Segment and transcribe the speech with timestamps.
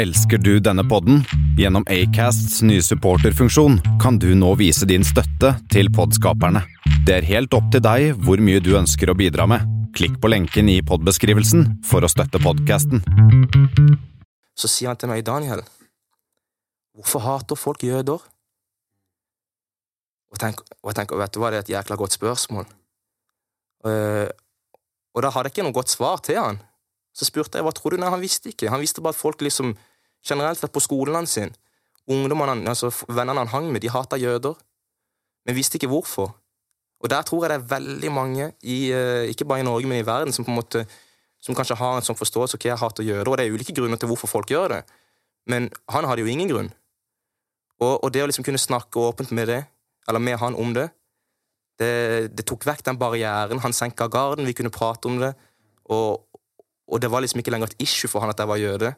[0.00, 1.18] Elsker du denne podden?
[1.60, 6.62] Gjennom Acasts nye supporterfunksjon kan du nå vise din støtte til podskaperne.
[7.04, 9.66] Det er helt opp til deg hvor mye du ønsker å bidra med.
[9.92, 13.02] Klikk på lenken i podbeskrivelsen for å støtte podkasten.
[14.56, 15.60] Så sier han til meg, Daniel,
[16.96, 18.24] hvorfor hater folk jøder?
[20.32, 22.72] Og tenker, og jeg tenker vet du hva, det er et jækla godt spørsmål.
[23.84, 24.32] Uh,
[25.12, 26.64] og da hadde jeg ikke noe godt svar til han.
[27.12, 28.00] Så spurte jeg hva tror du?
[28.00, 28.72] Nei, han visste ikke.
[28.72, 29.76] Han visste bare at folk liksom
[30.26, 31.52] generelt sett på skolen sin.
[32.10, 34.56] Ungdommene, altså Vennene han hang med, de hata jøder,
[35.46, 36.34] men visste ikke hvorfor.
[37.00, 40.02] Og der tror jeg det er veldig mange, i, eh, ikke bare i Norge, men
[40.02, 40.84] i verden, som på en måte
[41.40, 43.96] som kanskje har en sånn forståelse ok, jeg hater jøder, og det er ulike grunner
[43.96, 44.80] til hvorfor folk gjør det,
[45.48, 46.72] men han hadde jo ingen grunn.
[47.80, 49.62] Og, og det å liksom kunne snakke åpent med det,
[50.08, 50.90] eller med han om det,
[51.80, 51.92] det,
[52.36, 53.62] det tok vekk den barrieren.
[53.64, 55.32] Han senka garden, vi kunne prate om det,
[55.88, 56.26] og,
[56.90, 58.92] og det var liksom ikke lenger et issue for han at jeg var jøde.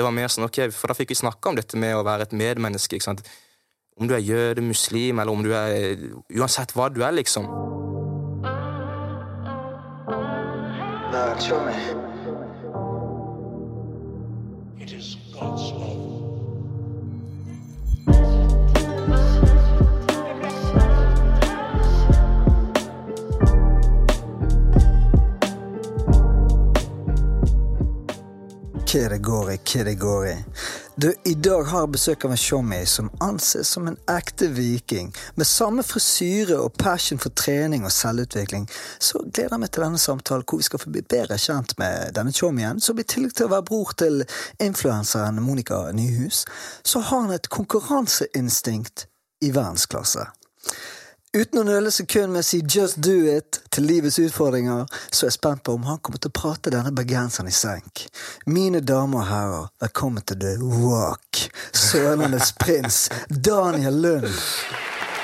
[0.00, 2.24] Det var mer sånn, ok, For da fikk vi snakke om dette med å være
[2.24, 2.96] et medmenneske.
[2.96, 3.20] ikke sant?
[4.00, 6.06] Om du er jøde, muslim, eller om du er
[6.40, 7.44] Uansett hva du er, liksom.
[14.80, 15.89] It
[28.90, 30.36] Hva det går i.
[30.96, 35.12] Du, I dag har jeg besøk av en showmy som anses som en ekte viking.
[35.38, 38.66] Med samme frisyre og passion for trening og selvutvikling.
[38.98, 42.16] Så gleder jeg meg til denne samtalen hvor vi skal få bli bedre kjent med
[42.18, 42.82] denne showmyen.
[42.82, 44.24] Som i tillegg til å være bror til
[44.58, 46.42] influenseren Monica Nyhus,
[46.82, 49.06] så har han et konkurranseinstinkt
[49.46, 50.26] i verdensklasse.
[51.30, 55.28] Uten å nøle sekund med å si 'just do it' til livets utfordringer, så er
[55.28, 58.08] jeg spent på om han kommer til å prate denne bergenseren i senk.
[58.46, 64.26] Mine damer og herrer, velkommen til The Rock, Sørlandets prins, Daniel Lund.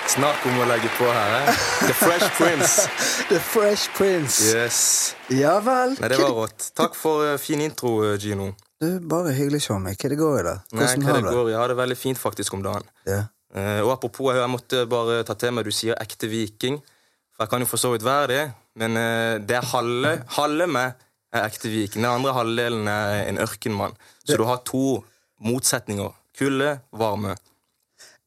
[0.06, 1.52] Snakk om å legge på her, eh?
[1.88, 2.88] The Fresh Prince.
[3.34, 4.54] The Fresh Prince.
[4.54, 5.14] Yes.
[5.28, 5.98] Ja vel.
[5.98, 6.70] Nei, det var rått.
[6.78, 8.52] Takk for uh, fin intro, uh, Gino.
[8.78, 9.96] Du, Bare hyggelig, Tjommi.
[9.98, 10.54] Hva det går i?
[10.70, 11.34] Nei, Hvordan hva har det det?
[11.34, 11.50] går?
[11.50, 12.86] Jeg har det veldig fint faktisk om dagen.
[13.10, 13.24] Ja.
[13.54, 16.78] Eh, og apropos, jeg, måtte bare ta til meg du sier ekte viking.
[17.36, 18.44] For jeg kan jo for så vidt være det,
[18.80, 20.94] men eh, det er halve, halve meg
[21.36, 22.02] er ekte viking.
[22.02, 23.96] Den andre halvdelen er en ørkenmann.
[24.24, 25.02] Så du har to
[25.44, 26.14] motsetninger.
[26.36, 27.36] Kulde, varme.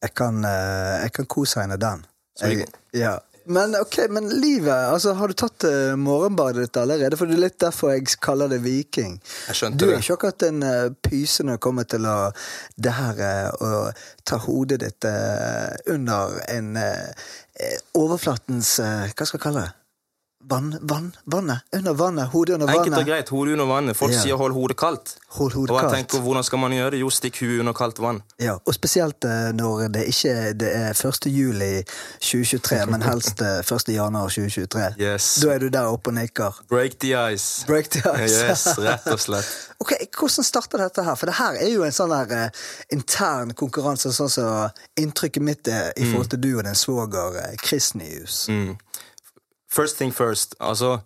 [0.01, 2.05] Jeg kan, eh, jeg kan co-signe den.
[2.41, 3.17] Jeg, ja.
[3.45, 7.17] Men ok, men livet altså Har du tatt uh, morgenbadet ditt allerede?
[7.17, 9.17] For det er litt derfor jeg kaller det viking.
[9.49, 10.03] Jeg skjønte Du er det.
[10.03, 12.17] ikke akkurat en uh, pyse når det kommer til å
[12.79, 13.89] det her eh, å
[14.27, 15.05] ta hodet ditt
[15.89, 16.77] under en
[17.97, 19.78] overflatens Hva skal jeg kalle det?
[20.41, 21.59] Vann, vann, vannet?
[21.75, 22.29] Under vannet?
[22.31, 22.85] Hodet under vannet.
[22.85, 23.95] Enkelt og greit, hodet under vannet.
[23.97, 24.21] Folk Ja.
[24.21, 25.15] sier 'hold hodet kaldt'.
[25.27, 25.95] Hold hodet Og jeg kaldt.
[25.95, 26.99] tenker, hvordan skal man gjøre det?
[26.99, 28.21] Jo, stikk huet under kaldt vann.
[28.39, 31.25] Ja, og spesielt eh, når det ikke det er 1.
[31.27, 31.83] juli
[32.21, 33.89] 2023, men helst eh, 1.
[33.93, 34.95] januar 2023.
[34.97, 35.35] Yes.
[35.43, 36.53] Da er du der oppe og nikker.
[36.69, 37.65] Break the ice.
[37.67, 38.39] Break the ice.
[38.49, 39.45] Yes, rett og slett.
[39.81, 41.15] ok, Hvordan starta dette her?
[41.15, 42.49] For det her er jo en sånn der eh,
[42.95, 47.55] intern konkurranse, sånn som inntrykket mitt er i forhold til du og din svoger eh,
[47.61, 48.47] Chris Nyhus.
[48.47, 48.77] Mm.
[49.71, 50.55] First thing first.
[50.59, 50.99] Altså,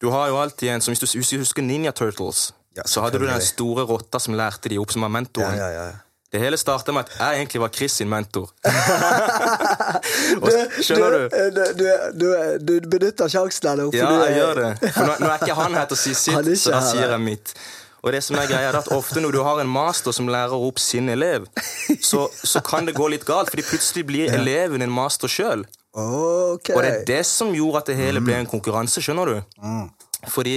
[0.00, 3.26] du har jo alltid en som Hvis du husker Ninja Turtles, Ja, så hadde du
[3.26, 5.56] den store rotta som lærte de opp, som var mentoren.
[5.58, 5.88] ja, ja.
[6.30, 8.50] Det hele starta med at jeg egentlig var Chris sin mentor.
[10.44, 11.22] du, skjønner du?
[11.32, 12.26] eh, Du, du,
[12.60, 13.86] du, du benytter sjansen nå.
[13.90, 14.92] for Ja, jeg gjør det.
[14.92, 17.22] For nå, nå er ikke han her til å si sitt, så da sier jeg
[17.24, 17.54] mitt.
[18.04, 20.54] Og det som er greia er at Ofte når du har en master som lærer
[20.68, 21.48] opp sin elev,
[22.04, 25.64] så, så kan det gå litt galt, fordi plutselig blir eleven en master sjøl.
[25.98, 26.72] Ok.
[26.76, 29.40] Og det er det som gjorde at det hele ble en konkurranse, skjønner du?
[29.62, 29.88] Mm.
[30.26, 30.54] Fordi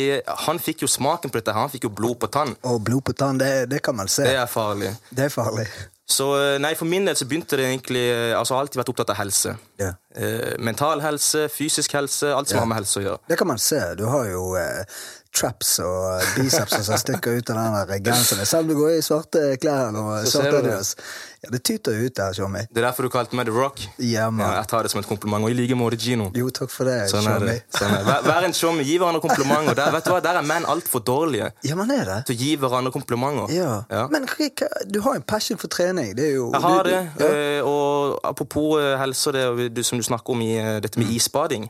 [0.48, 2.56] han fikk jo smaken på dette, han fikk jo blod på tann.
[2.66, 4.26] Og blod på tann, det, det kan man se.
[4.26, 4.94] Det er farlig.
[5.10, 5.68] Det er farlig.
[6.12, 9.14] Så eh, nei, for min del så begynte det egentlig eh, Altså, alltid vært opptatt
[9.14, 9.54] av helse.
[9.80, 9.96] Yeah.
[10.18, 12.66] Eh, mental helse, fysisk helse, alt som yeah.
[12.66, 13.22] har med helse å gjøre.
[13.32, 13.80] Det kan man se.
[14.00, 15.00] Du har jo eh,
[15.32, 18.50] traps og biceps som stikker ut av den genseren.
[18.50, 20.58] Selv om du går i svarte klær og svarte.
[20.60, 20.96] Adidas.
[21.44, 22.60] Ja, det tyter ut der, Tjommi.
[22.70, 23.80] Det er derfor du kalte meg The Rock.
[23.98, 25.42] Ja, Ja, jeg tar det som et kompliment.
[25.44, 26.28] Og i like måte Gino.
[26.38, 27.56] Jo, takk for det, Sånn det.
[27.74, 27.96] Sånn.
[28.06, 29.74] Vær, vær en showmy, gi hverandre komplimenter.
[29.80, 32.20] Der, vet du hva, der er menn altfor dårlige Ja, man er det.
[32.30, 33.50] til å gi hverandre komplimenter.
[33.58, 33.72] Ja.
[33.90, 34.04] Ja.
[34.14, 36.14] Men hva, du har en passion for trening.
[36.16, 37.02] Det er jo Jeg har du- det.
[37.20, 37.26] Ja.
[37.26, 41.08] eh, Og apropos eh, helse det du- som du snakker om i eh, dette Mm.
[41.08, 41.70] med isbading,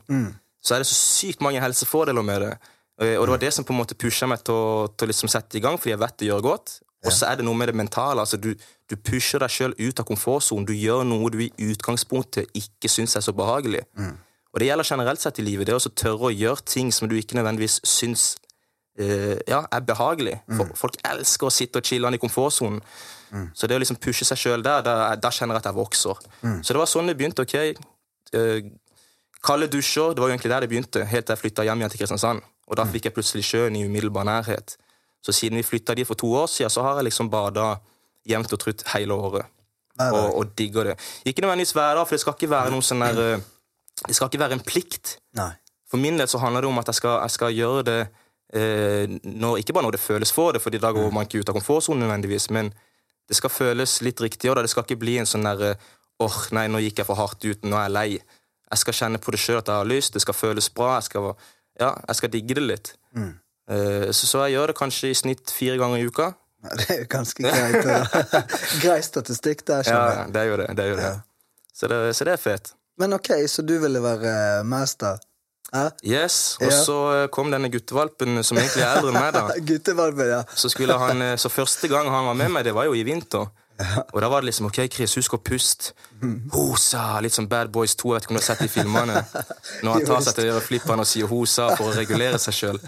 [0.62, 2.58] så er det så sykt mange helsefordeler med det.
[3.00, 5.28] Og det var det som på en måte pusha meg til å, til å liksom
[5.32, 6.80] sette i gang, fordi jeg vet det gjør godt.
[7.04, 8.20] Og så er det noe med det mentale.
[8.20, 8.54] altså Du,
[8.92, 10.66] du pusher deg sjøl ut av komfortsonen.
[10.68, 13.86] Du gjør noe du i utgangspunktet ikke syns er så behagelig.
[13.96, 14.14] Mm.
[14.52, 15.68] Og det gjelder generelt sett i livet.
[15.68, 18.26] Det å tørre å gjøre ting som du ikke nødvendigvis syns
[19.00, 20.36] uh, ja, er behagelig.
[20.52, 22.82] For, Folk elsker å sitte og chille i komfortsonen.
[23.56, 26.18] Så det å liksom pushe seg sjøl der, da, da kjenner jeg at jeg vokser.
[26.60, 27.46] Så det var sånn det begynte.
[27.46, 27.80] ok,
[28.36, 28.60] uh,
[29.42, 31.90] Kalde dusjer, det var jo egentlig der det begynte, helt til jeg flytta hjem igjen
[31.90, 32.44] til Kristiansand.
[32.70, 34.76] Og da fikk jeg plutselig sjøen i umiddelbar nærhet.
[35.22, 37.72] Så siden vi flytta dit for to år siden, så har jeg liksom bada
[38.28, 39.48] jevnt og trutt hele året.
[39.98, 40.20] Nei, nei.
[40.20, 40.96] Og, og digger det.
[41.28, 43.48] Ikke nødvendigvis hver dag, for det skal ikke være noe sånn der eh,
[44.06, 45.16] Det skal ikke være en plikt.
[45.38, 45.50] Nei.
[45.90, 47.98] For min del så handler det om at jeg skal, jeg skal gjøre det
[48.56, 51.52] eh, når, ikke bare når det føles for det, Fordi da går man ikke ut
[51.52, 52.72] av komfortsonen nødvendigvis, men
[53.28, 54.50] det skal føles litt riktig.
[54.50, 55.74] Og det skal ikke bli en sånn derre
[56.22, 58.08] åh, nei, nå gikk jeg for hardt ut, nå er jeg lei.
[58.72, 61.08] Jeg skal kjenne på det sjøl at jeg har lyst, det skal føles bra, jeg
[61.10, 61.32] skal,
[61.80, 62.92] ja, jeg skal digge det litt.
[63.68, 66.30] Eh, så, så jeg gjør det kanskje i snitt fire ganger i uka.
[66.62, 68.30] Ja, Det er jo ganske greit.
[68.84, 70.32] Grei statistikk der, Ja, skjønner jeg.
[70.36, 70.68] det er jo det.
[70.76, 71.12] det, er jo det.
[71.74, 72.72] Så, det så det er fett.
[73.00, 75.18] Men ok, så du ville være eh, mester?
[75.72, 75.86] Hæ?
[76.04, 76.82] Yes, Og Ja.
[76.84, 79.46] så eh, kom denne guttevalpen som egentlig er eldre enn meg, da.
[79.72, 80.42] Guttevalpen, ja.
[80.54, 80.68] Så,
[81.00, 83.48] han, eh, så første gang han var med meg, det var jo i vinter.
[84.12, 85.94] Og da var det liksom OK, Chris, husk å puste.
[86.52, 87.18] Hosa!
[87.24, 89.22] Litt som Bad Boys 2, jeg vet ikke om du har sett de filmene.
[89.82, 92.78] Når han tar seg til øreflippene og sier hosa for å regulere seg sjøl.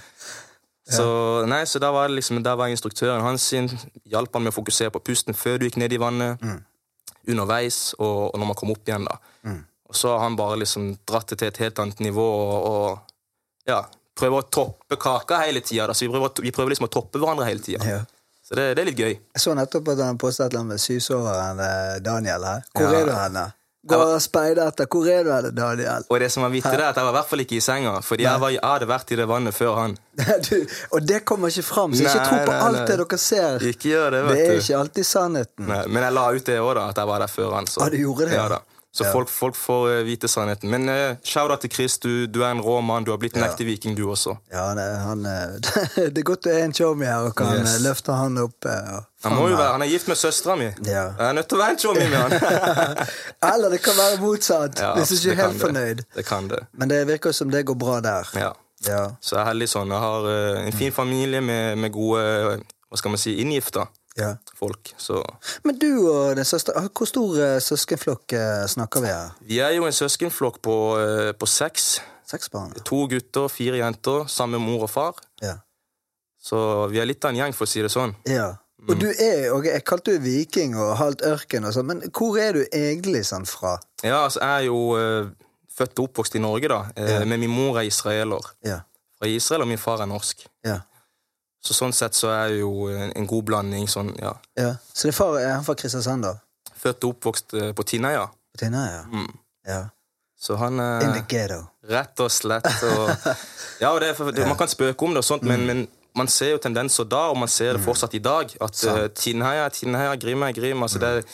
[0.84, 1.04] Så,
[1.48, 3.70] nei, så da var det liksom, der var instruktøren hans sin,
[4.04, 6.42] hjalp han med å fokusere på pusten før du gikk ned i vannet,
[7.26, 9.06] underveis og, og når man kom opp igjen.
[9.08, 9.16] da.
[9.88, 13.68] Og så har han bare liksom dratt det til et helt annet nivå og, og
[13.70, 13.80] ja,
[14.18, 15.88] prøver å toppe kaka hele tida.
[15.96, 16.08] Vi
[16.44, 17.84] vi prøver liksom å toppe hverandre hele tida.
[17.84, 18.02] ja.
[18.44, 19.12] Så det, det er litt gøy.
[19.14, 22.66] Jeg så nettopp at han postet et eller annet med syvsoveren eh, Daniel her.
[22.76, 22.98] Hvor Ja.
[23.00, 23.44] er du henne?
[23.88, 24.86] Går og speider etter.
[24.88, 26.06] Hvor er du Daniel?
[26.08, 27.94] Og det som var vittig, er at jeg var i hvert fall ikke i senga,
[28.04, 29.96] fordi jeg, var, jeg hadde vært i det vannet før han.
[30.48, 30.56] Du,
[30.94, 32.84] og det kommer ikke fram, så ikke tro på nei, alt nei.
[32.88, 33.66] det dere ser.
[33.74, 34.60] Ikke gjør det, Det er du.
[34.62, 35.66] ikke alltid sannheten.
[35.68, 37.68] Nei, men jeg la ut det òg, da, at jeg var der før han.
[37.68, 37.82] Så.
[37.84, 38.38] Ah, du gjorde det?
[38.38, 38.60] Ja, da.
[38.94, 39.10] Så Ja.
[39.12, 40.70] folk, folk får eh, vite sannheten.
[40.70, 43.02] Men uh, shout-out til Chris, du, du er en rå mann.
[43.04, 43.48] Du har blitt en Ja.
[43.50, 44.36] ekte viking, du også.
[44.52, 45.56] Ja, det, han, eh,
[46.14, 47.74] det er godt det er en showmy her og kan Yes.
[47.74, 48.64] eh, løfte han opp.
[48.70, 50.68] eh, Han, må jo være, han er gift med søstera mi.
[50.86, 51.02] Ja.
[51.18, 52.98] Jeg er nødt til å være en chommy med han.
[53.54, 55.60] Eller det kan være motsatt, Ja, hvis du ikke er helt det.
[55.66, 56.04] fornøyd.
[56.16, 56.60] Det kan det.
[56.72, 58.30] Men det virker som det går bra der.
[58.38, 58.52] Ja.
[58.86, 59.02] Ja.
[59.20, 59.90] Så jeg er heldig sånn.
[59.90, 62.58] Jeg har uh, en fin familie med, med gode eh,
[62.92, 63.86] hva skal man si, inngifta
[64.18, 64.34] ja.
[64.58, 64.94] folk.
[64.98, 65.20] Så
[65.64, 69.30] Men du og din søster, ah, hvor stor eh, søskenflokk eh, snakker vi her?
[69.40, 72.00] vi er jo en søskenflokk på, eh, på seks.
[72.26, 72.72] Seks barn?
[72.88, 75.18] To gutter, fire jenter, sammen med mor og far.
[75.42, 75.58] Ja.
[76.44, 76.58] Så
[76.92, 78.16] vi er litt av en gjeng, for å si det sånn.
[78.28, 78.54] ja.
[78.84, 78.90] Mm.
[78.90, 82.34] Og du er, og jeg kalte du viking og halvt ørken og sånn, men hvor
[82.36, 83.78] er du egentlig sånn fra?
[84.04, 85.30] Ja, altså, jeg er jo uh,
[85.72, 86.82] født og oppvokst i Norge, da.
[86.92, 87.22] uh, Ja.
[87.24, 88.44] Men min mor er israeler.
[88.66, 88.82] Ja.
[89.16, 90.44] Fra Israel, og min far er norsk.
[90.68, 90.82] Ja.
[91.64, 93.88] Så sånn sett så er jeg jo en, god blanding.
[93.88, 94.34] sånn, ja.
[94.60, 94.74] ja.
[94.92, 96.34] Så din far er han fra Kristiansand, da?
[96.76, 98.26] Født og oppvokst eh, på Tinneia.
[98.52, 98.98] På Tinøya?
[98.98, 99.04] ja.
[99.08, 99.36] Mm.
[99.68, 99.82] ja.
[100.44, 101.62] Så han In the er ghetto.
[101.88, 103.30] rett og slett og,
[103.82, 106.28] Ja, og det, er det, man kan spøke om det, og sånt, men, men man
[106.28, 108.52] ser jo tendenser da, og man ser det fortsatt i dag.
[108.62, 109.06] At uh.
[109.16, 110.82] Tinnheia, Tinnheia, Grim er Grim.
[110.82, 111.24] altså det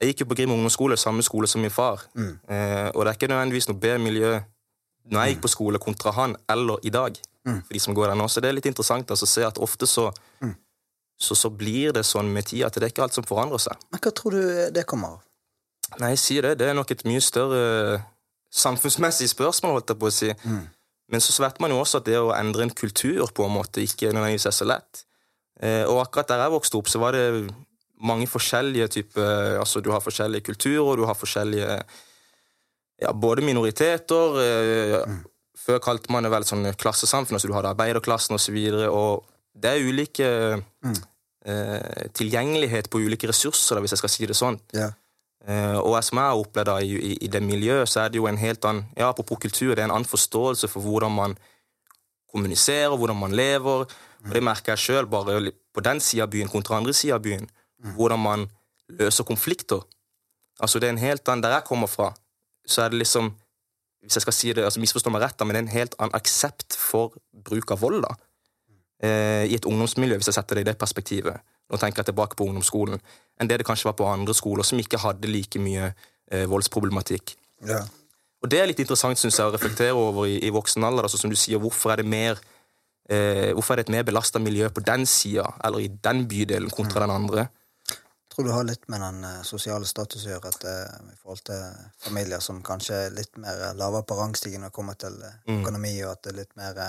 [0.00, 2.02] Jeg gikk jo på Grim ungdomsskole, samme skole som min far.
[2.18, 4.32] Eh, og det er ikke nødvendigvis noe bedre miljø
[5.12, 7.14] når jeg gikk på skole kontra han, eller i dag.
[7.42, 8.28] For de som går der nå.
[8.30, 10.08] Så det er litt interessant altså, å se at ofte så,
[11.18, 13.82] så så blir det sånn med tida at det er ikke alt som forandrer seg.
[13.90, 14.44] Men hva tror du
[14.74, 15.24] det kommer av?
[16.00, 16.54] Nei, jeg sier det.
[16.62, 17.98] Det er nok et mye større
[18.52, 20.30] samfunnsmessig spørsmål, holdt jeg på å si.
[21.12, 23.82] Men så vet man jo også at det å endre en kultur på en måte
[23.84, 25.02] ikke nødvendigvis er så lett.
[25.60, 27.26] Eh, og akkurat der jeg vokste opp, så var det
[28.02, 31.76] mange forskjellige typer Altså, du har forskjellige kulturer, du har forskjellige
[33.02, 34.96] ja, både minoriteter eh,
[35.62, 38.56] Før kalte man det vel sånn klassesamfunn, altså du hadde arbeiderklassen osv.
[38.82, 39.04] Så
[39.62, 40.28] det er ulike
[40.58, 44.58] eh, tilgjengelighet på ulike ressurser, da, hvis jeg skal si det sånn.
[44.74, 44.96] Yeah.
[45.42, 48.20] Eh, og som jeg har opplevd da, i, i, i det miljøet, så er det
[48.20, 51.36] jo en helt annen ja, Apropos kultur, det er en annen forståelse for hvordan man
[52.32, 53.86] kommuniserer, hvordan man lever.
[54.22, 57.24] Og det merker jeg sjøl, bare på den sida av byen kontra andre sida av
[57.26, 57.48] byen.
[57.96, 58.46] Hvordan man
[58.94, 59.82] løser konflikter.
[60.62, 62.12] Altså det er en helt annen Der jeg kommer fra,
[62.66, 63.32] så er det liksom
[64.02, 66.74] Hvis jeg skal si det, altså misforstå meg rett, da, men en helt annen aksept
[66.74, 67.14] for
[67.46, 68.02] bruk av vold.
[68.02, 68.16] da
[69.02, 71.48] eh, i et ungdomsmiljø, hvis jeg setter det i det perspektivet.
[71.72, 73.00] og tenker jeg tilbake på ungdomsskolen,
[73.40, 75.86] enn det det kanskje var på andre skoler som ikke hadde like mye
[76.28, 77.32] eh, voldsproblematikk.
[77.64, 77.78] Ja.
[78.42, 81.06] Og det er litt interessant synes jeg, å reflektere over i, i voksen alder.
[81.08, 82.36] Altså, som du sier, hvorfor er det mer
[83.08, 86.68] eh, Hvorfor er det et mer belasta miljø på den sida, eller i den bydelen,
[86.70, 87.46] kontra den andre?
[88.32, 91.42] Tror det har litt med den eh, sosiale status å gjøre, at, eh, i forhold
[91.48, 91.62] til
[92.04, 95.38] familier som kanskje er litt mer eh, lavere på rangstigen når det kommer til eh,
[95.58, 96.80] økonomi, og at det er litt mer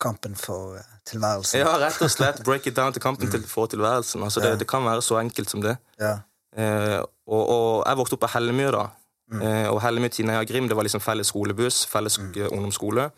[0.00, 0.78] kampen for
[1.08, 1.60] tilværelsen.
[1.60, 2.40] Ja, rett og slett.
[2.46, 4.22] Break it down til kampen til, for tilværelsen.
[4.24, 5.76] Altså, det, det kan være så enkelt som det.
[6.00, 6.18] Ja.
[6.56, 8.86] Eh, og, og jeg vokste opp på Hellemyr, da.
[9.28, 12.30] Eh, og Hellemyr Tinneia Grim det var liksom felles skolebuss, felles mm.
[12.48, 13.10] ungdomsskole.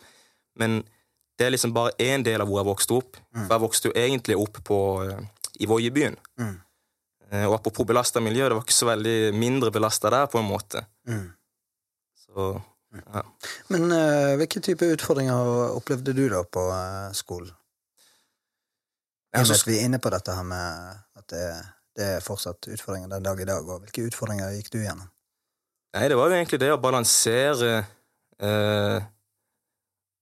[0.59, 0.81] Men
[1.39, 3.21] det er liksom bare én del av hvor jeg vokste opp.
[3.37, 4.81] For jeg vokste jo egentlig opp på,
[5.63, 6.19] i Voiebyen.
[6.41, 6.59] Mm.
[7.31, 10.49] Eh, Og apropos belasta miljø, det var ikke så veldig mindre belasta der, på en
[10.49, 10.83] måte.
[11.07, 11.29] Mm.
[12.25, 12.51] Så
[12.91, 13.23] ja.
[13.71, 17.53] Men uh, hvilke type utfordringer opplevde du da på uh, skolen?
[19.31, 21.45] Jeg at vi er inne på dette her med at det,
[21.95, 25.07] det er fortsatt utfordringer den dag i dag, og hvilke utfordringer gikk du gjennom?
[25.95, 27.71] Nei, det var jo egentlig det å balansere
[28.43, 28.99] uh,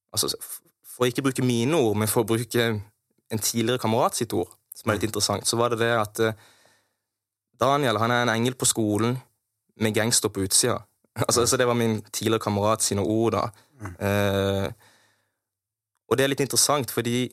[0.09, 0.31] Altså,
[0.89, 4.49] for å ikke bruke mine ord, men for å bruke en tidligere kamerat sitt ord,
[4.73, 6.21] som er litt interessant, så var det det at
[7.59, 9.17] Daniel han er en engel på skolen
[9.79, 10.79] med gangster på utsida.
[11.19, 13.41] Altså, altså, det var min tidligere kamerat sine ord, da.
[13.99, 14.67] Eh,
[16.09, 17.25] og det er litt interessant, fordi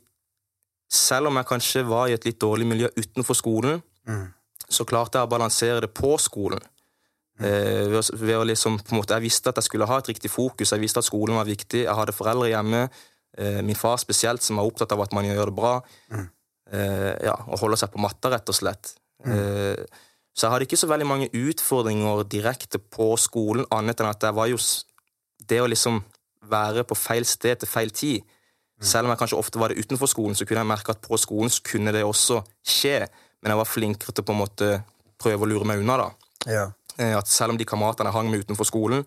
[0.90, 4.26] selv om jeg kanskje var i et litt dårlig miljø utenfor skolen, Mm.
[4.70, 6.60] så klarte jeg å balansere det på skolen.
[7.40, 10.30] Eh, ved, å, ved å liksom, måte, jeg visste at jeg skulle ha et riktig
[10.30, 11.84] fokus, jeg visste at skolen var viktig.
[11.84, 12.84] Jeg hadde foreldre hjemme,
[13.36, 15.72] eh, min far spesielt, som var opptatt av at man gjør det bra.
[16.10, 16.28] Mm.
[16.72, 18.94] Eh, ja, Og holder seg på matta, rett og slett.
[19.26, 19.84] Eh,
[20.36, 24.36] så jeg hadde ikke så veldig mange utfordringer direkte på skolen, annet enn at jeg
[24.36, 24.58] var jo
[25.48, 26.02] Det å liksom
[26.50, 28.24] være på feil sted til feil tid
[28.80, 31.16] Selv om jeg kanskje ofte var det utenfor skolen, så kunne jeg merke at på
[31.16, 33.06] skolen så kunne det også skje.
[33.40, 34.68] Men jeg var flinkere til på en måte
[35.16, 36.08] prøve å lure meg unna, da.
[36.44, 36.64] Ja.
[36.98, 39.06] Eh, At selv om de kameratene jeg hang med utenfor skolen,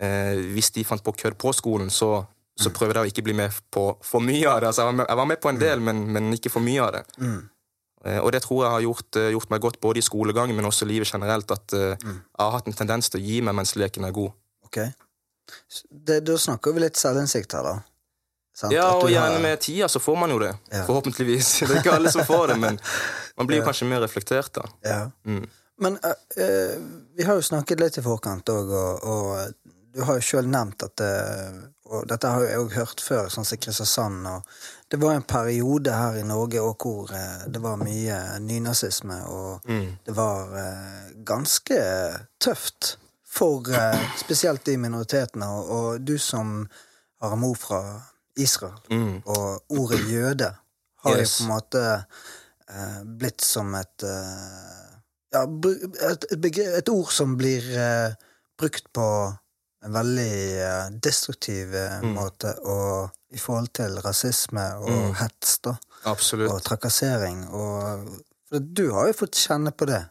[0.00, 2.24] eh, hvis de fant på kødd på skolen, så,
[2.58, 4.72] så prøvde jeg å ikke bli med på for mye av det.
[4.72, 6.82] Altså, jeg, var med, jeg var med på en del, men, men ikke for mye
[6.82, 7.04] av det.
[7.22, 7.40] Mm.
[8.06, 10.68] Eh, og det tror jeg har gjort, eh, gjort meg godt både i skolegang, men
[10.68, 11.50] også i livet generelt.
[11.50, 12.14] At mm.
[12.14, 14.32] jeg har hatt en tendens til å gi meg mens leken er god.
[14.68, 14.80] Ok.
[15.90, 17.76] Det, da snakker vi litt selvinnsikt her, da.
[18.56, 18.72] Sant?
[18.72, 20.54] Ja, og gjerne har- med tida så får man jo det.
[20.72, 20.86] Ja.
[20.88, 21.58] Forhåpentligvis.
[21.60, 22.80] Det er ikke alle som får det, men
[23.36, 23.66] man blir Ja.
[23.68, 24.64] kanskje mer reflektert da.
[24.82, 25.10] Ja.
[25.28, 25.44] Mm.
[25.78, 26.78] Men uh, eh,
[27.16, 30.86] vi har jo snakket litt i forkant òg, og, og du har jo sjøl nevnt
[30.86, 31.12] at det,
[31.90, 34.26] Og dette har jeg òg hørt før, sånn som Kristiansand.
[34.26, 34.42] Og
[34.90, 39.60] det var en periode her i Norge også hvor eh, det var mye nynazisme, og
[39.70, 39.96] Mm.
[40.06, 41.78] det var eh, ganske
[42.40, 42.96] tøft
[43.36, 45.46] for eh, spesielt de minoritetene.
[45.46, 46.68] Og, og du som
[47.22, 47.82] har en mor fra
[48.36, 49.22] Israel, Mm.
[49.26, 50.50] og ordet jøde
[51.04, 51.38] har Yes.
[51.40, 52.04] jo på en måte
[52.68, 54.02] eh, blitt som et
[55.32, 57.62] ja, et, et, et ord som blir
[58.58, 59.06] brukt på
[59.86, 60.32] en veldig
[60.66, 62.14] eh, destruktiv eh, Mm.
[62.18, 62.76] måte, å,
[63.34, 65.14] i forhold til rasisme og Mm.
[65.22, 66.50] hets da, Absolutt.
[66.52, 67.44] og trakassering.
[67.54, 68.06] Og,
[68.48, 70.02] for du har jo fått kjenne på det.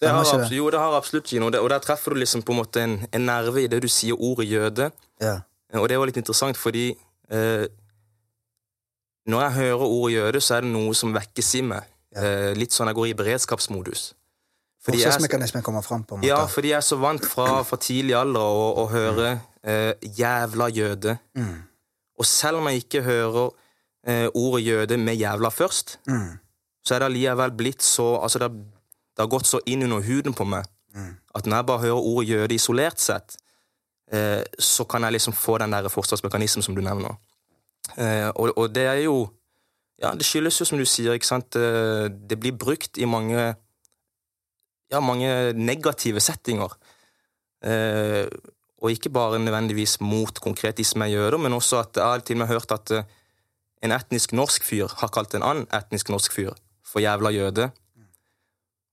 [0.00, 1.46] Det har, absolutt, jo, det har absolutt Gino.
[1.48, 3.88] Og, og der treffer du liksom på en måte en, en nerve i det du
[3.88, 4.90] sier ordet jøde.
[5.24, 5.38] Ja.
[5.80, 6.90] Og det var litt interessant, fordi
[7.30, 7.64] eh,
[9.26, 11.88] når jeg hører ordet jøde, så er det noe som vekkes i meg.
[12.14, 12.22] Ja.
[12.22, 14.12] Eh, litt sånn jeg går i beredskapsmodus.
[14.86, 16.28] Forsvarsmekanismen kommer fram, på en måte.
[16.28, 20.68] ja, fordi jeg er så vant fra, fra tidlig alder å, å høre eh, 'jævla
[20.70, 21.16] jøde'.
[21.34, 21.62] Mm.
[22.18, 23.50] Og selv om jeg ikke hører
[24.06, 26.38] eh, ordet jøde med 'jævla' først, Mm.
[26.84, 28.58] så er det allikevel blitt så Altså, det, har-
[29.16, 30.64] det har gått så inn under huden på meg
[30.94, 31.16] Mm.
[31.34, 33.36] at når jeg bare hører ordet jøde isolert sett,
[34.12, 37.16] eh, så kan jeg liksom få den der forsvarsmekanismen som du nevner.
[37.98, 39.28] Eh, og, og det er jo
[40.02, 43.54] Ja, det skyldes jo, som du sier, ikke sant eh, Det blir brukt i mange
[44.92, 46.76] Ja, mange negative settinger.
[47.66, 48.26] Eh,
[48.82, 52.22] og ikke bare nødvendigvis mot konkret de som er jøder, men også at jeg har
[52.22, 53.08] til og med hørt at eh,
[53.82, 56.54] en etnisk norsk fyr har kalt en annen etnisk norsk fyr
[56.86, 57.70] for jævla jøde.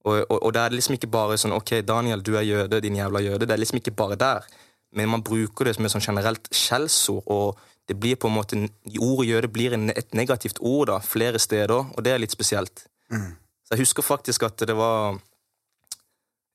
[0.04, 2.98] Og, og, og det er liksom ikke bare sånn Ok, Daniel, du er jøde, din
[3.00, 3.46] jævla jøde.
[3.48, 4.48] Det er liksom ikke bare der.
[4.92, 8.60] Men man bruker det som et sånn generelt skjellsord, og det blir på en måte
[9.00, 12.86] Ordet jøde blir et negativt ord da, flere steder, og det er litt spesielt.
[13.12, 13.32] Mm.
[13.64, 15.18] Så jeg husker faktisk at det var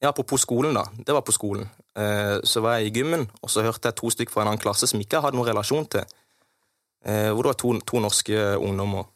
[0.01, 0.85] Ja, apropos skolen, da.
[1.07, 1.69] Det var på skolen.
[1.99, 4.63] Eh, så var jeg i gymmen, og så hørte jeg to stykker fra en annen
[4.63, 6.05] klasse som ikke jeg hadde noen relasjon til.
[7.05, 9.09] Eh, hvor det var to, to norske ungdommer.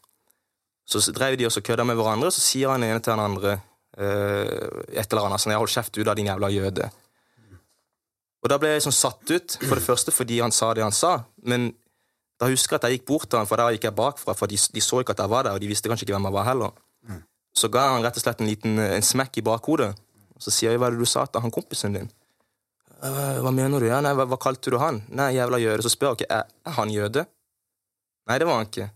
[0.86, 3.52] Så drev de og så kødda med hverandre, så sier han ene til den andre
[3.98, 6.90] eh, et eller annet sånn 'Jeg hold kjeft ut av din jævla jøde'.
[8.42, 10.92] Og da ble jeg sånn satt ut, for det første fordi han sa det han
[10.92, 11.70] sa, men
[12.40, 14.50] da husker jeg at jeg gikk bort til han, for der gikk jeg bakfra, for
[14.50, 16.34] de, de så ikke at jeg var der, og de visste kanskje ikke hvem jeg
[16.34, 16.72] var heller.
[17.54, 19.92] Så ga han rett og slett en liten en smekk i bakhodet.
[20.42, 22.10] Så sier jeg 'Hva er det du sa til han kompisen din?'
[23.02, 23.86] «Øh, Hva mener du?
[23.86, 25.00] Ja, nei, hva, hva kalte du han?
[25.10, 25.82] Nei, jævla jøde.
[25.82, 27.24] Så spør jeg ikke, er, er han jøde?
[28.28, 28.90] Nei, det var han ikke.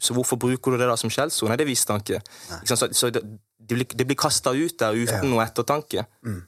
[0.00, 1.50] Så hvorfor bruker du det da som skjellsord?
[1.50, 2.20] Nei, det visste han ikke.
[2.62, 3.22] ikke så så det,
[3.58, 5.28] det blir, det blir kasta ut der uten Ja.
[5.28, 6.06] noe ettertanke.
[6.24, 6.42] Mm.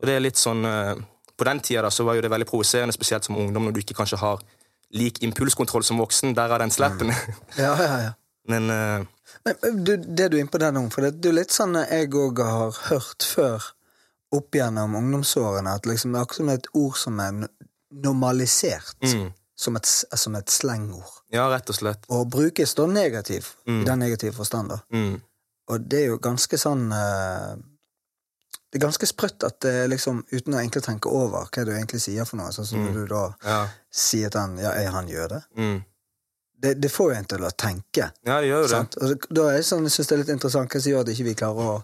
[0.00, 0.94] Og det er litt sånn eh,
[1.36, 3.80] På den tida da, så var jo det veldig provoserende, spesielt som ungdom, når du
[3.80, 4.38] ikke kanskje har
[4.94, 6.34] lik impulskontroll som voksen.
[6.34, 7.10] Der er den sleppen.
[7.58, 8.12] Ja, ja, ja.
[8.48, 9.06] Men uh,
[9.44, 11.74] Men du, det du er inne på der nå, for det, det er litt sånn
[11.80, 13.62] jeg òg har hørt før
[14.34, 17.32] opp gjennom ungdomsårene, at liksom det er akkurat som et ord som er
[18.04, 18.96] normalisert.
[19.02, 19.86] mm, som et,
[20.18, 21.12] som et slengord.
[21.32, 22.06] Ja, rett og slett.
[22.10, 23.82] Og brukes da negativ, Mm.
[23.82, 24.68] i den negative forstand.
[24.68, 24.78] da.
[24.92, 25.20] Mm.
[25.68, 27.54] Og det er jo ganske sånn uh,
[28.72, 32.00] Det er ganske sprøtt at det liksom, uten å egentlig tenke over hva du egentlig
[32.02, 32.92] sier for noe, sånn som Mm.
[32.94, 33.68] du da Ja.
[33.92, 35.44] sier til han ja, er han jøde?
[35.56, 35.84] Mm.
[36.56, 38.10] Det, det får jo en til å tenke.
[38.24, 39.02] ja, det gjør jo det.
[39.02, 41.12] Og da er det sånn, jeg synes det er litt interessant hva som gjør at
[41.12, 41.76] ikke vi klarer å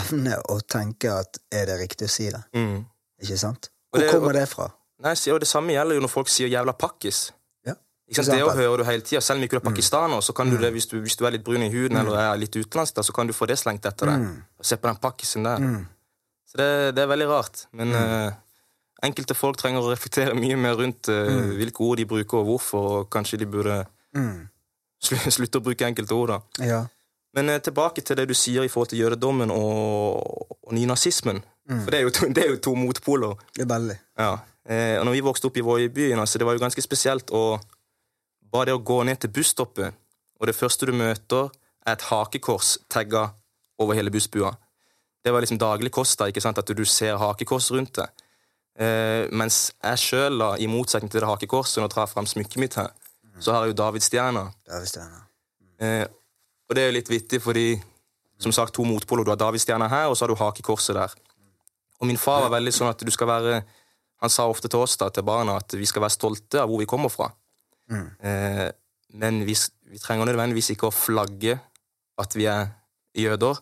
[0.00, 2.42] evne å tenke at er det riktig å si det?
[2.56, 2.80] Mm.
[3.22, 3.70] Ikke sant?
[3.90, 4.70] Hvor det- kommer det fra?
[5.04, 7.30] Nei, sier Det samme gjelder jo når folk sier 'jævla pakkis'.
[7.66, 7.74] Ja.
[8.08, 8.38] Ikke sant?
[8.38, 9.20] Det å høre hører du hele tida.
[9.20, 11.30] Selv om ikke du er pakistaner, så kan du det hvis du, hvis du er
[11.32, 14.06] litt brun i huden eller er litt utenlandsk, så kan du få det slengt etter
[14.06, 14.20] deg.
[14.20, 14.42] Mm.
[14.62, 15.58] Se på den pakkisen der.
[15.58, 15.86] Mm.
[16.46, 17.66] Så det, det er veldig rart.
[17.72, 18.32] Men uh,
[19.02, 22.78] enkelte folk trenger å reflektere mye mer rundt eh, hvilke ord de bruker, og hvorfor,
[23.00, 24.46] og kanskje de burde Mm.
[25.36, 26.34] Slutt å bruke enkelte ord.
[26.34, 26.66] da.
[26.66, 26.82] Ja.
[27.36, 31.42] Men eh, tilbake til det du sier i forhold til jødedommen og, og nynazismen.
[31.66, 33.38] For det er, to, det er jo to motpoler.
[33.54, 33.96] Det er veldig.
[34.18, 34.34] Ja.
[34.66, 37.46] Eh, og når vi vokste opp i Voiebyen, altså, det var jo ganske spesielt å
[38.46, 39.96] Bare det å gå ned til busstoppet,
[40.38, 41.48] og det første du møter,
[41.82, 43.24] er et hakekors tagga
[43.82, 44.52] over hele bussbua.
[45.18, 48.06] Det var liksom daglig kost, da, ikke sant, at du ser hakekors rundt det.
[48.78, 52.78] Eh, mens jeg sjøl, i motsetning til det hakekorset, nå tar jeg fram smykket mitt
[52.78, 52.94] her,
[53.42, 54.44] så har jeg jo davidsstjerna.
[54.64, 55.00] Det David visst
[55.76, 56.06] Eh,
[56.68, 57.66] og det er jo litt vittig, fordi
[58.40, 59.24] som sagt, to motpoler.
[59.24, 61.12] Du har davidsstjerna her, og så har du hakekorset der.
[62.00, 63.64] Og min far var veldig sånn at du skal være
[64.24, 66.80] Han sa ofte til oss, da, til barna, at vi skal være stolte av hvor
[66.80, 67.26] vi kommer fra.
[67.92, 68.06] Mm.
[68.24, 68.68] Eh,
[69.20, 69.52] men vi,
[69.92, 71.58] vi trenger nødvendigvis ikke å flagge
[72.16, 72.70] at vi er
[73.12, 73.60] jøder.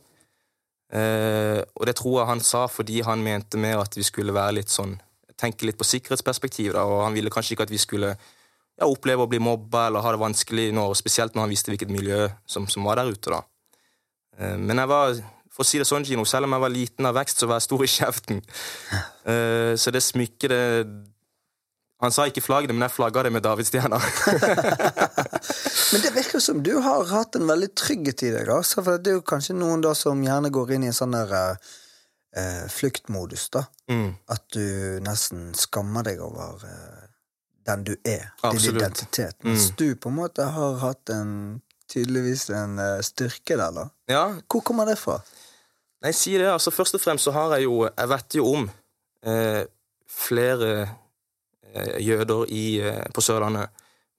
[0.94, 4.60] Eh, og det tror jeg han sa fordi han mente mer at vi skulle være
[4.60, 4.94] litt sånn
[5.34, 8.14] tenke litt på sikkerhetsperspektiv, da, og han ville kanskje ikke at vi skulle
[8.80, 11.92] ja, oppleve å bli mobba eller ha det vanskelig, når, spesielt når han visste hvilket
[11.94, 13.30] miljø som, som var der ute.
[13.30, 13.42] da.
[14.38, 15.18] Eh, men jeg var,
[15.54, 17.60] for å si det sånn, Gino, selv om jeg var liten av vekst, så var
[17.60, 18.44] jeg stor i kjeften.
[19.24, 20.60] Eh, så det smykket, det
[22.04, 23.96] Han sa ikke flagg det, men jeg flagga det med davidsstjerna.
[25.94, 28.50] Men det virker som du har hatt en veldig trygghet i deg.
[28.52, 31.16] Altså, for det er jo kanskje noen da som gjerne går inn i en sånn
[31.16, 33.46] der eh, fluktmodus.
[33.54, 33.64] da.
[33.88, 34.10] mm.
[34.36, 37.13] At du nesten skammer deg over eh,
[37.66, 38.30] den du er.
[38.50, 39.36] Din identitet.
[39.44, 39.76] Mens Mm.
[39.76, 43.84] du på en måte har hatt en tydeligvis en eh, styrke der, da.
[44.08, 45.20] Ja, Hvor kommer det fra?
[46.02, 46.46] Nei, si det.
[46.52, 48.70] altså Først og fremst så har jeg jo Jeg vet jo om
[49.26, 49.64] eh,
[50.08, 50.88] flere
[51.74, 53.68] eh, jøder i, eh, på Sørlandet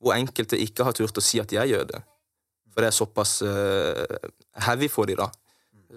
[0.02, 2.02] hvor enkelte ikke har turt å si at de er jøde.
[2.74, 4.30] For det er såpass eh,
[4.66, 5.30] heavy for dem, da.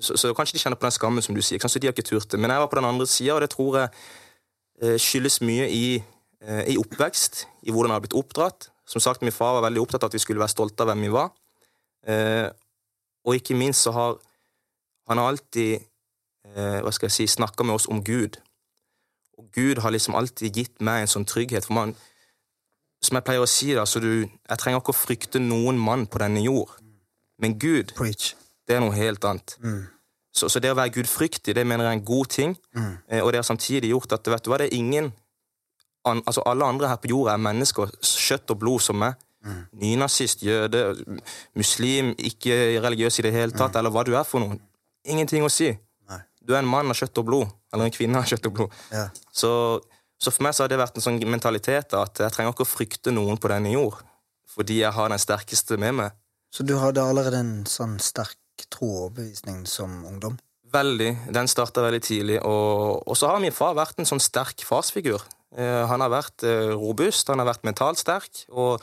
[0.00, 1.58] Så, så kanskje de kjenner på den skammen, som du sier.
[1.60, 2.38] Kanskje de har ikke turt det.
[2.40, 3.88] Men jeg var på den andre sida, og det tror jeg
[4.82, 5.82] eh, skyldes mye i,
[6.38, 8.68] i oppvekst, i hvordan jeg har blitt oppdratt.
[8.88, 11.02] Som sagt, min far var veldig opptatt av at vi skulle være stolte av hvem
[11.04, 11.32] vi var.
[12.08, 12.48] Eh,
[13.28, 14.14] og ikke minst så har
[15.10, 18.38] han alltid eh, hva skal jeg si, snakka med oss om Gud.
[19.38, 21.68] Og Gud har liksom alltid gitt meg en sånn trygghet.
[21.68, 21.92] For man,
[23.04, 26.08] som jeg pleier å si, da, så du, jeg trenger ikke å frykte noen mann
[26.08, 26.72] på denne jord.
[27.38, 28.32] Men Gud, Preach.
[28.66, 29.58] det er noe helt annet.
[29.62, 29.84] Mm.
[30.34, 32.56] Så, så det å være gudfryktig, det mener jeg er en god ting.
[32.74, 32.92] Mm.
[33.06, 35.12] Eh, og det har samtidig gjort at vet du hva, det er ingen
[36.10, 39.18] an, Altså alle andre her på jorda er mennesker, kjøtt og blod som meg.
[39.46, 39.60] Mm.
[39.80, 40.82] Nynazist, jøde,
[41.56, 44.58] muslim, ikke religiøs i det hele tatt, eller hva du er for noe.
[45.08, 45.70] Ingenting å si.
[46.10, 46.20] Nei.
[46.42, 47.54] Du er en mann av kjøtt og blod.
[47.72, 48.82] Eller en kvinne av kjøtt og blod.
[48.92, 49.06] Ja.
[49.32, 49.50] Så,
[50.18, 52.72] så for meg så har det vært en sånn mentalitet at jeg trenger ikke å
[52.72, 54.00] frykte noen på denne jord.
[54.48, 56.18] Fordi jeg har den sterkeste med meg.
[56.52, 58.38] Så du hadde allerede en sånn sterk
[58.72, 60.38] tro og overbevisning som ungdom?
[60.72, 61.10] Veldig.
[61.32, 62.38] Den starta veldig tidlig.
[62.44, 65.22] Og, og så har min far vært en sånn sterk farsfigur.
[65.56, 68.82] Eh, han har vært eh, robust, han har vært mentalt sterk, og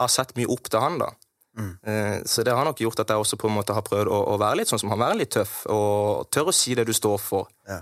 [0.00, 0.98] har sett mye opp til han.
[0.98, 1.10] da.
[1.56, 1.70] Mm.
[1.88, 4.16] Eh, så det har nok gjort at jeg også på en måte har prøvd å,
[4.34, 6.92] å være litt sånn som han, være litt tøff, og tør å si det du
[6.96, 7.48] står for.
[7.68, 7.78] Ja.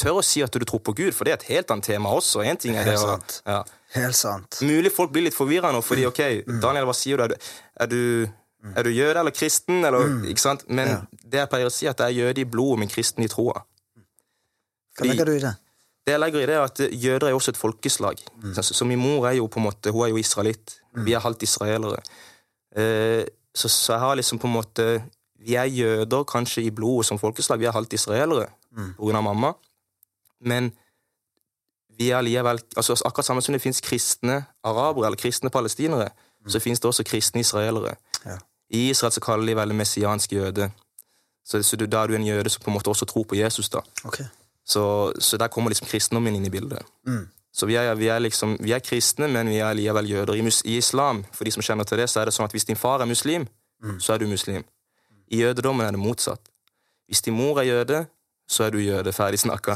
[0.00, 2.12] Tør å si at du tror på Gud, for det er et helt annet tema
[2.16, 2.40] også.
[2.44, 3.42] En ting er det sant.
[3.46, 3.62] ja.
[3.92, 4.56] Helt sant.
[4.64, 6.60] Mulig folk blir litt forvirra nå, fordi ok, Mm.
[6.64, 7.24] Daniel, hva sier du?
[7.24, 7.36] Er du,
[7.76, 8.30] er du,
[8.72, 9.82] er du jøde eller kristen?
[9.84, 10.64] Eller, ikke sant?
[10.68, 10.94] Men Mm.
[10.94, 11.28] Ja.
[11.28, 13.28] det jeg pleier å si, er at jeg er jøde i blodet, men kristen i
[13.28, 13.60] troa.
[14.96, 15.52] Hva legger du i det?
[16.06, 18.18] Det jeg legger i det er at Jøder er også et folkeslag.
[18.42, 18.54] Mm.
[18.62, 20.78] Så, min mor er jo på en måte, hun er jo israelitt.
[21.06, 22.00] Vi er halvt israelere.
[22.76, 25.02] Eh, så, så jeg har liksom på en måte
[25.42, 27.58] Vi er jøder kanskje i blodet som folkeslag.
[27.58, 28.94] Vi er halvt israelere Mm.
[28.96, 29.50] på grunn av mamma.
[30.40, 30.70] Men
[31.98, 36.08] vi er likevel altså Akkurat samme som det fins kristne arabere eller kristne palestinere,
[36.48, 37.94] så fins det også kristne israelere.
[38.24, 38.38] Ja.
[38.70, 40.70] I Israel så kaller de veldig messiansk jøde.
[41.44, 43.34] Så, så du, da er du en jøde som på en måte også tror på
[43.36, 43.68] Jesus.
[43.68, 43.80] da.
[44.04, 44.22] Ok.
[44.64, 46.86] Så, så der kommer liksom kristendommen inn i bildet.
[47.08, 47.24] Mm.
[47.52, 50.38] Så vi er, vi er liksom, vi er kristne, men vi er likevel jøder.
[50.38, 52.54] I, mus, I islam, for de som kjenner til det, så er det sånn at
[52.54, 53.48] hvis din far er muslim,
[53.82, 53.96] Mm.
[53.98, 54.62] så er du muslim.
[55.34, 56.38] I jødedommen er det motsatt.
[57.10, 58.04] Hvis din mor er jøde,
[58.46, 59.10] så er du jøde.
[59.12, 59.74] Ferdig snakka.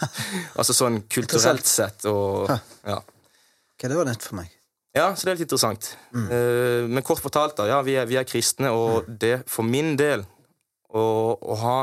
[0.58, 2.96] altså sånn kulturelt sett og ja.
[2.96, 4.48] Ok, det var nytt for meg.
[4.96, 5.90] Ja, så det er litt interessant.
[6.16, 7.66] Eh, men kort fortalt, da.
[7.68, 10.24] Ja, vi er, vi er kristne, og det for min del
[10.88, 11.04] å,
[11.36, 11.78] å ha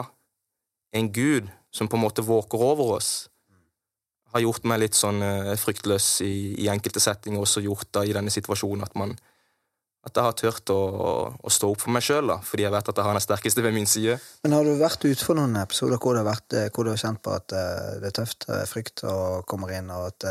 [0.97, 3.29] en gud som på en måte våker over oss,
[4.33, 8.13] har gjort meg litt sånn eh, fryktløs i, i enkelte settinger, også gjort da i
[8.15, 9.17] denne situasjonen at man
[10.07, 10.81] at jeg har turt å,
[11.35, 13.75] å stå opp for meg sjøl, fordi jeg vet at jeg har den sterkeste ved
[13.75, 14.15] min side.
[14.45, 17.19] Men har du vært ute for noen episoder hvor, vært, eh, hvor du har kjent
[17.25, 20.29] på at eh, det er tøft, frykt og kommer inn, og at,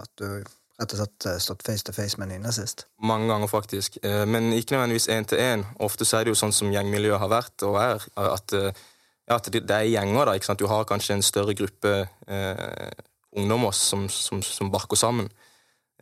[0.00, 0.42] at du
[0.82, 2.88] rett og slett stått face to face med en nynazist?
[3.06, 4.00] Mange ganger, faktisk.
[4.02, 5.62] Men ikke nødvendigvis én til én.
[5.86, 8.56] Ofte så er det jo sånn som gjengmiljøet har vært og er, at,
[9.28, 10.26] ja, at det det er gjenger.
[10.26, 10.60] da, ikke sant?
[10.60, 11.94] Du har kanskje en større gruppe
[12.28, 12.90] eh,
[13.36, 15.30] ungdommer som, som, som barker sammen.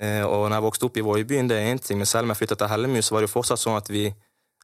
[0.00, 2.32] Eh, og når jeg vokste opp i Voibyen, det er én ting, men selv om
[2.32, 4.08] jeg flytta til Hellemyr, så var det jo fortsatt sånn at vi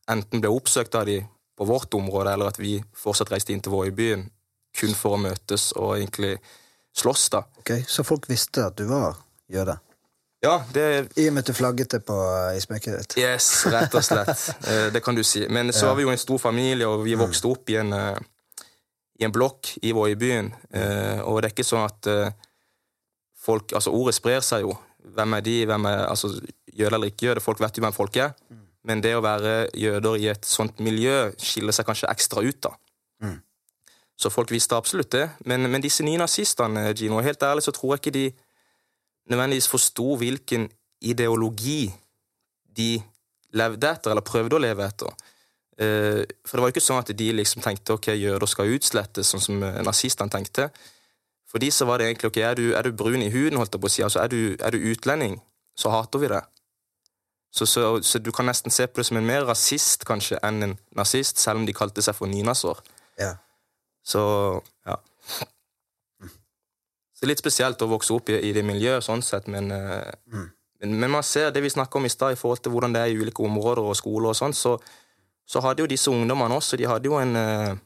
[0.09, 1.21] enten ble oppsøkt av de
[1.59, 4.29] på vårt område, eller at vi fortsatt reiste inn til Voibyen
[4.79, 6.37] kun for å møtes og egentlig
[6.97, 7.43] slåss, da.
[7.61, 9.19] Ok, Så folk visste at du var
[9.51, 9.79] jøde?
[10.43, 10.85] Ja, det
[11.19, 12.17] I og med at du flagget det på,
[12.55, 13.17] i smykket ditt?
[13.19, 14.45] Yes, rett og slett.
[14.71, 15.47] Eh, det kan du si.
[15.51, 18.19] Men så var vi jo en stor familie, og vi vokste opp i en, eh,
[19.19, 20.53] i en blokk i Voiebyen.
[20.71, 22.31] Eh, Og det er ikke sånn at eh,
[23.39, 24.77] folk Altså, ordet sprer seg jo.
[25.15, 25.57] Hvem er de?
[25.67, 26.31] Hvem er altså,
[26.79, 27.43] Jøde eller ikke jøde?
[27.43, 28.35] Folk vet jo hvem folk er.
[28.87, 32.71] Men det å være jøder i et sånt miljø skiller seg kanskje ekstra ut, da.
[33.25, 33.41] Mm.
[34.19, 35.25] Så folk visste absolutt det.
[35.45, 38.27] Men, men disse nye nazistene, Gino, helt ærlig så tror jeg ikke de
[39.31, 40.69] nødvendigvis forsto hvilken
[41.03, 41.91] ideologi
[42.79, 43.03] de
[43.59, 45.13] levde etter, eller prøvde å leve etter.
[45.79, 49.31] Eh, For det var jo ikke sånn at de liksom tenkte ok, jøder skal utslettes,
[49.31, 50.69] sånn som eh, nazistene tenkte.
[51.49, 53.73] For de så var det egentlig ok, er du, er du brun i huden, holdt
[53.77, 55.39] jeg på å si, altså er du, er du utlending,
[55.79, 56.43] så hater vi det.
[57.55, 60.63] Så, så, så du kan nesten se på det som en mer rasist kanskje enn
[60.67, 62.83] en nazist, selv om de kalte seg for nynazår.
[63.19, 63.31] Ja.
[64.05, 64.21] Så
[64.85, 64.99] ja.
[66.21, 70.13] Så det litt spesielt å vokse opp i, i det miljøet, sånn sett, men, eh,
[70.29, 70.51] Mm.
[70.81, 73.01] men, men man ser det vi snakka om i stad, i forhold til hvordan det
[73.03, 74.77] er i ulike områder og skoler og sånn, så,
[75.49, 77.79] så hadde jo disse ungdommene også de hadde jo en uh,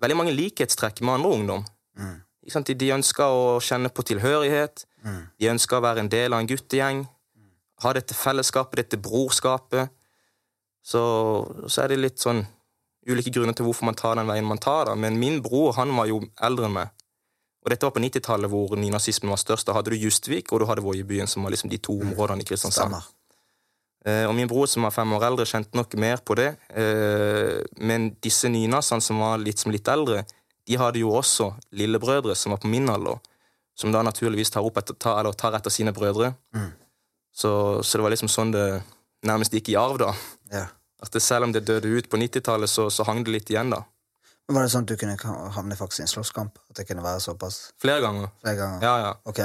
[0.00, 1.66] veldig mange likhetstrekk med andre ungdom.
[1.98, 2.16] Mm.
[2.48, 5.20] De, de ønska å kjenne på tilhørighet, Mm.
[5.38, 7.04] de ønska å være en del av en guttegjeng,
[7.84, 9.92] ha dette fellesskapet, dette brorskapet.
[10.82, 11.02] Så,
[11.70, 12.40] så er det litt sånn
[13.08, 14.96] ulike grunner til hvorfor man tar den veien man tar, da.
[14.98, 16.90] men min bror han var jo eldre enn meg.
[17.62, 19.66] Og dette var på 90-tallet, hvor nynazismen var størst.
[19.68, 22.48] Da hadde du Justvik, og du hadde Voiebyen, som var liksom de to områdene i
[22.48, 22.94] Kristiansand.
[22.94, 23.08] Stemmer.
[24.06, 26.52] Eh, og min bror, som var fem år eldre, kjente nok mer på det.
[26.70, 30.22] Eh, men disse nynazene, som var litt, som litt eldre,
[30.68, 33.18] de hadde jo også lillebrødre som var på min alder,
[33.78, 36.34] som da naturligvis tar, opp etter, tar, eller tar etter sine brødre.
[36.54, 36.70] Mm.
[37.34, 38.66] Så, så det var liksom sånn det
[39.26, 40.12] nærmest gikk i arv, da.
[40.52, 40.66] Ja.
[41.02, 43.70] At det, selv om det døde ut på 90-tallet, så, så hang det litt igjen,
[43.74, 43.84] da.
[44.48, 46.58] Men Var det sånn at du kunne havne faktisk i en slåsskamp?
[46.70, 48.30] At det kunne være såpass Flere ganger.
[48.40, 48.84] flere ganger?
[48.86, 49.10] Ja, ja.
[49.28, 49.42] Ok.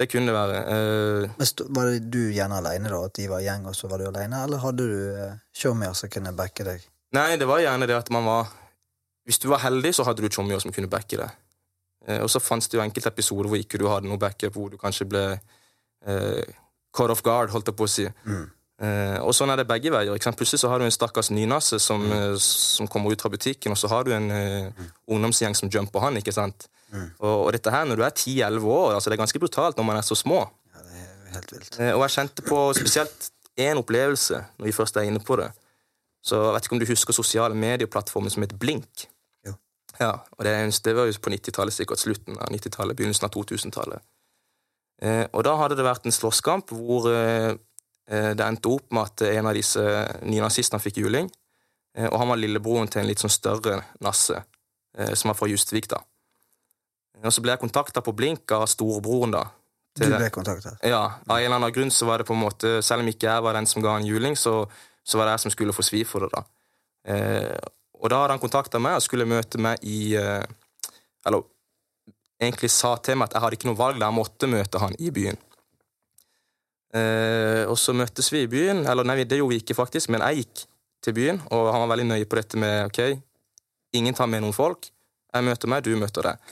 [0.00, 0.62] Det kunne det være.
[0.72, 3.02] Eh, Men Var det du gjerne alene, da?
[3.04, 4.40] At de var gjeng, og så var du alene?
[4.44, 6.86] Eller hadde du eh, showmier som kunne backe deg?
[7.12, 8.48] Nei, det var gjerne det at man var
[9.28, 11.30] Hvis du var heldig, så hadde du tjommier som kunne backe deg.
[12.08, 14.72] Eh, og så fantes det jo enkelte episoder hvor ikke du hadde noe backup, hvor
[14.72, 15.22] du kanskje ble
[16.08, 16.42] uh,
[16.90, 18.08] caught off guard, holdt jeg på å si.
[18.26, 18.48] Mm.
[18.82, 20.10] Uh, og sånn er det begge veier.
[20.16, 20.38] Ikke sant?
[20.40, 23.78] Plutselig så har du en stakkars nynasse som, eh, som kommer ut fra butikken, og
[23.78, 26.18] så har du en eh, ungdomsgjeng som jumper han.
[26.18, 26.66] ikke sant?
[26.92, 27.08] Mm.
[27.18, 29.88] Og, og dette her når du er 10-11 år, altså det er ganske brutalt når
[29.88, 30.42] man er så små.
[30.74, 31.78] Ja, det er helt vilt.
[31.80, 35.50] Eh, og jeg kjente på spesielt én opplevelse når vi først er inne på det.
[36.22, 39.06] Så jeg vet ikke om du husker sosiale medieplattformen som het Blink?
[39.46, 39.56] Jo.
[39.98, 44.04] Ja, og det, det var jo på 90-tallet, sikkert slutten av 90-tallet, begynnelsen av 2000-tallet.
[45.02, 47.50] Eh, og da hadde det vært en slåsskamp hvor eh,
[48.06, 49.82] eh, det endte opp med at en av disse
[50.22, 51.30] nynazistene fikk juling.
[51.98, 54.44] Eh, og han var lillebroren til en litt sånn større nasse,
[54.92, 56.02] som var fra Justvik, da.
[57.22, 59.44] Og så ble jeg kontakta på Blink av storebroren, da.
[59.98, 60.80] Du ble kontaktet?
[60.88, 63.28] Ja, av en eller annen grunn så var det på en måte Selv om ikke
[63.28, 64.62] jeg var den som ga en juling, så,
[65.04, 66.44] så var det jeg som skulle få svi for det, da.
[67.12, 67.58] Eh,
[68.02, 70.42] og da hadde han kontakta meg og skulle møte meg i eh,
[71.26, 71.44] Eller
[72.42, 74.96] egentlig sa til meg at jeg hadde ikke noe valg, da jeg måtte møte han
[74.98, 75.38] i byen.
[76.92, 80.24] Eh, og så møttes vi i byen, eller nei, det gjorde vi ikke, faktisk, men
[80.26, 80.64] jeg gikk
[81.06, 83.00] til byen, og han var veldig nøye på dette med ok,
[83.94, 84.90] ingen tar med noen folk.
[85.32, 86.50] Jeg møter meg, du møter deg.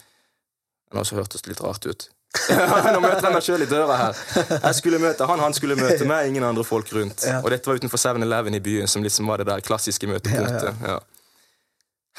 [0.94, 2.08] Nå så hørtes det litt rart ut.
[2.94, 4.18] Nå møter jeg meg sjøl i døra her.
[4.54, 7.24] Jeg skulle møte han, han skulle møte meg, ingen andre folk rundt.
[7.26, 7.40] Ja.
[7.42, 10.84] Og dette var utenfor 7-Eleven i byen, som liksom var det der klassiske møtepunktet.
[10.86, 11.00] Ja.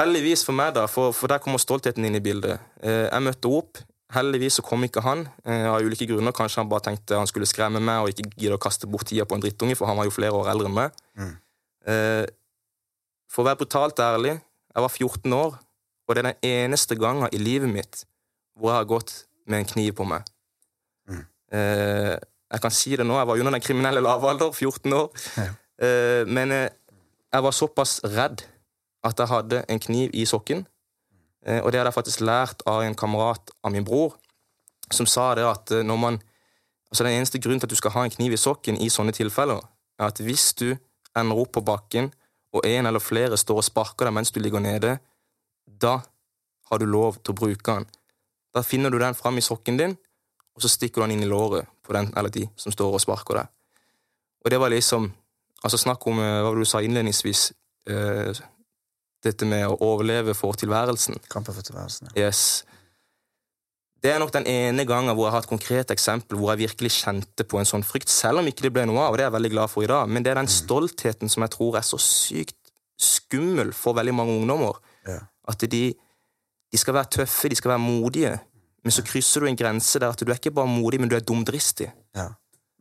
[0.01, 2.59] Heldigvis for meg, da, for, for der kommer stoltheten inn i bildet.
[2.83, 3.79] Eh, jeg møtte opp.
[4.11, 6.35] Heldigvis så kom ikke han, eh, av ulike grunner.
[6.35, 9.27] Kanskje han bare tenkte han skulle skremme meg og ikke gidde å kaste bort tida
[9.27, 11.01] på en drittunge, for han var jo flere år eldre enn meg.
[11.19, 11.33] Mm.
[11.91, 12.25] Eh,
[13.31, 14.35] for å være brutalt ærlig,
[14.75, 15.59] jeg var 14 år,
[16.07, 18.03] og det er den eneste gangen i livet mitt
[18.57, 19.13] hvor jeg har gått
[19.47, 20.27] med en kniv på meg.
[21.09, 21.23] Mm.
[21.53, 22.17] Eh,
[22.51, 25.05] Jeg kan si det nå, jeg var under den kriminelle lavalder, 14 år.
[25.37, 25.45] Ja.
[25.85, 26.69] Eh, men eh,
[27.31, 28.43] jeg var såpass redd
[29.07, 30.65] at jeg hadde en kniv i sokken.
[31.47, 34.17] Eh, og det hadde jeg faktisk lært av en kamerat av min bror,
[34.91, 36.21] som sa det at når man
[36.91, 39.13] Altså Den eneste grunnen til at du skal ha en kniv i sokken i sånne
[39.15, 39.61] tilfeller,
[39.95, 40.73] er at hvis du
[41.15, 42.09] ender opp på bakken,
[42.51, 44.97] og en eller flere står og sparker deg mens du ligger nede,
[45.63, 46.01] da
[46.67, 47.87] har du lov til å bruke den.
[48.51, 49.97] Da finner du den fram i sokken din,
[50.55, 53.03] og så stikker du den inn i låret på den eller de som står og
[53.03, 53.51] sparker deg.
[54.45, 55.11] Og det var liksom
[55.61, 57.51] Altså Snakk om eh, hva var det du sa innledningsvis,
[57.85, 58.39] eh,
[59.21, 61.19] dette med å overleve for tilværelsen.
[61.29, 62.09] Kampen for tilværelsen.
[62.15, 62.23] ja.
[62.25, 62.63] Yes.
[64.01, 66.89] Det er nok den ene gangen hvor jeg har et konkret eksempel hvor jeg virkelig
[66.95, 69.29] kjente på en sånn frykt, selv om ikke det ble noe av, og det er
[69.29, 70.09] jeg veldig glad for i dag.
[70.09, 72.57] Men det er den stoltheten som jeg tror er så sykt
[72.97, 74.81] skummel for veldig mange ungdommer.
[75.05, 75.19] Ja.
[75.53, 75.83] At de,
[76.71, 78.39] de skal være tøffe, de skal være modige.
[78.83, 81.15] Men så krysser du en grense der at du er ikke bare modig, men du
[81.15, 81.91] er dumdristig.
[82.17, 82.29] Ja.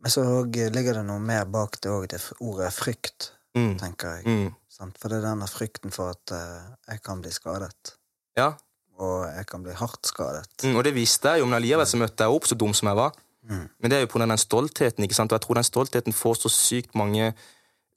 [0.01, 3.73] Men så ligger det noe mer bak det òg, det ordet frykt, Mm.
[3.77, 4.25] tenker jeg.
[4.25, 4.53] Mm.
[4.97, 7.97] For det er denne frykten for at eh, jeg kan bli skadet.
[8.37, 8.53] Ja,
[8.97, 10.47] Og jeg kan bli hardt skadet.
[10.63, 12.87] mm, og det visste jeg jo, men allikevel så møtte jeg opp så dum som
[12.87, 13.11] jeg var.
[13.49, 13.67] Mm.
[13.81, 15.31] Men det er jo på den stoltheten, ikke sant?
[15.31, 17.33] og jeg tror den stoltheten får så sykt mange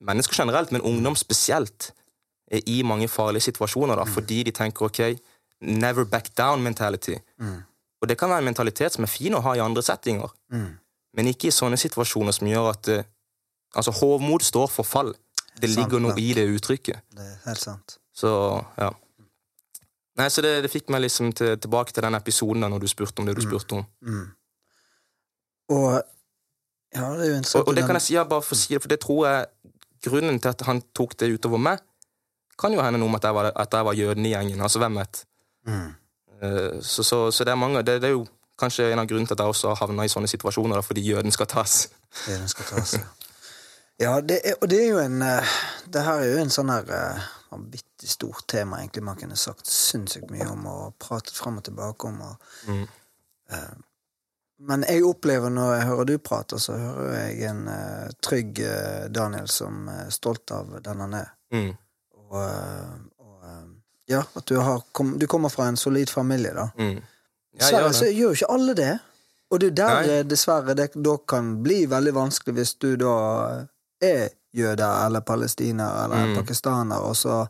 [0.00, 1.92] mennesker generelt, men ungdom spesielt,
[2.50, 5.00] er i mange farlige situasjoner, da, fordi de tenker ok,
[5.64, 7.16] never back down mentality.
[7.40, 7.62] Mm.
[8.02, 10.76] Og det kan være en mentalitet som er fin å ha i andre settinger, Mm.
[11.16, 13.04] men ikke i sånne situasjoner som gjør at eh,
[13.74, 15.08] Altså, hovmod står for fall.
[15.58, 17.00] Det Sant ligger noe i det uttrykket.
[17.10, 17.96] Det er helt sant.
[18.14, 18.28] Så,
[18.78, 18.92] ja.
[20.14, 22.86] Nei, så det, det fikk meg liksom til, tilbake til den episoden da, når du
[22.86, 23.82] spurte om det du spurte om.
[24.06, 24.28] Mm.
[25.74, 26.02] Og
[26.94, 28.60] Ja, det er jo interessant Og, og det kan jeg si, ja, bare for å
[28.60, 29.46] si det, for det tror jeg
[30.04, 31.80] Grunnen til at han tok det utover meg,
[32.60, 34.60] kan jo hende noe med at jeg var, at jeg var jøden i gjengen.
[34.60, 35.22] Altså, hvem vet?
[35.66, 35.92] Mm.
[36.82, 38.26] Så, så, så det er mange det, det er jo
[38.60, 41.04] kanskje en av grunnene til at jeg også har havna i sånne situasjoner, da, fordi
[41.06, 41.88] jøden skal tas.
[42.28, 43.06] Jøden skal tas, ja.
[44.00, 45.50] Ja, det er, og det er jo en eh,
[45.86, 49.04] Det her er jo en sånn her eh, vanvittig stort tema, egentlig.
[49.06, 52.20] Man kunne sagt sinnssykt mye om og pratet fram og tilbake om.
[52.26, 52.86] Og, Mm.
[53.52, 53.74] uh,
[54.66, 59.06] men jeg opplever når jeg hører du prate, så hører jeg en uh, trygg uh,
[59.14, 61.30] Daniel som er stolt av den han er.
[61.54, 61.72] Mm.
[62.24, 62.40] Og,
[64.08, 66.68] ja, at du, har, kom, du kommer fra en solid familie, da.
[66.78, 67.00] Mm.
[67.58, 68.92] Dessverre så gjør jo ikke alle det.
[69.50, 70.22] Og det er der Nei.
[70.26, 73.12] dessverre det da kan bli veldig vanskelig hvis du da
[74.02, 76.34] er jøde eller palestiner eller Mm.
[76.40, 77.46] pakistaner, og så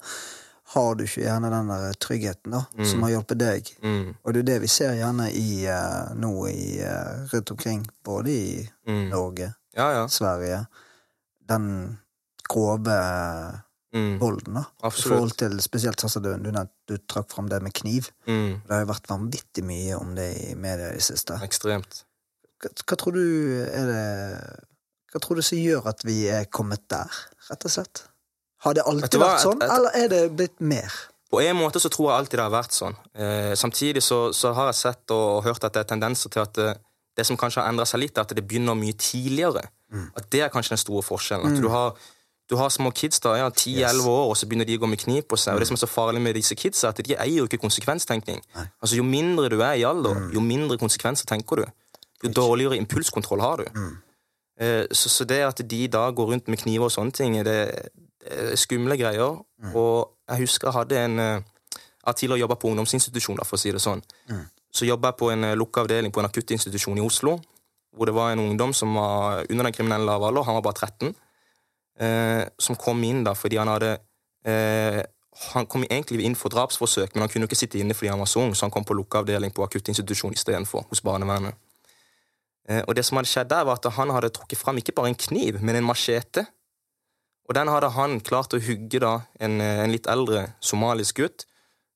[0.74, 2.84] har du ikke gjerne den der tryggheten da, Mm.
[2.84, 3.70] som har hjulpet deg.
[3.82, 4.14] Mm.
[4.24, 8.30] Og det er det vi ser gjerne i, uh, nå i, uh, rundt omkring, både
[8.30, 9.08] i Mm.
[9.10, 10.06] Norge, Ja, ja.
[10.08, 10.66] Sverige.
[11.48, 11.98] Den
[12.48, 13.52] grove eh,
[13.94, 14.18] Mm.
[14.18, 14.64] volden, da.
[14.82, 16.42] I forhold til spesielt Sassadøen.
[16.42, 16.50] du,
[16.90, 18.08] du, trakk fram det med kniv.
[18.26, 18.60] Mm.
[18.66, 21.36] Det har jo vært vanvittig mye om det i media i det siste.
[21.46, 22.00] Ekstremt.
[22.62, 23.22] Hva, hva tror du
[23.68, 24.04] er det
[25.14, 27.06] Hva tror du som gjør at vi er kommet der,
[27.50, 28.02] rett og slett?
[28.66, 29.28] Har det alltid hva?
[29.28, 30.90] vært sånn, Et- et- eller er det blitt mer?
[31.30, 32.96] På en måte så tror jeg alltid det har vært sånn.
[33.14, 36.52] Eh, samtidig så, så har jeg sett og hørt at det er tendenser til at
[36.54, 36.78] det,
[37.16, 39.62] det som kanskje har endra seg litt, er at det begynner mye tidligere.
[39.92, 40.10] Mm.
[40.16, 41.54] At det er kanskje den store forskjellen.
[41.54, 41.94] At du, har,
[42.50, 43.94] du har små kids da, ja, 10-11 Yes.
[44.02, 44.08] Mm.
[44.08, 45.54] år, og så begynner de å gå med kniv på seg.
[45.54, 47.58] Og det som er så farlig med disse kidsa, er at de eier jo ikke
[47.62, 48.42] konsekvenstenkning.
[48.54, 48.66] Nei.
[48.82, 50.32] Altså Jo mindre du er i alder, Mm.
[50.34, 51.64] jo mindre konsekvenser tenker du.
[52.24, 53.64] Jo dårligere impulskontroll har du.
[53.74, 53.96] Mm.
[54.60, 57.90] Eh, Så, så det at de da går rundt med kniver og sånne ting, det,
[58.20, 59.40] det er skumle greier.
[59.62, 59.74] Mm.
[59.74, 61.40] Og jeg husker jeg hadde en eh,
[62.04, 64.02] Jeg har tidligere jobba på ungdomsinstitusjon, for å si det sånn.
[64.28, 64.44] Mm.
[64.70, 67.40] Så jobba jeg på en eh, lukka avdeling på en akuttinstitusjon i Oslo,
[67.96, 70.74] hvor det var en ungdom som var under den kriminelle lave alder, han var bare
[70.90, 71.14] 13,
[72.00, 73.96] eh, som kom inn da fordi han hadde
[74.46, 75.02] eh,
[75.54, 78.28] Han kom egentlig inn for drapsforsøk, men han kunne ikke sitte inne fordi han var
[78.30, 81.56] så ung, så han kom på lukka avdeling på akuttinstitusjon istedenfor, hos barnevernet.
[82.68, 85.10] Eh, og det som hadde skjedd der, var at han hadde trukket fram ikke bare
[85.10, 86.46] en kniv, men en machete.
[87.48, 91.48] Og den hadde han klart å hugge da en, eh, en litt eldre somalisk gutt.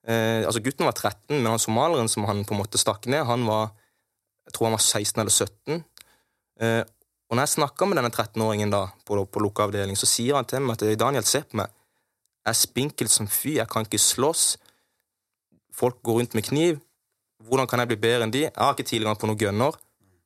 [0.03, 3.23] Eh, altså Gutten var 13, men han somaleren som han på en måte stakk ned,
[3.25, 3.71] han var
[4.49, 5.85] jeg tror han var 16 eller 17.
[6.65, 6.85] Eh,
[7.29, 10.49] og når jeg snakker med denne 13-åringen da, på, på lukka avdeling, så sier han
[10.49, 11.73] til meg at Daniel, se på meg.
[12.47, 14.45] Jeg er spinkel som fy, jeg kan ikke slåss.
[15.77, 16.79] Folk går rundt med kniv.
[17.45, 18.47] Hvordan kan jeg bli bedre enn de?
[18.47, 19.77] Jeg har ikke tilgang på noen gunner.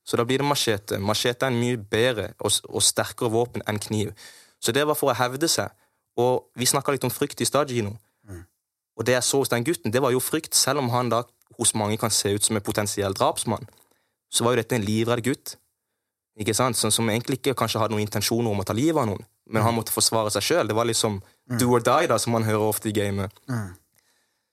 [0.06, 0.98] Så da blir det machete.
[1.02, 4.14] Machete er en mye bedre og, og sterkere våpen enn kniv.
[4.62, 5.74] Så det var for å hevde seg.
[6.22, 7.96] Og vi snakka litt om frykt i stad, Gino.
[8.98, 11.22] Og det jeg så hos den gutten, det var jo frykt, selv om han da
[11.58, 13.66] hos mange kan se ut som en potensiell drapsmann.
[14.30, 15.56] Så var jo dette en livredd gutt,
[16.40, 16.78] ikke sant?
[16.78, 19.64] Som, som egentlig ikke kanskje hadde noen intensjoner om å ta livet av noen, men
[19.66, 20.70] han måtte forsvare seg sjøl.
[20.70, 21.20] Det var liksom
[21.60, 23.34] do or die, da, som man hører ofte i gamet.
[23.50, 23.72] Mm.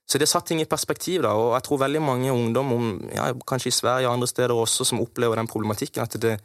[0.10, 3.28] Så det satte ting i perspektiv, da, og jeg tror veldig mange ungdom, om, ja,
[3.48, 6.39] kanskje i Sverige og andre steder også, som opplever den problematikken, at det,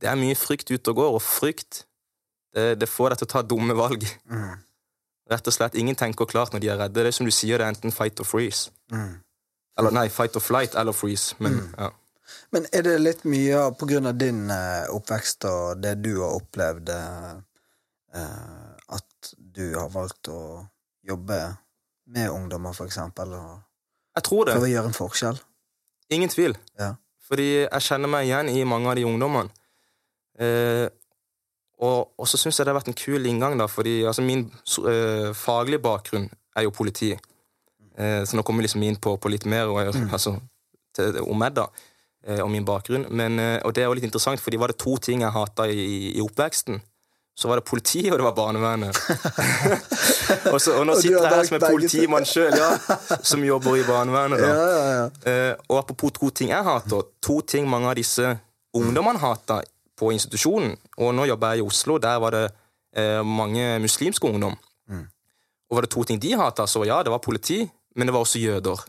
[0.00, 1.84] det er mye frykt ute og går, og frykt
[2.56, 4.06] det, det får deg til å ta dumme valg.
[4.32, 4.56] Mm.
[5.28, 7.02] Rett og slett, Ingen tenker klart når de er redde.
[7.02, 8.72] Det er som du sier, det er enten fight or freeze.
[8.88, 9.18] Mm.
[9.78, 11.36] Eller nei, fight or flight eller freeze.
[11.44, 11.90] Men ja.
[12.54, 16.36] Men er det litt mye på grunn av din eh, oppvekst og det du har
[16.38, 17.32] opplevd, eh,
[18.14, 20.40] eh, at du har valgt å
[21.08, 21.40] jobbe
[22.14, 23.58] med ungdommer, for eksempel, og
[24.16, 24.56] Jeg tror det.
[24.56, 25.40] prøve å gjøre en forskjell?
[26.16, 26.56] Ingen tvil.
[26.80, 26.94] Ja.
[27.28, 29.52] Fordi jeg kjenner meg igjen i mange av de ungdommene.
[30.40, 30.86] Eh,
[31.84, 34.48] og, og så syns jeg det har vært en kul inngang, da, fordi altså, min
[34.88, 37.12] eh, faglige bakgrunn er jo politi.
[37.98, 40.34] Eh, så nå kommer vi liksom inn på, på litt mer og, altså,
[40.96, 41.68] til, om meg, da.
[42.26, 43.06] Eh, Og min bakgrunn.
[43.10, 45.68] Men, eh, og det er jo litt interessant, fordi var det to ting jeg hata
[45.70, 46.80] i, i oppveksten,
[47.38, 48.96] så var det politiet, og det var barnevernet.
[50.52, 52.70] og, så, og nå sitter jeg her som en politimann sjøl, ja,
[53.22, 54.42] som jobber i barnevernet.
[54.42, 54.48] da.
[54.58, 55.04] Ja, ja, ja.
[55.30, 58.32] Eh, og apropos to ting jeg hater, to ting mange av disse
[58.74, 60.74] ungdommene hater på institusjonen.
[60.98, 62.48] Og nå jobber jeg i Oslo, der var det
[62.98, 64.58] eh, mange muslimske ungdom.
[65.68, 67.60] Og var det to ting de hata, så ja, det var politi,
[67.94, 68.84] men det var også jøder.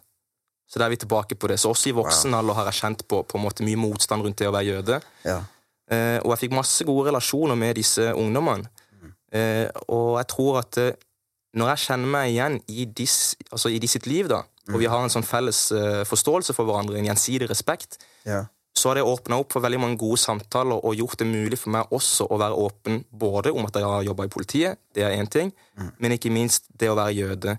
[0.70, 1.58] Så da er vi tilbake på det.
[1.60, 4.54] Så også i voksen alder har jeg kjent på, på mye motstand rundt det å
[4.54, 5.00] være jøde.
[5.26, 5.40] ja.
[5.90, 8.70] Eh, og jeg fikk masse gode relasjoner med disse ungdommene.
[9.34, 10.94] Eh, og jeg tror at eh,
[11.58, 13.08] når jeg kjenner meg igjen i, de,
[13.50, 16.70] altså i de sitt liv, da, og vi har en sånn felles uh, forståelse for
[16.70, 18.44] hverandre, en gjensidig respekt, ja.
[18.78, 21.74] så har det åpna opp for veldig mange gode samtaler og gjort det mulig for
[21.74, 25.18] meg også å være åpen både om at jeg har jobba i politiet, det er
[25.18, 25.50] én ting,
[25.98, 27.58] men ikke minst det å være jøde.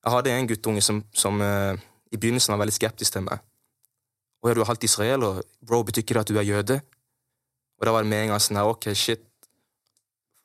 [0.00, 1.76] Jeg hadde en guttunge som, som eh,
[2.12, 3.42] i begynnelsen var veldig skeptisk til meg.
[4.42, 5.42] Å ja, du er halvt israeler.
[5.62, 6.80] Bro, betyr ikke det at du er jøde?
[7.80, 9.22] Og da var det med en gang sånn ok, shit.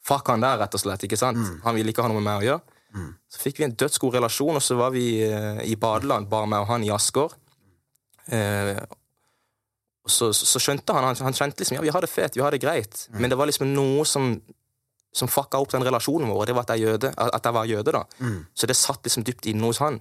[0.07, 1.03] Fuck han der, rett og slett.
[1.03, 1.37] ikke sant?
[1.65, 2.75] Han ville ikke ha noe med meg å gjøre.
[3.29, 6.63] Så fikk vi en dødsgod relasjon, og så var vi eh, i badeland, bare meg
[6.63, 7.33] og han i Asker.
[8.31, 8.79] Eh,
[10.07, 12.41] og så, så skjønte han, han Han kjente liksom ja, vi har det fet, vi
[12.43, 14.37] har det greit, men det var liksom noe som
[15.17, 17.65] som fucka opp den relasjonen vår, og det var at jeg, jøde, at jeg var
[17.65, 17.91] jøde.
[17.95, 18.03] da.
[18.53, 19.95] Så det satt liksom dypt inne hos han.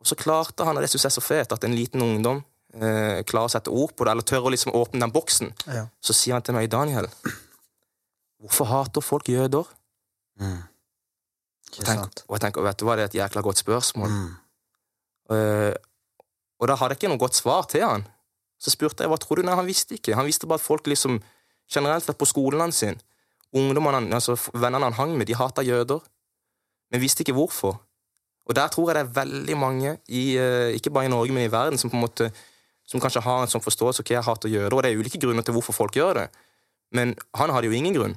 [0.00, 2.42] Og så klarte han, og det syns jeg er så fett, at en liten ungdom
[2.74, 5.50] eh, klarer å sette ord på det, eller tør å liksom åpne den boksen.
[5.66, 5.86] Ja.
[6.00, 7.08] Så sier han til meg, Daniel,
[8.38, 9.66] hvorfor hater folk jøder?
[10.38, 10.60] Mm.
[11.78, 14.14] Og, tenk, og jeg tenker, vet du hva, det er et jækla godt spørsmål.
[14.14, 14.28] Mm.
[15.28, 15.74] Uh,
[16.58, 18.06] og da hadde jeg ikke noe godt svar til han.
[18.58, 19.44] Så spurte jeg hva tror du?
[19.46, 20.14] Nei, han visste ikke.
[20.18, 21.18] Han visste bare at folk liksom
[21.70, 22.96] generelt sett på skolen hans sin,
[23.54, 26.00] ungdommene, han- altså vennene han hang med, de hata jøder,
[26.90, 27.76] men visste ikke hvorfor.
[28.48, 31.44] Og der tror jeg det er veldig mange, i, eh, ikke bare i Norge, men
[31.44, 32.30] i verden, som på en måte
[32.88, 35.44] som kanskje har en sånn forståelse ok, jeg hater jøder, og det er ulike grunner
[35.44, 36.26] til hvorfor folk gjør det.
[36.96, 38.16] Men han hadde jo ingen grunn.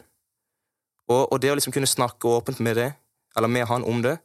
[1.12, 2.92] Og, og det å liksom kunne snakke åpent med det,
[3.36, 4.16] eller med han om det,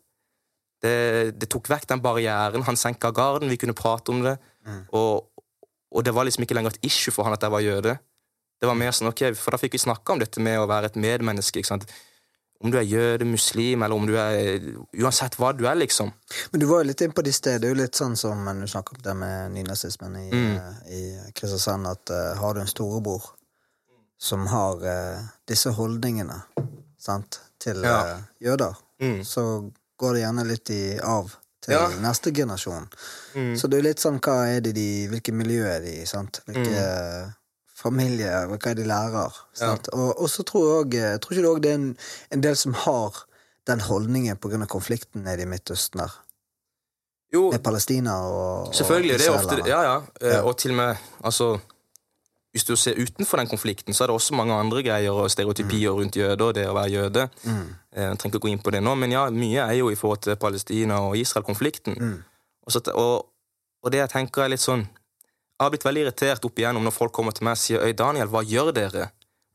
[0.84, 2.62] det, det tok vekk den barrieren.
[2.68, 4.36] Han senka garden, vi kunne prate om det.
[4.94, 5.26] Og,
[5.90, 7.96] og det var liksom ikke lenger et issue for han at jeg var jøde.
[8.60, 10.92] Det var mer sånn, ok, For da fikk vi snakka om dette med å være
[10.92, 11.60] et medmenneske.
[11.60, 11.88] ikke sant?
[12.64, 14.60] Om du er jøde, muslim, eller om du er
[14.96, 16.10] Uansett hva du er, liksom.
[16.52, 17.60] Men du var jo litt inn på de stedene.
[17.60, 20.56] Det er jo litt sånn som du snakker om det med nynazismen i, Mm.
[20.56, 23.22] eh, i Kristiansand, at uh, har du en storebror
[24.18, 26.42] som har uh, disse holdningene
[26.98, 28.16] sant, til Ja.
[28.16, 29.20] uh, jøder, Mm.
[29.24, 31.88] så går det gjerne litt i arv til Ja.
[32.00, 32.88] neste generasjon.
[33.34, 33.54] Mm.
[33.56, 36.04] Så det er jo litt sånn hva er det de Hvilke miljø er de i,
[36.06, 36.40] sant?
[36.46, 37.34] Hvilke
[37.86, 37.98] Mm.
[37.98, 39.38] familie Hva er det de lærer?
[39.60, 39.72] Ja.
[39.92, 41.96] Og, og så tror jeg òg Tror ikke du òg det er en,
[42.32, 43.22] en del som har
[43.66, 46.12] den holdningen av konflikten nede i Midtøsten der?
[47.34, 49.18] Jo, Med Palestina og selvfølgelig.
[49.18, 49.62] Det er ofte.
[49.66, 49.96] Ja, ja.
[50.20, 50.42] Eh, Ja.
[50.42, 51.58] Og til og med Altså
[52.56, 55.90] hvis du ser utenfor den konflikten, så er det også mange andre greier og stereotypier
[55.92, 57.28] rundt jøder, det å være jøde.
[57.44, 57.74] Mm.
[57.92, 59.94] Eh, Jeg trenger ikke gå inn på det nå, men ja, mye er jo i
[59.94, 61.98] forhold til Palestina og Israel-konflikten.
[62.00, 62.22] Mm.
[62.66, 63.26] Og, og,
[63.82, 64.86] og det jeg tenker er litt sånn
[65.56, 67.92] Jeg har blitt veldig irritert opp igjennom når folk kommer til meg og sier Øy,
[67.96, 69.06] Daniel, hva gjør dere?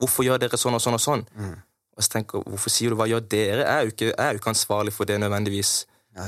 [0.02, 1.22] Hvorfor gjør dere sånn og sånn og sånn?
[1.38, 1.60] Mm.
[1.98, 3.62] Og så tenker jeg, hvorfor sier du hva gjør dere?
[3.62, 5.74] Jeg er jo ikke, er jo ikke ansvarlig for det nødvendigvis.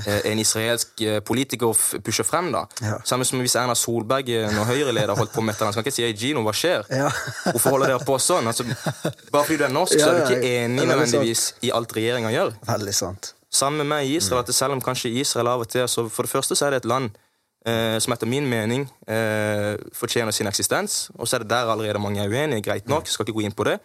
[0.05, 1.73] eh, En israelsk eh, politiker
[2.05, 2.61] pusher frem, da.
[2.85, 2.99] Ja.
[3.03, 5.65] Samme som hvis Erna Solberg, eh, når Høyre-leder, holdt på med dette.
[5.65, 6.85] Han skal ikke si «Hey, Gino, hva skjer?
[6.93, 7.09] Ja.
[7.49, 8.45] Hvorfor holder dere på sånn?
[8.47, 8.63] Altså,
[9.33, 12.53] bare fordi du er norsk, så er du ikke enig nødvendigvis i alt regjeringa gjør.
[12.69, 13.33] Veldig sant.
[13.53, 16.55] Sammen med Israel, at selv om kanskje Israel av og til så For det første
[16.57, 17.11] så er det et land
[17.65, 21.99] eh, som etter min mening eh, fortjener sin eksistens, og så er det der allerede
[22.01, 22.61] mange er uenige.
[22.65, 23.79] Greit nok, skal ikke gå inn på det.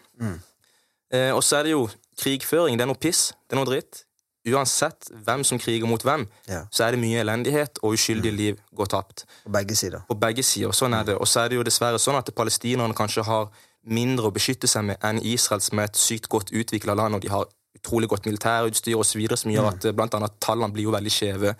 [1.12, 1.89] Eh, og så er det jo
[2.20, 2.76] krigføring.
[2.79, 3.33] Det er noe piss.
[3.49, 4.05] Det er noe dritt.
[4.49, 6.62] Uansett hvem som kriger mot hvem, Ja.
[6.72, 9.24] så er det mye elendighet, og uskyldige liv går tapt.
[9.45, 10.01] På begge sider.
[10.09, 10.72] På begge sider.
[10.72, 11.16] Sånn er det.
[11.20, 13.49] Og så er det jo dessverre sånn at palestinerne kanskje har
[13.85, 17.20] mindre å beskytte seg med enn Israel, som er et sykt godt utvikla land, og
[17.20, 17.45] de har
[17.79, 21.55] utrolig godt militærutstyr osv., som gjør at eh, blant annet tallene blir jo veldig skjeve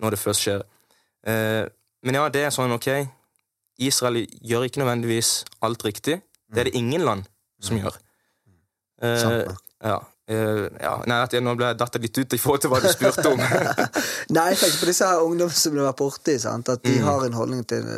[0.00, 0.62] når det først skjer.
[1.26, 1.64] Eh,
[2.02, 2.88] men ja, det er sånn, ok
[3.82, 6.20] Israel gjør ikke nødvendigvis alt riktig,
[6.52, 7.22] Det er det ingen land
[7.60, 7.94] som gjør.
[9.02, 9.46] Eh,
[9.82, 9.98] ja.
[10.30, 10.92] Uh, ja.
[11.10, 13.40] Nei, jeg, nå ble jeg datt litt ut i forhold til hva du spurte om.
[14.36, 16.36] Nei, jeg tenker på disse her ungdommene som du har vært borti.
[16.38, 16.92] At At Mm.
[16.92, 17.88] de har en holdning til,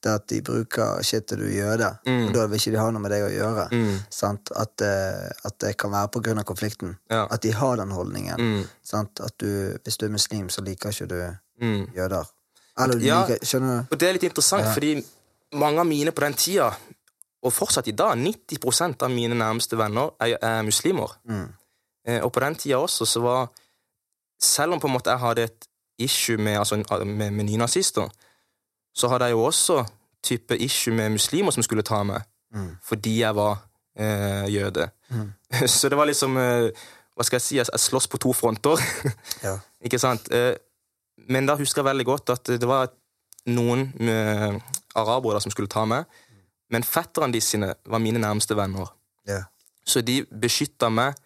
[0.00, 1.90] til at de bruker shit til du gjør det.
[2.08, 2.24] Mm.
[2.28, 3.68] Og da vil ikke de ha noe med deg å gjøre.
[4.10, 4.50] Sant?
[4.56, 6.96] At, eh, at det kan være på grunn av konflikten.
[7.12, 7.26] Ja.
[7.30, 8.40] At de har den holdningen.
[8.40, 8.64] Mm.
[8.82, 9.20] Sant?
[9.20, 11.20] At du, hvis du er muslim, så liker ikke du
[11.60, 11.86] Mm.
[11.94, 12.24] jøder.
[12.78, 13.86] Eller liker Skjønner du?
[13.94, 14.92] Og det er litt interessant, fordi
[15.58, 16.70] mange av mine på den tida,
[17.42, 21.12] og fortsatt i dag, 90% av mine nærmeste venner er, er muslimer.
[21.28, 21.46] Mm.
[22.08, 23.48] Eh, og på den tida også, så var
[24.40, 25.64] Selv om på en måte jeg hadde et
[25.98, 28.08] issue med, altså, med, med nynazister,
[28.94, 29.80] så hadde jeg jo også
[30.22, 32.22] type issue med muslimer som skulle ta meg,
[32.54, 32.76] Mm.
[32.82, 33.58] fordi jeg var
[33.98, 34.86] eh, jøde.
[35.66, 36.70] så det var liksom eh,
[37.14, 37.56] Hva skal jeg si?
[37.58, 38.78] Jeg, jeg slåss på to fronter.
[39.42, 39.58] Ja.
[39.84, 40.30] Ikke sant?
[40.32, 40.54] Eh,
[41.28, 42.90] Men da husker jeg veldig godt at det var
[43.48, 44.56] noen eh,
[44.98, 46.08] arabere som skulle ta meg,
[46.72, 48.90] men fetterne de sine var mine nærmeste venner.
[49.28, 49.46] Yeah.
[49.88, 51.16] Så de beskytta meg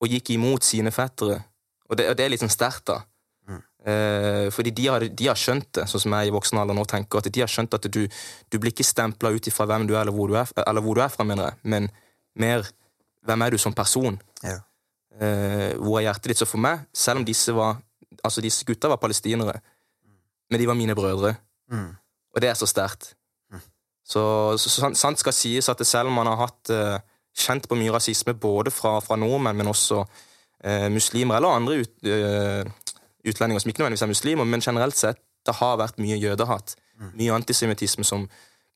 [0.00, 1.42] og gikk imot sine fettere.
[1.90, 3.02] Og det, og det er litt sånn sterkt, da.
[3.84, 6.86] Eh, fordi de har, de har skjønt det, sånn som jeg i voksen alder nå
[6.88, 8.06] tenker, at de har skjønt at du,
[8.48, 10.96] du blir ikke stempla ut ifra hvem du er, eller hvor du er, eller hvor
[10.96, 11.90] du er fra, mener jeg, men
[12.40, 12.64] mer
[13.28, 14.16] hvem er du som person.
[14.40, 14.62] Ja.
[15.20, 16.40] Eh, hvor er hjertet ditt?
[16.40, 17.76] Så for meg, selv om disse var
[18.24, 19.58] Altså, disse gutta var palestinere,
[20.50, 21.34] men de var mine brødre.
[21.72, 21.92] Mm.
[22.34, 23.14] Og det er så sterkt.
[24.04, 24.22] Så,
[24.60, 26.98] så sant, sant skal sies at selv om man har hatt uh,
[27.40, 31.94] kjent på mye rasisme både fra, fra nordmenn, men også uh, muslimer eller andre ut,
[32.04, 32.92] uh,
[33.24, 36.76] utlendinger som ikke nødvendigvis er muslimer, men generelt sett, det har vært mye jødehat.
[37.18, 38.28] Mye antisemittisme som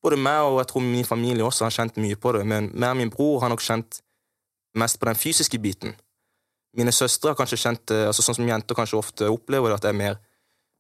[0.03, 2.43] både meg og jeg tror min familie også har kjent mye på det.
[2.47, 4.01] Men mer min bror har nok kjent
[4.77, 5.95] mest på den fysiske biten.
[6.77, 9.87] Mine søstre har kanskje kjent eh, altså Sånn som jenter kanskje ofte opplever det, at
[9.87, 10.19] det er mer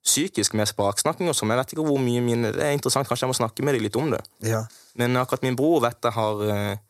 [0.04, 1.52] psykisk, mer spraksnakking og sånn.
[1.52, 3.86] Jeg vet ikke hvor mye mine Det er interessant, kanskje jeg må snakke med dem
[3.86, 4.20] litt om det.
[4.46, 4.66] ja.
[4.98, 6.80] Men akkurat min bror vet jeg har eh,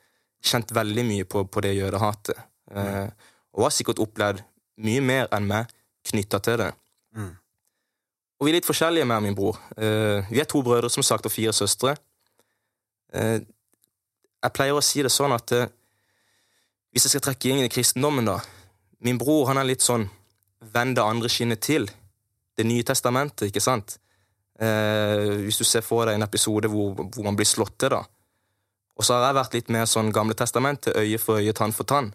[0.50, 2.46] kjent veldig mye på, på det jødehatet.
[2.68, 3.14] Mm.
[3.56, 4.42] og har sikkert opplevd
[4.84, 5.70] mye mer enn meg
[6.10, 6.66] knytta til det.
[7.16, 7.30] Mm.
[8.36, 9.56] Og vi er litt forskjellige, med min bror.
[10.28, 11.94] Vi er to brødre, som sagt, og fire søstre.
[13.08, 15.48] Jeg pleier å si det sånn at
[16.92, 18.36] hvis jeg skal trekke inn i kristendommen, da
[19.04, 20.08] Min bror han er litt sånn
[20.74, 21.86] venn det andre skinnet til.
[22.58, 23.98] Det nye testamentet, ikke sant?
[24.58, 28.02] Eh, hvis du ser for deg en episode hvor, hvor man blir slått til, da.
[28.98, 31.86] Og så har jeg vært litt mer sånn Gamle testamentet, øye for øye, tann for
[31.86, 32.10] tann.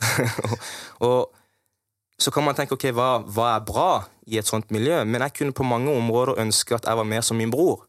[0.00, 0.56] og,
[1.08, 3.90] og så kan man tenke ok, hva, hva er bra
[4.30, 5.02] i et sånt miljø?
[5.04, 7.84] Men jeg kunne på mange områder ønske at jeg var mer som min bror.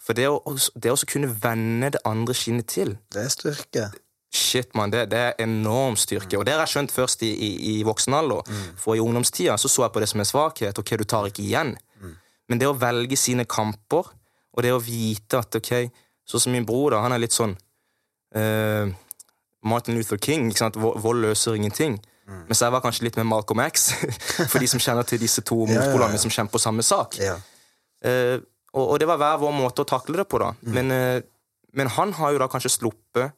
[0.00, 0.38] For det å,
[0.72, 3.88] det å kunne vende det andre skinnet til Det er styrke.
[4.34, 6.36] Shit, man, det, det er enorm styrke.
[6.38, 8.48] Og det har jeg skjønt først i, i, i voksen alder.
[8.80, 10.78] For i ungdomstida så så jeg på det som en svakhet.
[10.82, 11.76] Ok, du tar ikke igjen.
[12.46, 14.10] Men det å velge sine kamper,
[14.56, 15.72] og det å vite at ok,
[16.26, 17.56] sånn som min bror, da, han er litt sånn
[18.36, 18.86] uh,
[19.66, 20.50] Martin Luther King.
[20.50, 20.78] ikke sant?
[20.78, 21.98] Vold løser ingenting.
[22.26, 23.92] Mens jeg var kanskje litt med Malcolm X,
[24.50, 25.94] for de som kjenner til disse to ja, ja.
[25.94, 26.18] ja.
[26.18, 27.18] som kjemper samme sak.
[27.22, 28.38] Eh,
[28.74, 30.50] og, og det var hver vår måte å takle det på, da.
[30.66, 31.20] Men, uh,
[31.78, 33.34] men han har jo da kanskje sluppet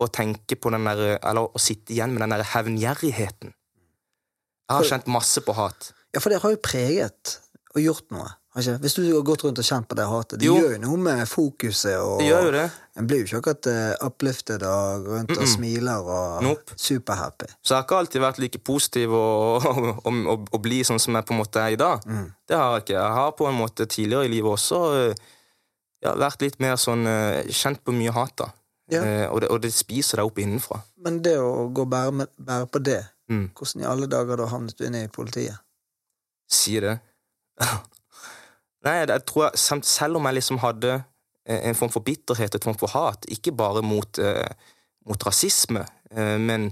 [0.00, 3.52] å tenke på den der Eller å sitte igjen med den der hevngjerrigheten.
[4.70, 5.92] Jeg har kjent masse på hat.
[6.14, 7.38] ja, for det har jo preget
[7.74, 8.28] og gjort noe.
[8.58, 8.80] Ikke?
[8.82, 10.40] Hvis du har gått rundt og kjent på det hatet.
[10.40, 10.56] Det Jo.
[10.58, 11.96] gjør jo noe med fokuset.
[12.02, 12.70] Og, Det gjør jo det.
[12.98, 13.66] En blir jo ikke akkurat
[14.02, 16.74] oppløftet uplifted og går rundt og smiler og Nope.
[16.76, 17.46] superhappy.
[17.62, 21.14] Så jeg har ikke alltid vært like positiv og, og, og, og, blid sånn som
[21.14, 22.02] jeg på en måte er i dag.
[22.48, 22.98] Det har jeg ikke.
[22.98, 25.14] Jeg har på en måte tidligere i livet også eh,
[26.02, 28.50] ja, vært litt mer sånn eh, Kjent på mye hat, da.
[28.90, 29.02] Ja.
[29.04, 30.80] Eh, og, det, og det spiser deg opp innenfra.
[31.04, 33.44] Men det å gå og bære, bære på det, Mm.
[33.54, 35.54] hvordan i alle dager da havnet du inne i politiet?
[36.50, 36.96] Si det.
[38.84, 40.96] Nei, jeg tror jeg, selv om jeg liksom hadde
[41.46, 44.48] eh, en form for bitterhet, et form for hat, ikke bare mot, eh,
[45.06, 46.70] mot rasisme, eh, men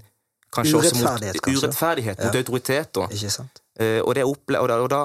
[0.51, 1.53] kanskje også mot kanskje.
[1.69, 2.41] urettferdighet, mot Ja.
[2.43, 3.09] autoriteter.
[3.13, 3.63] Ikke sant?
[3.79, 5.03] Eh, og, det opple og, da, og da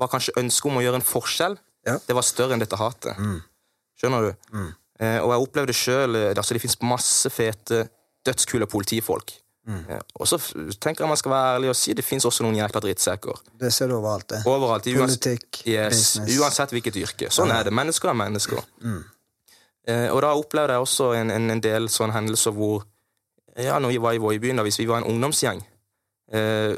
[0.00, 1.98] var kanskje ønsket om å gjøre en forskjell Ja.
[2.08, 3.14] det var større enn dette hatet.
[4.00, 4.34] Skjønner du?
[4.56, 4.72] Mm.
[5.00, 7.84] Eh, og jeg opplevde sjøl altså Det fins masse fete,
[8.26, 9.32] dødskule politifolk.
[9.68, 9.82] Mm.
[9.90, 10.38] Eh, og så
[10.80, 13.42] tenker jeg man skal være ærlig og si det fins også noen jækla drittsekker.
[13.60, 14.40] Det ser du overalt, det.
[14.48, 14.88] Overalt.
[14.96, 16.38] Politikk, Yes, business.
[16.40, 17.30] uansett hvilket yrke.
[17.30, 17.72] Sånn er det.
[17.76, 18.64] Mennesker er mennesker.
[18.82, 19.02] Mm.
[19.88, 22.84] Eh, og da opplevde jeg også en, en, en del sånne hendelser hvor
[23.58, 25.58] Ja, når vi var i Voibyen, da, hvis vi var en ungdomsgjeng
[26.32, 26.76] eh,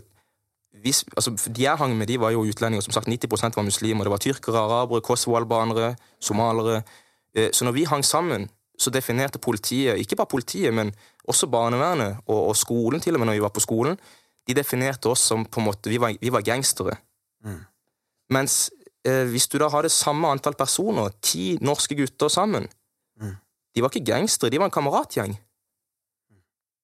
[0.81, 2.81] hvis, altså, De jeg hang med, de var jo utlendinger.
[2.81, 4.05] Som sagt, 90% var muslimer.
[4.07, 5.91] Det var tyrkere, arabere, kosovo-albanere,
[6.25, 6.83] somalere.
[7.37, 8.49] Eh, så når vi hang sammen,
[8.81, 10.93] så definerte politiet, ikke bare politiet, men
[11.29, 13.99] også barnevernet og, og skolen, til og med når vi var på skolen,
[14.49, 16.97] de definerte oss som på en måte, vi var, vi var gangstere.
[18.33, 18.71] Mens
[19.05, 22.69] eh, hvis du da har det samme antall personer, ti norske gutter sammen,
[23.71, 25.37] De var ikke gangstere, de var en kameratgjeng.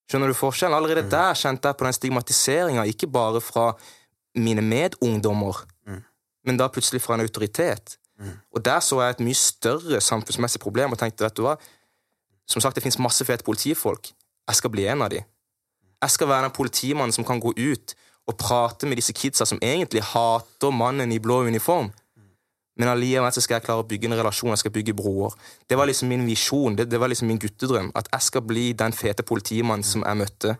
[0.07, 0.75] Skjønner du forskjellen?
[0.77, 1.09] Allerede Mm.
[1.11, 3.73] der kjente jeg på den stigmatiseringa, ikke bare fra
[4.35, 6.03] mine medungdommer, Mm.
[6.45, 7.97] men da plutselig fra en autoritet.
[8.55, 11.57] Og der så jeg et mye større samfunnsmessig problem og tenkte, vet du hva,
[12.49, 14.09] som sagt, det finnes masse fete politifolk.
[14.47, 15.19] Jeg skal bli en av de.
[16.01, 17.93] Jeg skal være den politimannen som kan gå ut
[18.27, 21.91] og prate med disse kidsa som egentlig hater mannen i blå uniform.
[22.77, 25.33] Men allikevel så skal jeg klare å bygge en relasjon, jeg skal bygge broer.
[25.69, 27.89] Det var liksom min visjon, det, det var liksom min guttedrøm.
[27.97, 30.57] At jeg skal bli den fete politimannen som jeg møtte.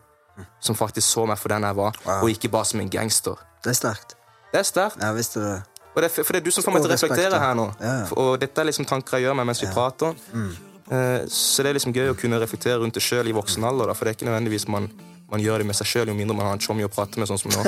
[0.62, 2.24] Som faktisk så meg for den jeg var, Wow.
[2.26, 3.38] og ikke bare som en gangster.
[3.64, 4.16] Det er sterkt.
[4.51, 4.97] Det er sterkt.
[5.01, 5.55] Jeg visste det.
[5.97, 7.63] Og det, er- for det er du som får meg til å reflektere her nå.
[7.81, 7.95] Ja.
[8.21, 10.13] Og dette er liksom tanker jeg gjør meg mens vi prater.
[10.93, 13.89] Eh, Så det er liksom gøy å kunne reflektere rundt det sjøl i voksen alder,
[13.89, 14.85] da, for det er ikke nødvendigvis man,
[15.31, 17.27] man gjør det med seg sjøl, jo mindre man har en tjommi å prate med,
[17.27, 17.65] sånn som nå.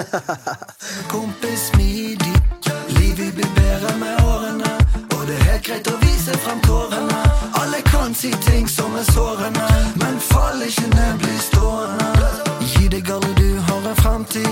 [1.11, 2.35] Kompis smidig,
[2.99, 4.71] livet blir bedre med årene.
[5.17, 7.19] Og det er helt greit å vise frem tårene.
[7.59, 9.67] Alle kan si ting som er sårende,
[9.99, 12.31] men fall ikke ned, bli stående.
[12.71, 13.33] Gi deg alle
[13.89, 14.47] en framtid.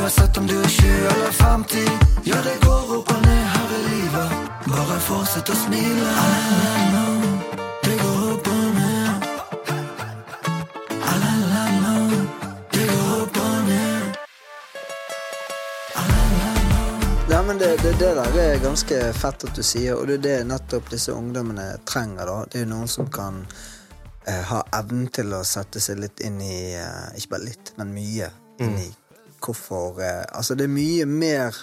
[0.00, 1.78] uansett om du er 20 eller 50.
[2.24, 4.30] Ja, det går opp og ned her i livet,
[4.66, 6.12] bare fortsett å smile.
[17.46, 20.48] Men det, det, det der er ganske fett at du sier, og det er det
[20.50, 22.26] nettopp disse ungdommene trenger.
[22.26, 22.40] da.
[22.50, 23.38] Det er jo noen som kan
[24.26, 27.94] eh, ha evnen til å sette seg litt inn i eh, Ikke bare litt, men
[27.94, 28.90] mye inn i
[29.46, 31.56] hvorfor eh, Altså, det er mye mer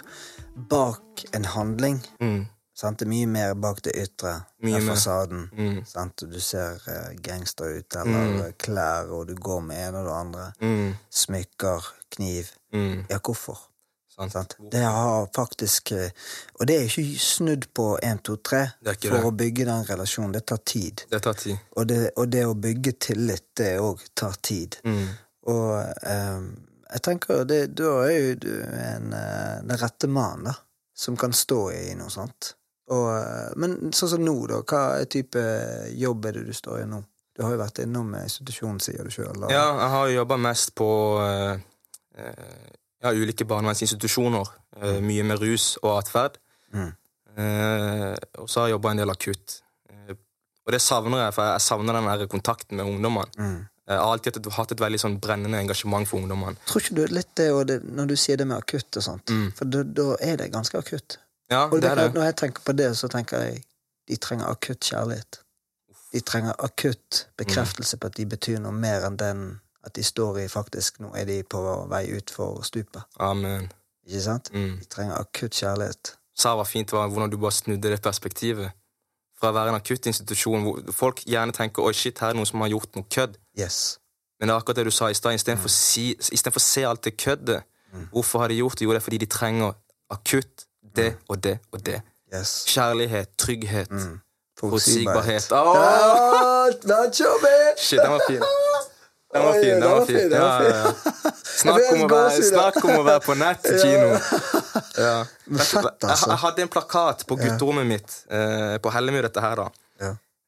[0.69, 2.01] bak en handling.
[2.21, 2.45] Mm.
[2.73, 5.49] Det er mye mer bak det ytre, den fasaden.
[5.53, 5.83] Mm.
[6.19, 8.53] Du ser eh, gangster ut, eller mm.
[8.57, 10.47] klær, og du går med en og det andre.
[10.61, 10.95] Mm.
[11.09, 12.49] Smykker, kniv.
[12.73, 13.05] Mm.
[13.09, 13.59] Ja, hvorfor?
[14.15, 14.31] Sant.
[14.31, 14.57] Sant?
[14.71, 16.09] Det har faktisk eh,
[16.59, 19.29] Og det er ikke snudd på 1, 2, 3 Det er ikke for det.
[19.29, 20.35] å bygge den relasjonen.
[20.35, 21.05] Det tar tid.
[21.09, 21.57] Det tar tid.
[21.71, 24.77] Og det, og det å bygge tillit, det òg tar tid.
[24.85, 25.07] Mm.
[25.53, 26.45] Og eh,
[26.93, 30.55] jeg tenker det, da er jo du en, eh, den rette mannen, da.
[30.95, 32.53] Som kan stå i noe sånt.
[32.93, 34.61] Og, eh, men sånn som nå, da.
[34.61, 35.41] Hva type
[35.97, 37.01] jobb er det du står i nå?
[37.33, 39.47] Du har jo vært innom institusjonen, sier du sjøl.
[39.49, 40.89] Ja, jeg har jo jobba mest på
[41.25, 41.55] eh,
[43.01, 44.53] ja, ulike barnevernsinstitusjoner.
[44.77, 46.37] eh, mye med rus og atferd.
[46.73, 46.91] Mm.
[48.37, 49.63] Og så har jeg jobba en del akutt.
[50.63, 53.33] Og det savner jeg, for jeg savner den der kontakten med ungdommene.
[53.37, 53.61] Mm.
[53.87, 56.55] Jeg har alltid hatt et, hatt et veldig sånn brennende engasjement for ungdommene.
[56.69, 59.33] Tror ikke du litt det, det når du sier det med akutt og sånt?
[59.33, 59.49] Mm.
[59.57, 61.17] For da, da er det ganske akutt.
[61.51, 62.13] Ja, Og det det, er det.
[62.15, 63.63] når jeg tenker på det, så tenker jeg
[64.07, 65.41] de trenger akutt kjærlighet.
[66.13, 69.43] De trenger akutt bekreftelse på at de betyr noe mer enn den
[69.83, 71.59] at de står i faktisk Nå er de på
[71.91, 73.03] vei utfor stupet.
[73.19, 73.67] Amen.
[74.07, 74.51] Ikke sant?
[74.53, 74.77] Mm.
[74.79, 76.15] De trenger akutt kjærlighet.
[76.35, 78.71] sa var fint, var hvordan du bare snudde det perspektivet.
[79.43, 82.47] Fra å være en akuttinstitusjon hvor folk gjerne tenker oi shit, her er det noen
[82.47, 83.33] som har gjort noe kødd.
[83.59, 83.97] Yes.
[84.39, 85.35] Men det er akkurat det du sa i stad.
[85.35, 85.75] Istedenfor Mm.
[85.75, 86.05] si,
[86.61, 87.63] å se alt det køddet.
[88.13, 88.85] Hvorfor har de gjort det?
[88.87, 89.73] Jo, det er fordi de trenger
[90.09, 90.63] akutt
[90.95, 91.19] det Mm.
[91.29, 92.01] og det og det.
[92.33, 92.63] yes.
[92.67, 94.19] Kjærlighet, trygghet, Mm.
[94.59, 95.51] forutsigbarhet.
[95.51, 95.75] Oh!
[95.75, 96.71] Åh!
[97.43, 97.75] vær!
[97.77, 98.39] Shit, den var fin.
[99.33, 99.79] Den var fin.
[99.79, 100.93] den var fin, Ja, ja.
[101.53, 104.11] Snakk om være, snakk om å være på nett kino.
[104.97, 105.15] Ja.
[105.59, 106.29] Fett, altså.
[106.33, 109.69] jeg hadde en plakat på gutterommet mitt eh, på Hellemyr, dette her, da.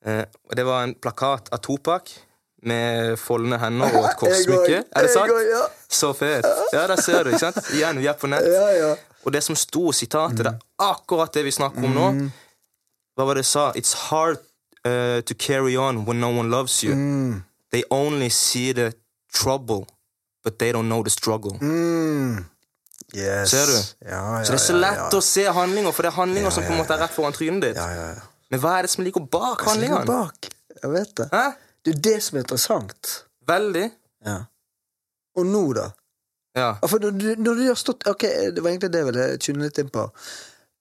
[0.05, 2.11] Eh, og det var en plakat av Topak
[2.65, 4.83] med foldende hender og et korsmykke.
[4.95, 5.33] Er det sant?
[5.49, 5.63] ja.
[5.89, 6.45] Så fet.
[6.73, 7.31] Ja, der ser du.
[7.33, 7.61] ikke sant?
[7.77, 8.45] Igjen, vi er på nett.
[8.49, 8.91] Ja, ja.
[9.25, 11.97] Og det som sto sitatet, det er akkurat det vi snakker om Mm.
[11.97, 12.31] nå.
[13.17, 13.65] Hva var det jeg sa?
[13.79, 14.37] It's hard
[14.85, 16.93] uh, to carry on when no one loves you.
[16.93, 17.43] Mm.
[17.75, 18.93] They only see the
[19.33, 19.85] trouble,
[20.43, 21.57] but they don't know the struggle.
[21.59, 22.45] Mm.
[23.13, 23.49] Yes.
[23.51, 24.09] Ser du?
[24.09, 25.09] Ja, ja, Så det er så lett ja.
[25.17, 27.65] å se handlinger, for det er handlinger som på en måte er rett foran trynet
[27.65, 27.79] ditt.
[27.81, 28.23] Ja, ja, ja.
[28.53, 30.05] Men hva er det som ligger bak handlingene?
[30.07, 30.47] bak?
[30.77, 31.27] Jeg vet det.
[31.33, 31.43] Hæ?
[31.83, 33.11] Det er det som er interessant.
[33.51, 33.83] Veldig.
[34.29, 34.37] Ja.
[35.35, 35.89] Og nå, da?
[36.87, 38.23] For når du, når du har stått Ok,
[38.55, 40.07] det var egentlig det jeg ville tune litt inn på.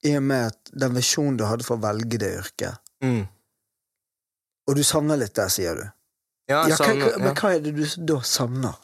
[0.07, 2.79] I og med at den visjonen du hadde for å velge det yrket.
[3.03, 3.25] Mm.
[4.71, 5.87] Og du savner litt der, sier du.
[6.49, 7.85] Ja, Ja, savner, hva, men hva er det du
[8.15, 8.75] da savner?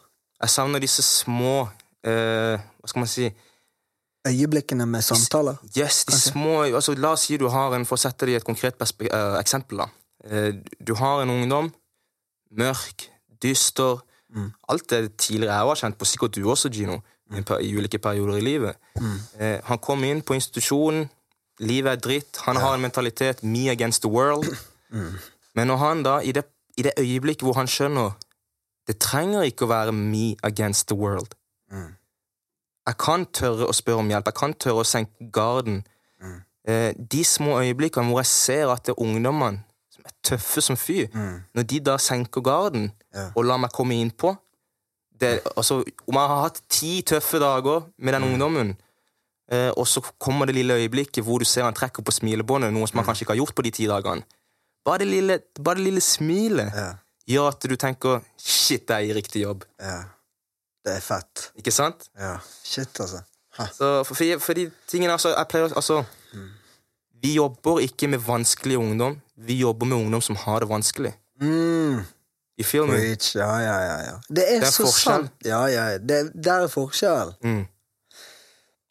[0.40, 3.26] jeg savner disse små uh, Hva skal man si
[4.28, 5.56] Øyeblikkene med samtaler?
[5.78, 6.30] Yes, de Kanskje.
[6.30, 8.80] små altså, La oss si du har en For å sette det i et konkret
[8.80, 9.78] eh, eksempel.
[9.84, 9.88] da
[10.20, 10.52] Uh,
[10.84, 11.70] Du har en ungdom.
[12.52, 13.06] Mørk,
[13.42, 14.02] dyster.
[14.34, 14.50] Mm.
[14.68, 16.98] Alt det tidligere jeg har kjent på, sikkert du også, Gino,
[17.32, 18.76] i, per- i ulike perioder i livet.
[19.00, 19.16] Mm.
[19.64, 21.08] Han kom inn på institusjonen.
[21.60, 22.36] Livet er dritt.
[22.44, 24.44] Han har en mentalitet me against the world.
[24.92, 25.16] Mm.
[25.54, 26.44] Men når han da, i det,
[26.76, 28.16] i det øyeblikket hvor han skjønner
[28.88, 31.34] Det trenger ikke å være me against the world.
[31.70, 31.92] Mm.
[32.88, 34.26] Jeg kan tørre å spørre om hjelp.
[34.26, 35.84] Jeg kan tørre å senke garden.
[36.18, 36.38] Mm.
[36.68, 39.62] Eh, de små øyeblikkene hvor jeg ser at det er ungdommene
[39.94, 41.04] som er tøffe som fy.
[41.54, 43.30] Når de da senker garden Ja.
[43.36, 44.36] og lar meg komme innpå
[45.20, 48.76] det, altså, Om jeg har hatt ti tøffe dager med den ungdommen,
[49.52, 52.88] eh, og så kommer det lille øyeblikket hvor du ser han trekker på smilebåndet, noe
[52.88, 54.22] som han kanskje ikke har gjort på de ti dagene
[54.84, 56.92] Bare det lille, bare det lille smilet Ja.
[57.28, 59.64] gjør at du tenker 'shit, jeg er i riktig jobb'.
[59.80, 60.02] Ja.
[60.84, 61.50] Det er fett.
[61.56, 62.08] Ikke sant?
[62.18, 62.38] Ja.
[62.64, 63.20] Shit, altså.
[63.58, 63.66] Ha.
[63.66, 66.04] Så for, for, for de tingene, altså, jeg pleier Altså
[67.22, 69.20] Vi jobber ikke med vanskelig ungdom.
[69.36, 71.12] Vi jobber med ungdom som har det vanskelig.
[71.40, 71.98] Mm.
[72.58, 72.92] You feel me?
[72.96, 73.34] Preach.
[73.36, 74.14] Ja, ja, ja, ja.
[74.28, 75.26] Det er, Det er så forskjell.
[75.28, 75.30] sant.
[75.44, 75.98] Ja, ja.
[75.98, 77.34] Det, der er forskjell.
[77.44, 77.66] Mm.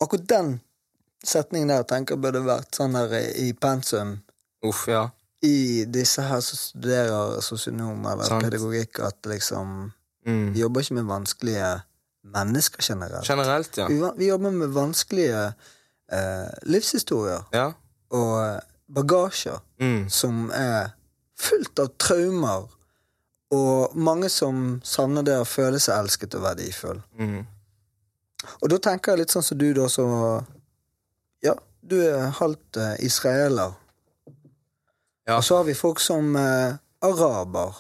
[0.02, 0.62] Akkurat den
[1.26, 4.20] setningen der tenker burde vært sånn der i pensum
[4.64, 5.10] Uff, ja.
[5.42, 8.44] I disse her som studerer sosionom eller Sant.
[8.44, 9.92] pedagogikk, at liksom
[10.28, 10.54] Mm.
[10.54, 11.82] Vi jobber ikke med vanskelige
[12.24, 13.26] mennesker generelt.
[13.28, 13.86] Generelt, ja.
[13.88, 15.54] Vi, vi jobber med vanskelige
[16.12, 17.72] eh, livshistorier Ja.
[18.12, 18.60] og
[18.94, 20.10] bagasjer Mm.
[20.10, 20.90] som er
[21.40, 22.68] fullt av traumer,
[23.52, 27.02] og mange som savner det å føle seg elsket og verdifull.
[27.20, 27.46] Mm.
[28.62, 30.44] Og da tenker jeg litt sånn som du, da, så
[31.42, 33.72] Ja, du er halvt eh, israeler.
[35.30, 35.38] Ja.
[35.38, 36.74] Og så har vi folk som eh,
[37.06, 37.78] araber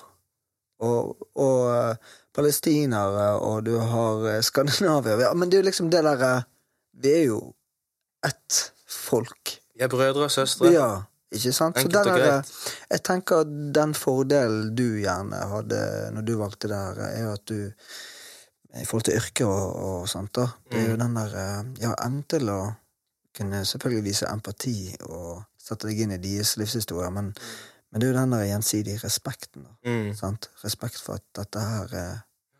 [0.86, 1.95] og, og eh,
[2.36, 5.18] palestinere, og du har eh, Skandinavia.
[5.26, 6.34] Ja, men det er jo liksom det derre
[7.00, 7.39] Vi er jo
[8.28, 9.56] ett folk.
[9.76, 10.70] Vi er brødre og søstre.
[10.76, 10.89] Ja,
[11.32, 11.78] ikke sant?
[11.80, 12.54] Så Enkelt og der, greit.
[12.91, 15.80] jeg tenker at den fordelen du gjerne hadde
[16.16, 17.56] når du valgte det her, er at du
[18.80, 20.47] i forhold til yrke og, og sånt, da.
[20.70, 21.04] Det er jo Mm.
[21.06, 22.60] den der eh, Ja, evnen til å
[23.39, 24.76] kunne selvfølgelig vise empati
[25.08, 25.39] og
[25.70, 27.32] sette deg inn i deres livshistorie, men,
[27.89, 29.76] men det er jo den der gjensidige respekten, da.
[29.88, 30.11] Mm.
[30.17, 30.49] Sant?
[30.63, 32.13] Respekt for at dette her er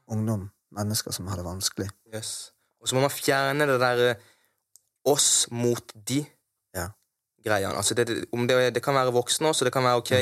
[0.10, 1.89] ungdom, mennesker som har det vanskelig.
[2.14, 2.51] Yes.
[2.82, 4.14] Og så må man fjerne det derre
[5.10, 6.24] oss mot de
[6.76, 6.89] Ja.
[7.45, 7.76] greiene.
[7.76, 10.14] Altså det, det, det, kan være voksne også, det kan være ok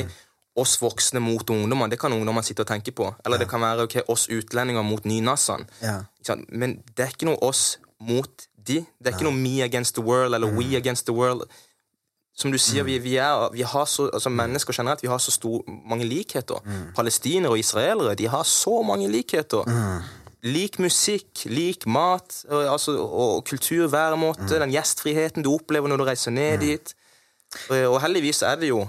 [0.58, 1.86] oss voksne mot ungdommer.
[1.86, 3.14] Det kan ungdommer sitte og tenke på.
[3.24, 5.66] Eller det kan være ok, oss utlendinger mot nynassene.
[5.82, 6.00] Ja.
[6.48, 8.80] Men det er ikke noe oss mot de.
[8.98, 11.46] Det er ikke noe me against the world eller we against the world.
[12.38, 15.32] Som du sier, vi, vi, er, vi har så, altså mennesker generelt vi har så
[15.34, 16.62] stor, mange likheter.
[16.94, 19.66] Palestinere og israelere de har så mange likheter.
[20.46, 26.30] Lik musikk, lik mat altså, og kultur, væremåte, den gjestfriheten du opplever når du reiser
[26.30, 26.94] ned dit.
[27.72, 28.84] Og, og heldigvis er det jo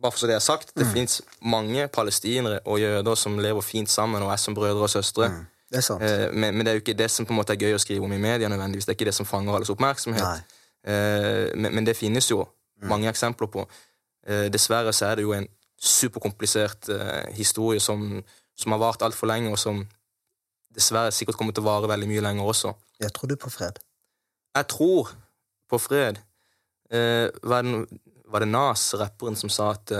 [0.00, 3.90] bare for så det er sagt, det finnes mange palestinere og jøder som lever fint
[3.90, 5.28] sammen og er som brødre og søstre.
[5.72, 6.02] Det sant.
[6.02, 7.78] Eh, men, men det er jo ikke det som på en måte er gøy å
[7.78, 8.48] skrive om i media.
[8.48, 8.88] nødvendigvis.
[8.88, 10.48] Det er ikke det som fanger alles oppmerksomhet.
[10.82, 12.40] Eh, men, men det finnes jo
[12.88, 13.66] mange eksempler på.
[14.26, 15.48] Eh, dessverre så er det jo en
[15.80, 18.22] superkomplisert eh, historie som,
[18.56, 19.82] som har vart altfor lenge, og som
[20.76, 22.74] dessverre sikkert kommer til å vare veldig mye lenger også.
[23.00, 23.80] Jeg tror du på fred.
[24.56, 25.14] Jeg tror
[25.70, 26.20] på fred.
[26.90, 29.94] Eh, var, det, var det Nas, rapperen, som sa at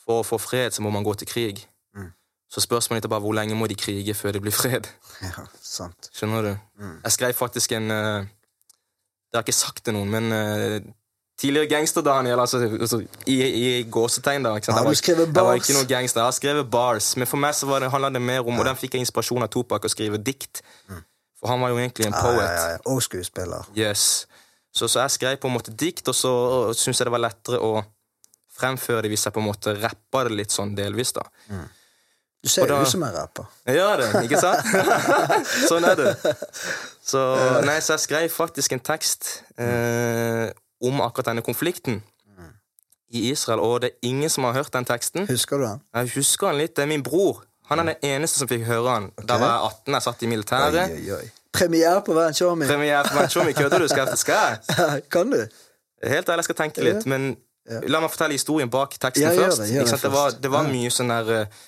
[0.00, 1.64] for å få fred, så må man gå til krig?
[1.96, 2.12] Mm.
[2.50, 4.88] Så spørsmålet er bare hvor lenge må de krige før det blir fred?
[5.20, 6.08] Ja, sant.
[6.16, 6.52] Skjønner du?
[6.80, 6.94] Mm.
[7.02, 10.94] Jeg skrev faktisk en Det har jeg ikke sagt til noen, men
[11.40, 14.54] tidligere gangster-Daniel, altså, altså i, i gåsetegn, da.
[14.60, 14.78] Ikke sant?
[14.82, 16.20] Du var- skrevet Jeg var ikke noen gangster.
[16.20, 18.64] Jeg har skrevet bars, men for meg så var det, handla det mer om Og
[18.68, 20.60] den fikk jeg inspirasjon av Topak å skrive dikt.
[21.40, 22.44] For han var jo egentlig en poet.
[22.44, 22.78] Ja, ja, ja.
[22.92, 23.64] Og skuespiller.
[23.76, 24.26] Yes.
[24.72, 26.30] Så, så jeg skrev på en måte dikt, og så
[26.76, 27.80] syntes jeg det var lettere å
[28.60, 31.24] fremføre det hvis jeg på en måte rappa det litt sånn delvis, da.
[32.40, 33.48] Du ser jo ut som en rapper.
[33.68, 34.68] Jeg gjør det, ikke sant?
[35.70, 36.12] sånn er det.
[37.04, 37.20] Så,
[37.66, 39.30] nei, så jeg skrev faktisk en tekst
[39.60, 40.46] eh,
[40.80, 42.02] om akkurat denne konflikten
[43.10, 45.26] i Israel, og det er ingen som har hørt den teksten.
[45.26, 45.80] Husker du den?
[45.94, 46.76] Jeg husker den litt.
[46.76, 47.42] Det er min bror.
[47.70, 49.08] Han er den eneste som fikk høre han.
[49.26, 50.94] Da var jeg 18, jeg satt i militæret.
[50.94, 51.30] Oi, oi, oi.
[51.52, 52.66] Premiere på Van Showme.
[52.70, 53.88] Premiere på Vanchomi, kødder du?
[53.90, 55.02] Skal, skal jeg?
[55.14, 55.40] kan du?
[56.02, 57.32] Helt ærlig, jeg skal tenke litt, men
[57.90, 59.64] la meg fortelle historien bak teksten Ja, først.
[59.66, 61.58] det, det det, var, det var mye sånn der eh,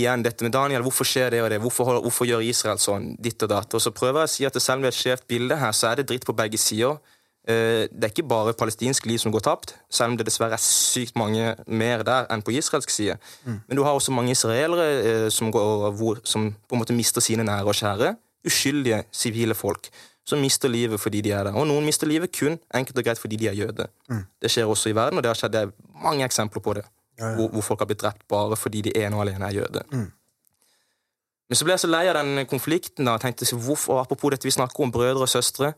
[0.00, 1.58] Igjen, dette med Daniel, hvorfor skjer det og det?
[1.60, 3.08] Hvorfor, hvorfor gjør Israel sånn?
[3.18, 3.74] Ditt og datt.
[3.74, 5.72] Og så prøver jeg å si at selv om det er et skjevt bilde her,
[5.74, 7.00] så er det dritt på begge sider.
[7.48, 10.60] Eh, Det er ikke bare palestinsk liv som går tapt, selv om det dessverre er
[10.60, 13.16] sykt mange mer der enn på israelsk side.
[13.44, 13.60] Mm.
[13.68, 17.44] Men du har også mange israelere eh, som, går, som på en måte mister sine
[17.44, 18.16] nære og kjære.
[18.46, 19.88] Uskyldige sivile folk
[20.24, 21.56] som mister livet fordi de er der.
[21.56, 23.86] Og noen mister livet kun enkelt og greit fordi de er jøder.
[24.08, 24.24] Mm.
[24.42, 25.72] Det skjer også i verden, og det har skjedd det er
[26.02, 26.84] mange eksempler på det.
[27.20, 29.82] Hvor, hvor folk har blitt drept bare fordi de ene og alene er jøder.
[29.92, 30.06] Mm.
[31.48, 34.46] Men så ble jeg så lei av den konflikten da, og tenkte hvorfor, apropos dette
[34.46, 35.72] vi snakker om brødre og søstre.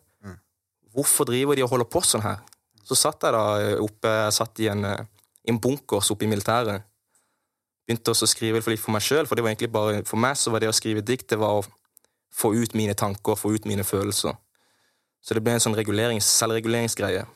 [0.93, 0.99] Mm.
[0.99, 2.41] Hvorfor driver de og holder på sånn her?
[2.85, 3.43] Så satt jeg da
[3.81, 5.05] oppe jeg satt i en, eh,
[5.49, 6.83] en bunkers oppe i militæret.
[7.87, 10.17] Begynte også å skrive for litt for meg sjøl, for det var egentlig bare for
[10.21, 11.65] meg så var det å skrive dikt det var å
[12.33, 14.37] få ut mine tanker, få ut mine følelser.
[15.23, 17.27] Så det ble en sånn regulerings, selvreguleringsgreie.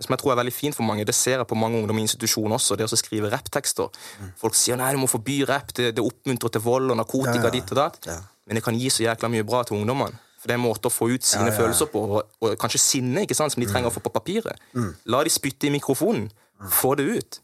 [0.00, 1.04] som jeg tror er veldig fint for mange.
[1.04, 3.88] Det ser jeg på mange ungdommer i institusjoner også, det å skrive rapptekster.
[4.36, 7.42] Folk sier nei, du må forby rapp, det, det oppmuntrer til vold og narkotika, Ja,
[7.48, 7.50] ja.
[7.50, 8.06] ditt og datt.
[8.06, 8.18] Ja.
[8.46, 10.18] Men det kan gi så jækla mye bra til ungdommene.
[10.38, 11.56] For det er en måte å få ut sine Ja, ja.
[11.58, 14.60] følelser på, og, og kanskje sinne, ikke sant, som de trenger å få på papiret.
[15.10, 16.28] La de spytte i mikrofonen.
[16.74, 17.40] Få det ut.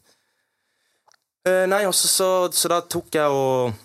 [1.47, 3.75] Uh, nei, også, så, så da tok jeg og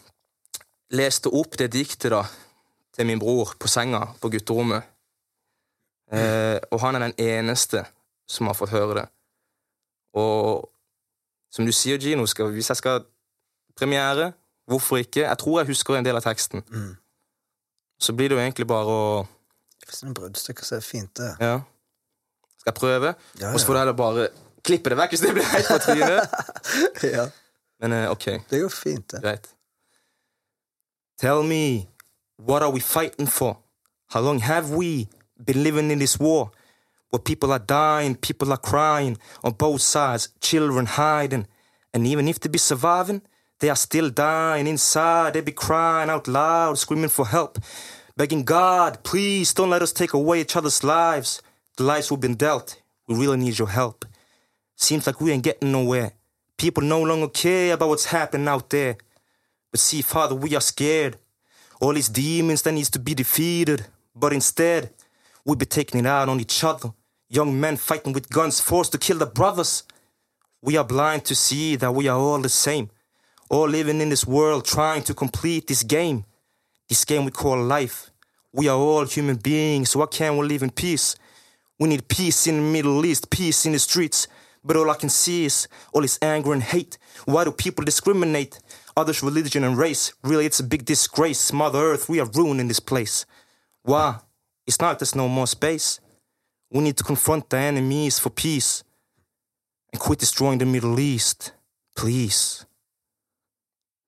[0.97, 2.23] leste opp det diktet da,
[2.97, 4.87] til min bror på senga på gutterommet.
[6.11, 7.85] Uh, og han er den eneste
[8.31, 9.07] som har fått høre det.
[10.19, 10.71] Og
[11.51, 13.05] som du sier, Gino, skal, hvis jeg skal
[13.79, 14.33] premiere,
[14.71, 15.27] hvorfor ikke?
[15.27, 16.63] Jeg tror jeg husker en del av teksten.
[16.71, 16.91] Mm.
[18.01, 19.03] Så blir det jo egentlig bare å
[19.87, 21.31] Hvis det er bruddstykker, så er det fint, det.
[21.41, 21.61] Ja.
[22.61, 23.15] Skal jeg prøve?
[23.41, 23.53] Ja, ja.
[23.53, 24.29] Og så får du heller bare
[24.65, 26.37] klippe det vekk hvis det blir helt på trynet.
[27.17, 27.25] ja.
[27.81, 28.27] Men eh, ok.
[28.51, 29.23] Det går fint, det.
[29.25, 29.49] Greit.
[31.21, 31.89] Tell me,
[32.37, 33.59] what are we fighting for?
[34.13, 35.09] How long have we
[35.45, 36.51] been living in this war?
[37.11, 41.47] Where people are dying, people are crying on both sides, children hiding.
[41.93, 43.23] And even if they be surviving,
[43.61, 45.35] they are still dying inside.
[45.35, 47.59] They be crying out loud, screaming for help,
[48.17, 51.43] begging God, please don't let us take away each other's lives.
[51.77, 54.05] The lives we've been dealt, we really need your help.
[54.77, 56.13] Seems like we ain't getting nowhere.
[56.57, 58.97] People no longer care about what's happening out there.
[59.71, 61.17] But see, Father, we are scared.
[61.81, 63.87] All these demons that needs to be defeated.
[64.15, 64.91] But instead,
[65.45, 66.93] we be taking it out on each other.
[67.29, 69.85] Young men fighting with guns, forced to kill their brothers.
[70.63, 72.91] We are blind to see that we are all the same.
[73.51, 76.25] All living in this world, trying to complete this game.
[76.89, 78.11] This game we call life.
[78.53, 81.17] We are all human beings, so why can't we live in peace?
[81.79, 84.29] We need peace in the Middle East, peace in the streets.
[84.63, 86.99] But all I can see is all this anger and hate.
[87.25, 88.61] Why do people discriminate?
[88.97, 90.13] Others' religion and race.
[90.23, 91.53] Really, it's a big disgrace.
[91.53, 93.27] Mother Earth, we are ruining this place.
[93.83, 94.19] Why?
[94.67, 95.99] It's not there's no more space.
[96.71, 98.85] We need to confront the enemies for peace
[99.93, 101.53] and quit destroying the Middle East.
[101.97, 102.67] Please.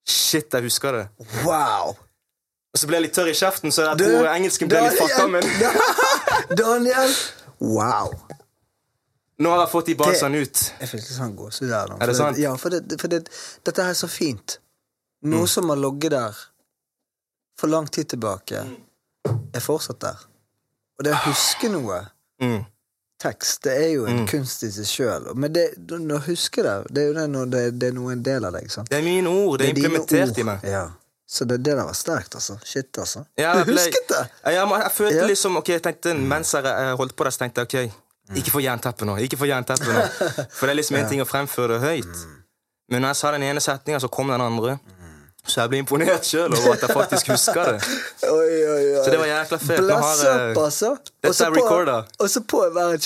[0.09, 1.03] Shit, jeg husker det.
[1.47, 1.93] Wow!
[2.73, 4.99] Og så ble jeg litt tørr i kjeften, så jeg Du- tror engelsken ble litt
[4.99, 5.43] fucka, men
[6.63, 7.13] Daniel!
[7.61, 8.15] Wow!
[9.43, 10.59] nå har jeg fått de basene ut.
[10.81, 11.93] Jeg fikk litt sånn gåsehud der.
[12.01, 12.39] Er det sant?
[12.39, 13.25] Ja, for, det, for det,
[13.67, 14.59] dette her er så fint.
[15.27, 16.37] Noe som har ligget der
[17.59, 18.63] for lang tid tilbake,
[19.27, 20.21] er fortsatt der.
[20.99, 22.05] Og det å huske noe
[22.43, 22.65] Mm.
[23.23, 25.29] Tekst, det er jo en kunst i seg sjøl.
[25.39, 28.23] Men det, husker huske det, det er jo det når det, det er noe en
[28.27, 28.67] del av deg.
[28.75, 28.91] sant?
[28.91, 29.59] Det er mine ord.
[29.63, 30.67] Det er dine implementert i meg.
[30.67, 30.85] Ja.
[31.33, 32.59] Så det, det der var sterkt, altså.
[32.67, 33.23] Shit, altså.
[33.41, 34.23] Ja, du husket det!
[34.53, 35.27] Ja, må- jeg følte Ja.
[35.31, 38.61] liksom Ok, jeg tenkte mens jeg holdt på der, så tenkte jeg ok, ikke få
[38.61, 39.17] jernteppe nå.
[39.25, 40.03] Ikke få jernteppe nå.
[40.59, 42.27] For det er liksom en ting å fremføre det høyt.
[42.93, 44.77] Men når jeg sa den ene setninga, så kom den andre.
[45.47, 47.79] Så jeg ble imponert sjøl over at jeg faktisk huska det.
[48.37, 49.01] Oi, oi, oi.
[49.05, 49.81] Så det var jækla fett.
[49.83, 50.91] Bless up, altså.
[51.25, 51.97] Dette er recorda.
[52.23, 52.99] Og så på å være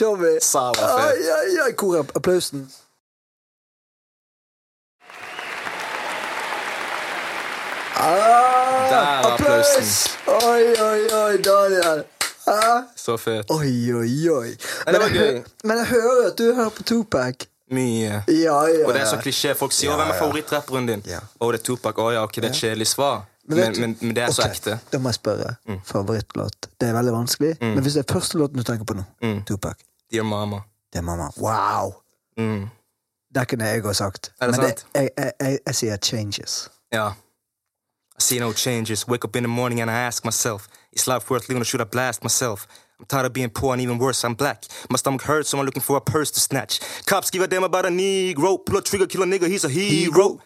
[1.64, 2.66] ai, hvor er applausen?
[7.96, 9.84] Ah, Der er applausen.
[10.26, 12.04] Oi, oi, oi, Daniel.
[12.46, 13.50] Ah, Så fett.
[13.50, 14.56] oi, oi, oi.
[14.86, 15.44] Men jeg.
[15.64, 17.34] Men jeg hører at du hører på Tupac.
[17.70, 18.22] Mye.
[18.28, 18.86] Ja, ja.
[18.86, 19.54] Og det er så klisjé.
[19.58, 21.02] Folk sier Ja, hvem er favorittrapperen din?
[21.10, 21.18] Ja.
[21.40, 21.98] Å, det er Tupac.
[21.98, 23.24] Å ja, ok, det er et kjedelig svar.
[23.48, 24.78] Men Men, men, men det er så ekte.
[24.92, 25.56] Da må jeg spørre.
[25.86, 26.68] Favorittlåt.
[26.80, 27.52] Det er veldig vanskelig.
[27.60, 29.44] Men hvis det er første låten du tenker på nå, Mm.
[29.46, 29.76] Tupac,
[30.12, 30.62] Dear Mama.
[30.92, 31.28] Dear Mama.
[31.38, 31.94] Wow!
[32.38, 32.68] Mm.
[33.34, 34.30] Det kunne jeg òg sagt.
[34.40, 34.86] Er det Men sant?
[34.94, 36.68] jeg, jeg, jeg, jeg sier changes.
[36.92, 37.08] Ja.
[38.18, 39.06] I see no changes.
[39.08, 41.80] Wake up in the morning and I ask myself, is life worth living or should
[41.82, 42.66] I blast myself?
[42.98, 44.64] I'm tired of being poor and even worse, I'm black.
[44.88, 46.80] My stomach hurts, so I'm looking for a purse to snatch.
[47.06, 48.64] Cops give a damn about a Negro.
[48.64, 50.40] Pull a trigger, kill a nigga, he's a hero.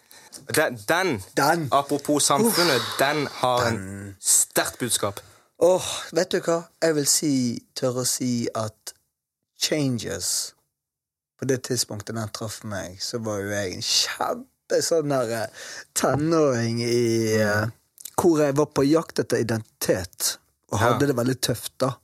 [0.52, 1.68] Den, den, Den.
[1.72, 5.20] apropos samfunnet, den har en sterkt budskap.
[5.62, 6.62] Åh, vet du hva?
[6.82, 7.32] Jeg vil si,
[7.76, 8.94] tørre å si at
[9.60, 10.54] changes
[11.38, 15.66] På det tidspunktet den traff meg, så var jo jeg en kjempe sånn derre eh,
[15.96, 17.66] tenåring i eh,
[18.20, 20.38] Hvor jeg var på jakt etter identitet,
[20.72, 20.84] og Ja.
[20.86, 21.94] hadde det veldig tøft, da.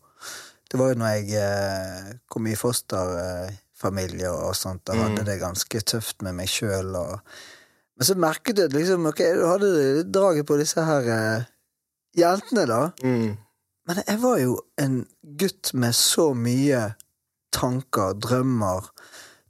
[0.77, 5.81] Det var jo når jeg eh, kom i fosterfamilie og sånt, og hadde det ganske
[5.89, 6.93] tøft med meg sjøl.
[7.97, 9.70] Men så merket du liksom, ok, du hadde
[10.12, 11.47] draget på disse her eh,
[12.20, 12.83] jentene, da.
[13.01, 13.39] Mm.
[13.89, 14.99] Men jeg var jo en
[15.41, 16.83] gutt med så mye
[17.57, 18.93] tanker, drømmer,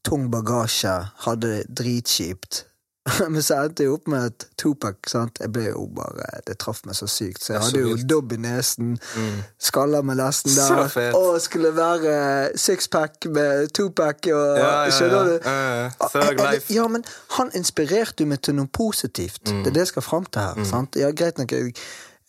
[0.07, 0.95] tung bagasje,
[1.27, 2.69] hadde det dritkjipt.
[3.33, 4.97] Men så endte jeg opp med et Tupac.
[5.07, 5.39] sant?
[5.41, 7.43] Jeg ble jo bare, Det traff meg så sykt.
[7.45, 9.43] Så jeg hadde jo dobb i nesen, Mm.
[9.59, 15.39] skalla med nesten der, og skulle være sixpack med Tupac og Ja, ja, Skjønner du?
[15.45, 15.53] ja.
[15.87, 16.75] Jeg- jeg- life.
[16.75, 17.05] Ja, men
[17.39, 19.43] han inspirerte jo meg til noe positivt.
[19.47, 19.63] Mm.
[19.63, 20.65] Det er det jeg skal fram til her.
[20.65, 20.97] Sant?
[20.97, 21.75] Ja, greit nok, jeg,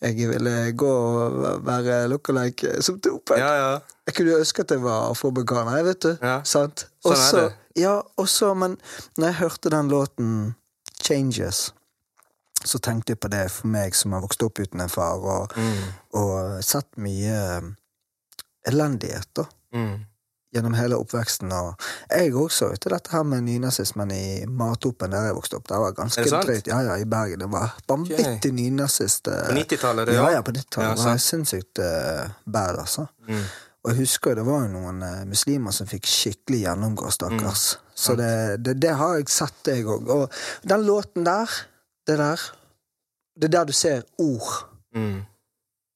[0.00, 3.36] jeg ville gå og være lookalike som Tupac.
[3.38, 3.78] Ja, ja.
[4.06, 6.16] Jeg kunne ønske at jeg var afrobeganer, vet du.
[6.44, 6.86] Sant?
[7.04, 7.52] Sånn er det.
[7.76, 8.76] Ja, også, men
[9.18, 10.54] når jeg hørte den låten
[11.02, 11.72] Changes,
[12.64, 15.52] så tenkte jeg på det for meg som har vokst opp uten en far, og,
[15.56, 15.92] Mm.
[16.18, 17.36] og sett mye
[18.68, 19.44] elendighet, da.
[19.74, 19.98] Mm.
[20.54, 21.52] Gjennom hele oppveksten.
[21.52, 21.74] Og
[22.10, 25.66] jeg også, vet du, dette her med nynazismen i Matopen, der jeg vokste opp.
[25.68, 26.70] Det var ganske drøyt.
[26.72, 27.38] Ja, ja, i Bergen.
[27.44, 29.28] Det var vanvittig nynazist.
[29.28, 30.38] eh, På 90-tallet, det, ja, ja?
[30.38, 30.88] ja, på 90-tallet.
[30.88, 33.06] Ja, det var sinnssykt uh, bad, altså.
[33.28, 33.44] Mm.
[33.84, 37.66] Og jeg husker det var jo noen uh, muslimer som fikk skikkelig gjennomgå, stakkars.
[37.76, 37.84] Mm.
[37.98, 40.06] Så det, det, det har jeg sett, jeg òg.
[40.14, 41.50] Og den låten der,
[42.06, 42.46] det der
[43.38, 44.50] Det er der du ser ord.
[44.94, 45.22] Mm.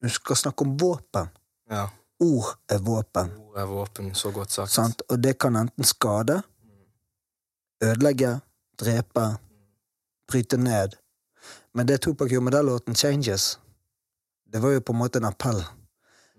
[0.03, 1.27] Du skal snakke om våpen.
[1.69, 1.89] Ja.
[2.19, 3.31] Ord er våpen.
[3.35, 4.71] Ord er våpen, så godt sagt.
[4.71, 5.01] Sant?
[5.09, 6.41] Og det kan enten skade,
[7.83, 8.39] ødelegge,
[8.79, 9.25] drepe,
[10.27, 10.95] bryte ned.
[11.73, 13.59] Men det Topak gjorde med den låten, 'Changes',
[14.53, 15.63] det var jo på en måte en appell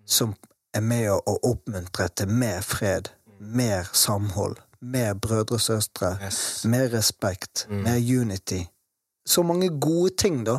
[0.06, 0.34] som
[0.74, 3.08] er med å, oppmuntre til mer fred,
[3.38, 6.64] mer samhold, mer brødre og søstre, Yes.
[6.64, 7.82] mer respekt, Mm.
[7.82, 8.62] mer unity.
[9.26, 10.52] Så mange gode ting, da.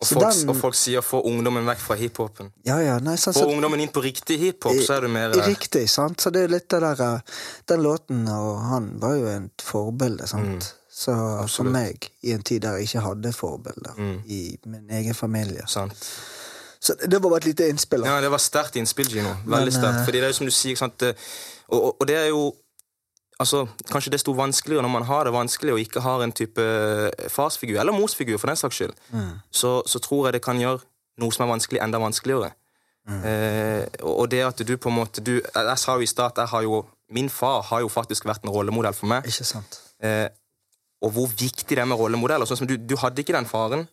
[0.00, 2.50] Og folk, den- og folk sier 'få ungdommen vekk fra hiphopen'.
[2.66, 5.46] Ja, ja, nei, Få så, ungdommen inn på riktig hiphop, så er du mer der.
[5.46, 6.20] Riktig, sant?
[6.22, 7.20] Så det er litt det der eh,
[7.68, 10.44] Den låten, og han var jo et forbilde, sant?
[10.48, 10.62] Mm.
[10.92, 14.20] Så for meg, i en tid der jeg ikke hadde forbilder Mm.
[14.26, 15.92] i min egen familie Sant.
[16.82, 18.04] Så det var bare et lite innspill.
[18.04, 19.34] Ja, det var sterkt innspill, Gino.
[19.46, 20.00] Veldig sterkt.
[20.00, 21.12] eh, Fordi det er jo som du sier, sant eh,
[21.68, 22.52] og, og, og det er jo
[23.40, 27.28] Altså, Kanskje desto vanskeligere når man har det vanskelig og ikke har en type eh,
[27.32, 29.38] farsfigur, eller morsfigur for den saks skyld, Mm.
[29.50, 30.80] så, så tror jeg det kan gjøre
[31.20, 32.52] noe som er vanskelig, enda vanskeligere.
[33.08, 33.22] Mm.
[33.24, 36.84] Eh, og det at du på en måte du, Jeg, sa jo i har jo,
[37.10, 39.24] Min far har jo faktisk vært en rollemodell for meg.
[39.26, 39.80] Ikke sant?
[39.98, 40.28] Eh,
[41.02, 42.46] og hvor viktig det er med rollemodeller.
[42.46, 43.88] Sånn som du, du hadde ikke den faren,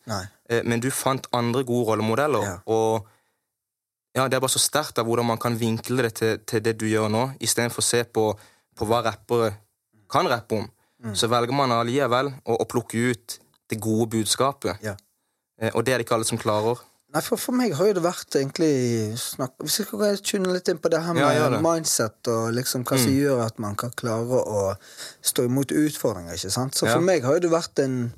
[0.50, 2.44] eh, men du fant andre gode rollemodeller.
[2.44, 2.58] Ja.
[2.68, 3.08] Og
[4.14, 6.76] ja, det er bare så sterkt av hvordan man kan vinkle det til, til det
[6.82, 8.28] du gjør nå, istedenfor å se på,
[8.78, 9.54] på hva rappere
[10.10, 10.68] kan rappe om.
[11.04, 11.16] Mm.
[11.16, 14.80] Så velger man allikevel å, å plukke ut det gode budskapet.
[14.86, 14.96] Ja.
[15.60, 16.80] Eh, og det er det ikke alle som klarer.
[17.14, 20.52] Nei, for, for meg har jo det vært egentlig snakk, Hvis vi skal gå- tune
[20.54, 21.62] litt inn på det her med Ja, det.
[21.64, 23.20] mindset og liksom hva som Mm.
[23.22, 24.64] gjør at man kan klare å
[25.24, 26.76] stå imot utfordringer, ikke sant.
[26.76, 27.06] Så for Ja.
[27.08, 28.14] meg har jo det vært en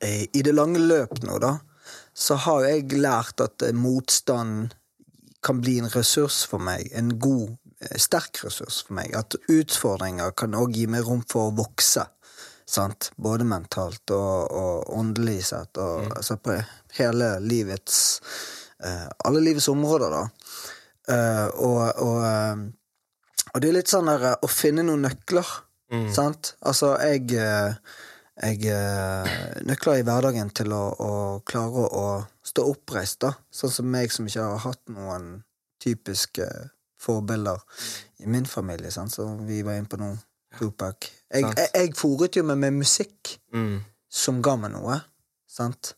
[0.00, 1.58] eh, I det lange løp nå, da,
[2.14, 4.74] så har jeg lært at eh, motstand
[5.42, 6.90] kan bli en ressurs for meg.
[6.98, 7.56] En god,
[7.96, 9.14] sterk ressurs for meg.
[9.16, 12.06] At utfordringer kan òg gi meg rom for å vokse.
[12.68, 13.12] Sant?
[13.16, 15.78] Både mentalt og, og åndelig sett.
[15.80, 16.58] Og, altså på
[16.98, 18.00] hele livets
[18.84, 20.24] uh, Alle livets områder, da.
[21.08, 25.48] Uh, og, og, uh, og det er litt sånn der eh, å finne noen nøkler.
[25.88, 26.10] Mm.
[26.12, 26.52] Sant?
[26.68, 27.94] Altså, jeg eh,
[28.38, 29.30] jeg eh,
[29.66, 31.12] nøkler i hverdagen til å, å
[31.48, 32.04] klare å
[32.46, 33.32] stå oppreist, da.
[33.50, 35.40] Sånn som meg som ikke har hatt noen
[35.82, 36.46] typiske
[37.08, 37.64] forbilder
[38.22, 39.14] i min familie, sant?
[39.16, 40.12] som vi var inne på nå.
[40.58, 41.10] Tupac.
[41.30, 43.78] Jeg, jeg, jeg fòret jo meg med musikk Mm.
[44.10, 44.96] som ga meg noe,
[45.48, 45.92] sant?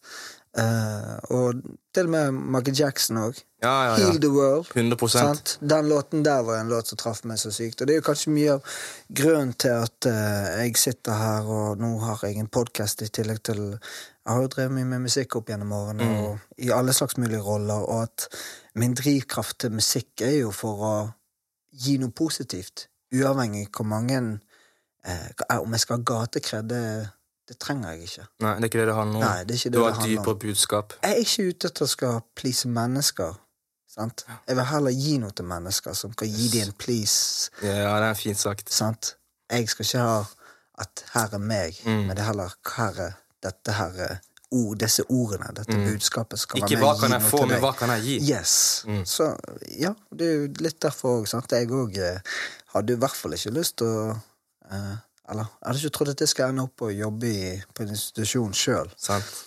[0.51, 1.61] Uh, og
[1.95, 3.39] til og med Michael Jackson òg.
[3.63, 4.67] Ja, ja, Heal the World.
[4.75, 5.53] 100% Sant?
[5.63, 7.79] Den låten der var en låt som traff meg så sykt.
[7.81, 8.75] Og det er jo kanskje mye av
[9.21, 13.39] grunnen til at uh, jeg sitter her, og nå har jeg en podkast i tillegg
[13.47, 13.63] til
[14.31, 16.19] Jeg har jo drevet mye med musikk opp gjennom årene, Mm.
[16.25, 18.29] og i alle slags mulige roller, og at
[18.79, 20.93] min drivkraft til musikk er jo for å
[21.75, 22.87] gi noe positivt.
[23.13, 24.21] Uavhengig hvor mange
[25.05, 27.11] eh, Om jeg skal ha gatekred, det,
[27.49, 28.27] det trenger jeg ikke.
[28.45, 29.25] Nei, det er ikke det det handler om.
[29.25, 30.93] Nei, det er ikke det du det har et dypere budskap.
[31.03, 33.33] Jeg er ikke ute etter å skal please mennesker.
[33.91, 34.25] Sant?
[34.47, 37.51] Jeg vil heller gi noe til mennesker som kan gi dem en please.
[37.67, 38.71] Ja, det er fint sagt.
[38.71, 39.17] Sant?
[39.51, 40.21] Jeg skal ikke ha
[40.87, 42.07] at her er meg, Mm.
[42.07, 44.19] men det er heller her er dette her er
[44.51, 46.65] ord, disse ordene, dette budskapet skal Mm.
[46.65, 48.17] Ikke være med hva kan jeg få, men hva kan jeg gi?
[48.33, 48.55] Yes.
[48.87, 49.05] Mm.
[49.07, 49.29] Så
[49.79, 51.53] ja, det er jo litt derfor òg, sant.
[51.55, 52.01] Jeg òg
[52.75, 54.97] hadde i hvert fall ikke lyst til å uh,
[55.31, 57.93] Eller jeg hadde ikke trodd at jeg skal ende opp å jobbe i, på en
[57.95, 58.89] institusjon sjøl.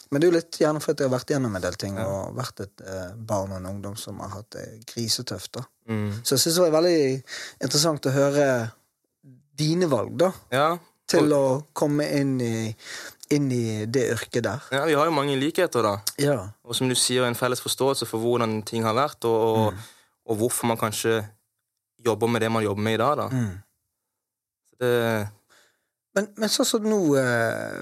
[0.09, 2.37] Men det er jo litt gjerne fordi jeg har vært gjennom en del ting og
[2.37, 5.57] vært et eh, barn og en ungdom som har hatt det grisetøft.
[5.59, 5.65] da.
[5.91, 6.21] Mm.
[6.23, 7.01] Så jeg syns det var veldig
[7.67, 8.45] interessant å høre
[9.59, 10.31] dine valg, da.
[10.55, 10.69] Ja.
[11.13, 11.43] Til å
[11.75, 12.71] komme inn i,
[13.31, 14.59] inn i det yrket der.
[14.71, 15.93] ja, vi har jo mange likheter, da.
[16.19, 16.49] Ja.
[16.63, 19.79] Og som du sier, en felles forståelse for hvordan ting har vært, og, og, Mm.
[20.25, 21.25] og hvorfor man kanskje
[22.05, 23.27] jobber med det man jobber med i dag, da.
[23.29, 23.57] Mm.
[24.69, 25.27] Så det,
[26.15, 27.81] Men, men sånn som nå eh,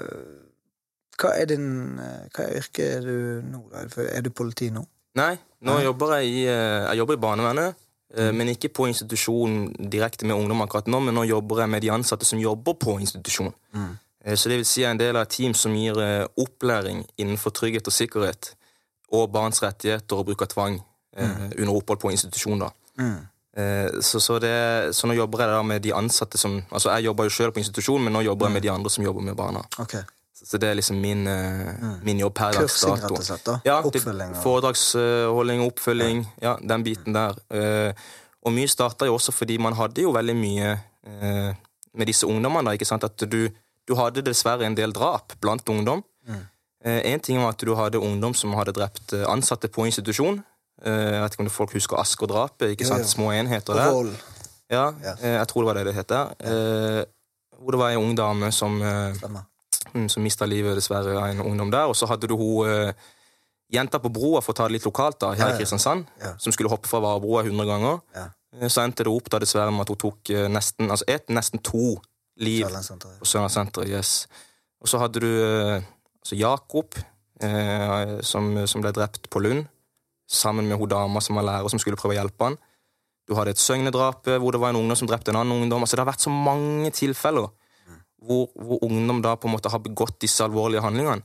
[1.20, 3.82] Hva er din eh, Hva er yrket du nå, da?
[4.08, 4.86] Er du politi nå?
[5.14, 5.82] nei, nå Nei.
[5.84, 7.74] jobber jeg i, eh, jeg jobber i barnevernet,
[8.12, 8.36] Mm.
[8.36, 11.88] men ikke på institusjon direkte med ungdom akkurat nå, men nå jobber jeg med de
[11.88, 13.54] ansatte som jobber på institusjon.
[13.72, 13.94] Mm.
[14.24, 17.50] Eh, Så det vil si en del av et team som gir eh, opplæring innenfor
[17.50, 18.54] trygghet og sikkerhet
[19.12, 21.52] og barns rettigheter og bruk av tvang mm.
[21.58, 22.62] under opphold på institusjon.
[23.56, 27.04] Eh, så, så, det, så nå jobber jeg da med de ansatte som Altså, jeg
[27.10, 29.36] jobber jo sjøl på institusjon, men nå jobber jeg med de andre som jobber med
[29.36, 29.60] barna.
[29.82, 30.00] Okay.
[30.32, 33.14] Så, det er liksom min, eh, min jobb per dags Kursing, dato.
[33.14, 33.58] rett og slett, da?
[33.68, 37.36] Ja, Oppfølging og- oppfølging, ja, den biten der.
[37.50, 37.92] Eh,
[38.42, 40.72] og mye starta jo også fordi man hadde jo veldig mye
[41.06, 41.54] eh,
[41.94, 42.64] med disse ungdommene.
[42.64, 43.04] da, ikke sant?
[43.04, 43.48] At du,
[43.92, 46.02] du hadde dessverre en del drap blant ungdom.
[46.82, 50.40] En ting var at du hadde ungdom som hadde drept eh, ansatte på institusjon.
[50.82, 52.72] Eh, Jeg vet ikke om folk husker Asker-drapet.
[52.74, 53.04] ikke Jo, sant?
[53.06, 53.10] jo.
[53.12, 54.16] Små enheter der.
[54.72, 55.12] Ja, Ja.
[55.20, 56.32] eh, jeg tror det var det det het der.
[56.40, 57.04] Eh,
[57.62, 59.44] Hvor det var ei ung dame som eh, Stemmer.
[59.94, 61.86] Mm, som mista livet, dessverre, av en ungdom der.
[61.86, 62.92] Og så hadde du hun eh,
[63.72, 65.54] jenta på broa, for å ta det litt lokalt, da, her Ja, ja.
[65.54, 66.34] i Kristiansand, Ja.
[66.38, 68.00] som skulle hoppe fra varebroa 100 ganger.
[68.14, 68.26] Ja.
[68.60, 71.28] Eh, Så endte det opp da dessverre med at hun tok eh, nesten altså et,
[71.28, 72.00] nesten to
[72.40, 73.90] liv på Sørlandssenteret.
[73.90, 74.26] Yes.
[74.80, 75.84] Og så hadde du eh,
[76.22, 76.98] altså Jakob,
[77.42, 79.66] eh, som, som ble drept på Lund,
[80.32, 82.58] sammen med hun dama som var lærer, som skulle prøve å hjelpe han.
[83.28, 85.84] Du hadde et Søgne-drap eh, hvor det var en ungdom som drepte en annen ungdom.
[85.84, 87.50] Altså Det har vært så mange tilfeller
[88.22, 91.22] hvor, hvor ungdom da på en måte har begått disse alvorlige handlingene.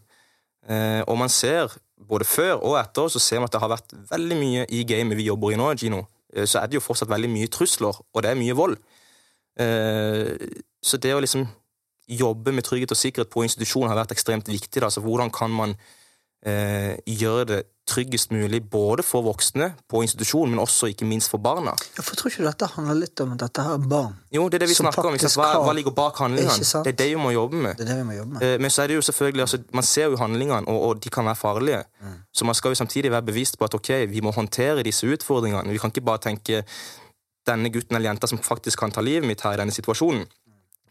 [0.68, 1.72] Eh, og man ser,
[2.10, 5.18] både før og etter, så ser man at det har vært veldig mye i gamet
[5.20, 6.04] vi jobber i nå, Gino.
[6.34, 8.78] Eh, så er det jo fortsatt veldig mye trusler, og det er mye vold.
[9.64, 10.34] Eh,
[10.88, 11.48] så det å liksom
[12.08, 14.84] jobbe med trygghet og sikkerhet på institusjon har vært ekstremt viktig.
[14.84, 15.74] Altså, hvordan kan man
[16.46, 21.40] eh, gjøre det tryggest mulig både for voksne på institusjon, men også ikke minst for
[21.44, 21.74] barna?
[21.96, 24.16] Hvorfor tror ikke du dette handler litt om at dette her er barn?
[24.36, 25.18] Jo, det er det vi snakker om.
[25.20, 26.84] Hva, hva ligger bak handlingene?
[26.84, 27.80] Det er det vi må jobbe med.
[27.80, 28.48] Det det vi må jobbe med.
[28.48, 31.12] Eh, Men så er det jo selvfølgelig, altså, man ser jo handlingene, og, og de
[31.12, 31.82] kan være farlige.
[32.04, 32.16] Mm.
[32.36, 35.72] Så man skal jo samtidig være bevisst på at ok, vi må håndtere disse utfordringene.
[35.72, 36.64] Vi kan ikke bare tenke
[37.48, 40.28] denne gutten eller jenta som faktisk kan ta livet mitt her i denne situasjonen.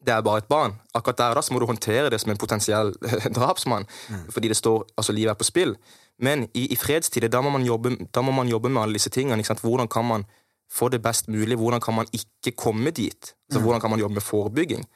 [0.06, 0.76] Det er bare et barn.
[0.94, 2.92] Akkurat der og da så må du håndtere det som en potensiell
[3.36, 4.26] drapsmann, Mm.
[4.30, 5.76] fordi det står, altså livet er på spill.
[6.18, 9.10] Men i, i fredstid, da må, man jobbe, da må man jobbe med alle disse
[9.10, 9.38] tingene.
[9.42, 9.60] Ikke sant?
[9.60, 10.24] Hvordan kan man
[10.72, 11.56] få det best mulig?
[11.58, 13.34] Hvordan kan man ikke komme dit?
[13.50, 14.86] Altså, Hvordan kan man jobbe med forebygging?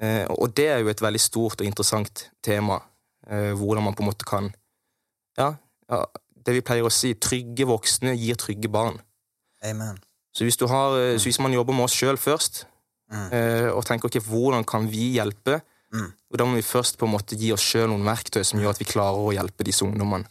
[0.00, 2.78] Eh, og det er jo et veldig stort og interessant tema.
[3.30, 4.52] Eh, hvordan man på en måte kan
[5.38, 5.52] ja,
[5.90, 6.04] ja,
[6.46, 9.00] det vi pleier å si, trygge voksne gir trygge barn.
[9.62, 9.98] Amen.
[10.32, 12.64] Så hvis, du har, eh, så hvis man jobber med oss sjøl først,
[13.10, 13.32] Mm.
[13.32, 15.60] eh, og tenker ok, hvordan kan vi hjelpe,
[15.92, 16.10] Mm.
[16.30, 18.74] og da må vi først på en måte gi oss sjøl noen verktøy som gjør
[18.74, 20.28] at vi klarer å hjelpe disse ungdommene.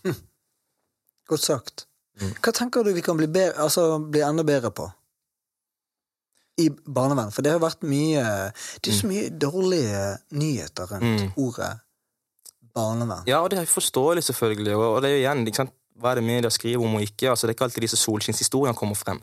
[1.28, 1.88] Godt sagt.
[2.22, 2.36] Mm.
[2.46, 4.86] Hva tenker du vi kan bli, bedre, altså, bli enda bedre på?
[6.62, 7.32] I barnevern.
[7.34, 8.22] For det har vært mye
[8.82, 11.34] Det er så mye dårlige nyheter rundt Mm.
[11.38, 11.80] ordet
[12.74, 13.24] barnevern.
[13.28, 14.76] Ja, og det er forståelig, selvfølgelig.
[14.76, 15.74] Og, det er jo igjen, sant?
[16.00, 17.30] hva er det media skriver om og ikke?
[17.30, 19.20] Altså, det er ikke alltid disse solskinnshistoriene kommer frem.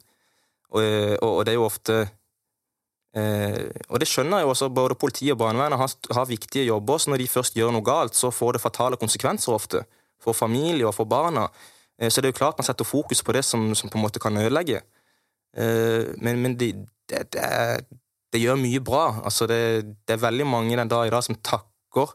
[0.71, 0.83] Og,
[1.23, 2.11] og, og det er jo ofte
[3.17, 6.99] eh, Og det skjønner jeg jo også, både politi og barnevernet har, har viktige jobber,
[6.99, 9.85] så når de først gjør noe galt, så får det fatale konsekvenser ofte.
[10.23, 11.49] For familie og for barna.
[11.99, 14.07] Eh, så det er jo klart man setter fokus på det som, som på en
[14.07, 14.83] måte kan ødelegge.
[15.57, 16.73] Eh, men men det,
[17.11, 17.49] de, de,
[18.35, 19.07] de gjør mye bra.
[19.25, 22.15] Altså, det, det er veldig mange den dag i dag som takker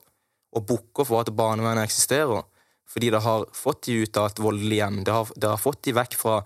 [0.50, 2.44] og bukker for at barnevernet eksisterer.
[2.90, 5.04] Fordi det har fått de ut av et voldelig hjem.
[5.06, 6.40] Det har, det har fått de vekk fra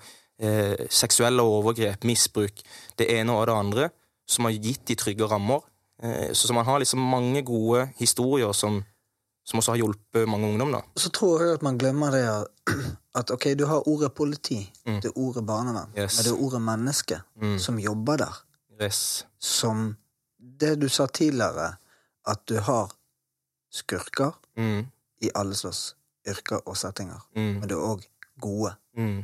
[0.43, 2.63] eh, seksuelle overgrep, misbruk,
[2.99, 3.89] det ene og det andre,
[4.27, 5.61] som har gitt de trygge rammer.
[6.03, 8.83] Eh, så, man har liksom mange gode historier som,
[9.45, 10.71] som også har hjulpet mange ungdom.
[10.71, 10.81] da.
[10.97, 12.23] Så tror jeg at man glemmer det
[13.15, 15.01] at, ok, du har ordet politi, Mm.
[15.01, 16.17] det er ordet barnevern, Yes.
[16.17, 17.59] men det er ordet menneske Mm.
[17.59, 18.43] som jobber der.
[18.81, 19.25] Yes.
[19.39, 19.97] Som
[20.59, 21.75] det du sa tidligere,
[22.27, 22.91] at du har
[23.71, 24.85] skurker Mm,
[25.21, 25.95] i alle slags
[26.29, 28.03] yrker og settinger, mm, men du er òg
[28.41, 29.23] gode mm,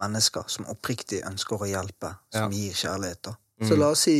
[0.00, 2.58] mennesker som oppriktig ønsker å hjelpe, som Ja.
[2.58, 3.22] gir kjærlighet.
[3.22, 3.34] da.
[3.62, 3.68] Mm.
[3.68, 4.16] Så la oss si,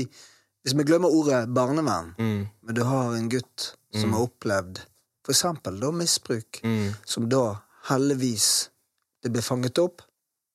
[0.62, 4.12] hvis vi glemmer ordet barnevern, mm, men du har en gutt som Mm.
[4.14, 4.78] har opplevd
[5.24, 7.56] for eksempel da misbruk, mm, som da
[7.90, 8.68] heldigvis
[9.22, 10.02] det blir fanget opp,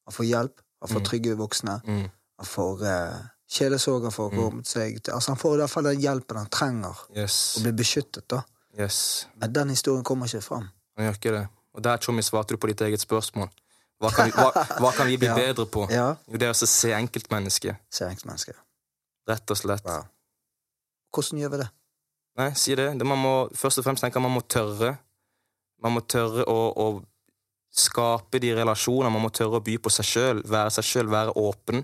[0.08, 1.06] han får hjelp, han får Mm.
[1.10, 2.10] trygge voksne, mm,
[2.40, 3.18] han får uh,
[3.50, 6.96] for å får kommet seg Altså han får i hvert fall den hjelpen han trenger,
[7.16, 7.56] yes.
[7.58, 8.42] og blir beskyttet, da.
[8.80, 9.26] yes.
[9.36, 10.70] Men den historien kommer ikke fram.
[10.98, 11.48] Han gjør ikke det.
[11.74, 13.50] Og der, Tjommi, svarte du på ditt eget spørsmål.
[14.02, 15.36] Hva kan vi, hva, hva kan vi bli Ja.
[15.36, 15.88] bedre på?
[15.90, 17.78] Ja, Jo, det er å se enkeltmennesket.
[17.90, 18.56] Se enkeltmennesker.
[19.28, 19.86] Rett og slett.
[19.86, 20.08] Wow.
[21.14, 21.68] Hvordan gjør vi det?
[22.38, 22.92] Nei, si det.
[23.00, 24.96] det man må, først og fremst tenke at man må tørre.
[25.84, 26.88] Man må tørre å, å
[27.74, 29.14] skape de relasjonene.
[29.14, 31.84] Man må tørre å by på seg sjøl, være seg sjøl, være åpen.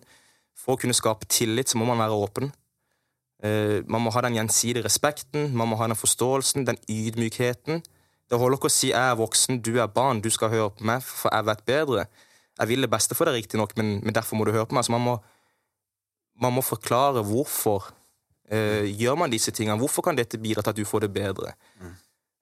[0.58, 2.54] For å kunne skape tillit, så må man være åpen.
[3.44, 7.82] Uh, man må ha den gjensidige respekten, man må ha den forståelsen, den ydmykheten.
[8.32, 10.86] Det holder ikke å si 'jeg er voksen, du er barn, du skal høre på
[10.88, 12.06] meg, for jeg vet bedre'.
[12.60, 14.86] Jeg vil det beste for deg, riktignok, men, men derfor må du høre på meg.
[14.86, 15.18] Så man må,
[16.42, 17.92] man må forklare hvorfor
[18.50, 19.80] eh, gjør man disse tingene.
[19.82, 21.54] Hvorfor kan dette bidra til at du får det bedre?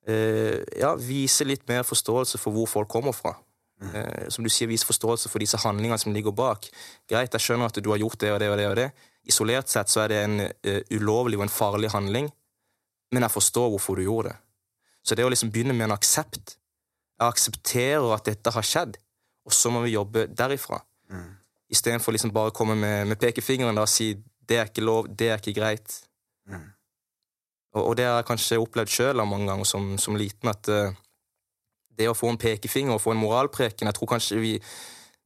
[0.07, 3.35] Eh, ja, Vise litt mer forståelse for hvor folk kommer fra.
[3.81, 6.67] Eh, som du sier, vise forståelse for disse handlingene som ligger bak.
[7.09, 8.87] Greit, jeg skjønner at du har gjort det og det og det og det.
[9.29, 12.29] Isolert sett så er det en uh, ulovlig og en farlig handling,
[13.13, 14.37] men jeg forstår hvorfor du gjorde det.
[15.05, 16.55] Så det å liksom begynne med en aksept
[17.21, 18.95] Jeg aksepterer at dette har skjedd,
[19.45, 20.79] og så må vi jobbe derifra.
[21.09, 21.27] Mm.
[21.71, 24.13] Istedenfor liksom bare å komme med, med pekefingeren da, og si
[24.47, 25.93] det er ikke lov, det er ikke greit.
[26.49, 26.65] Mm.
[27.77, 30.97] Og, og det har jeg kanskje opplevd sjøl mange ganger som, som liten, at uh,
[31.95, 34.55] det å få en pekefinger og få en moralpreken Jeg tror kanskje vi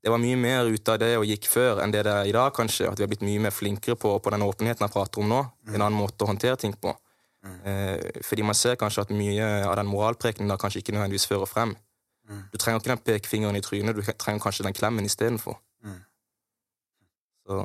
[0.05, 2.33] det var mye mer ut av det og gikk før enn det det er i
[2.35, 2.85] dag, kanskje.
[2.91, 5.39] At vi har blitt mye mer flinkere på, på den åpenheten jeg prater om nå.
[5.71, 6.93] En annen måte å håndtere ting på.
[7.65, 11.49] Eh, fordi man ser kanskje at mye av den moralprekenen da kanskje ikke nødvendigvis fører
[11.49, 11.73] frem.
[12.29, 12.43] Mm.
[12.51, 15.59] Du trenger ikke den pekefingeren i trynet, du trenger kanskje den klemmen istedenfor.
[15.85, 15.99] Mm.
[17.45, 17.63] Så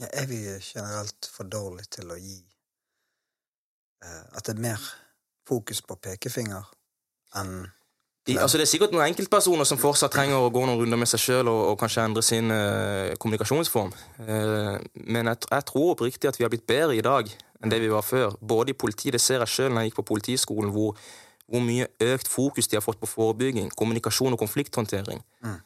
[0.00, 2.38] Ja, er vi generelt for dårlige til å gi
[4.04, 4.86] eh, At det er mer
[5.48, 6.70] fokus på pekefinger
[7.36, 7.68] enn
[8.26, 11.08] de, altså Det er sikkert noen enkeltpersoner som fortsatt trenger å gå noen runder med
[11.08, 13.94] seg sjøl og, og kanskje endre sin eh, kommunikasjonsform.
[14.20, 14.74] Eh,
[15.08, 17.88] men jeg, jeg tror oppriktig at vi har blitt bedre i dag enn det vi
[17.92, 18.36] var før.
[18.40, 21.00] Både i politiet, det ser jeg sjøl når jeg gikk på Politiskolen, hvor,
[21.48, 25.24] hvor mye økt fokus de har fått på forebygging, kommunikasjon og konflikthåndtering.
[25.44, 25.58] Mm.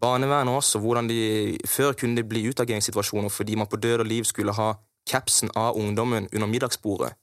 [0.00, 4.24] Barnevernet også, hvordan de Før kunne det bli utageringssituasjoner fordi man på død og liv
[4.24, 4.74] skulle ha
[5.06, 7.14] capsen av ungdommen under middagsbordet.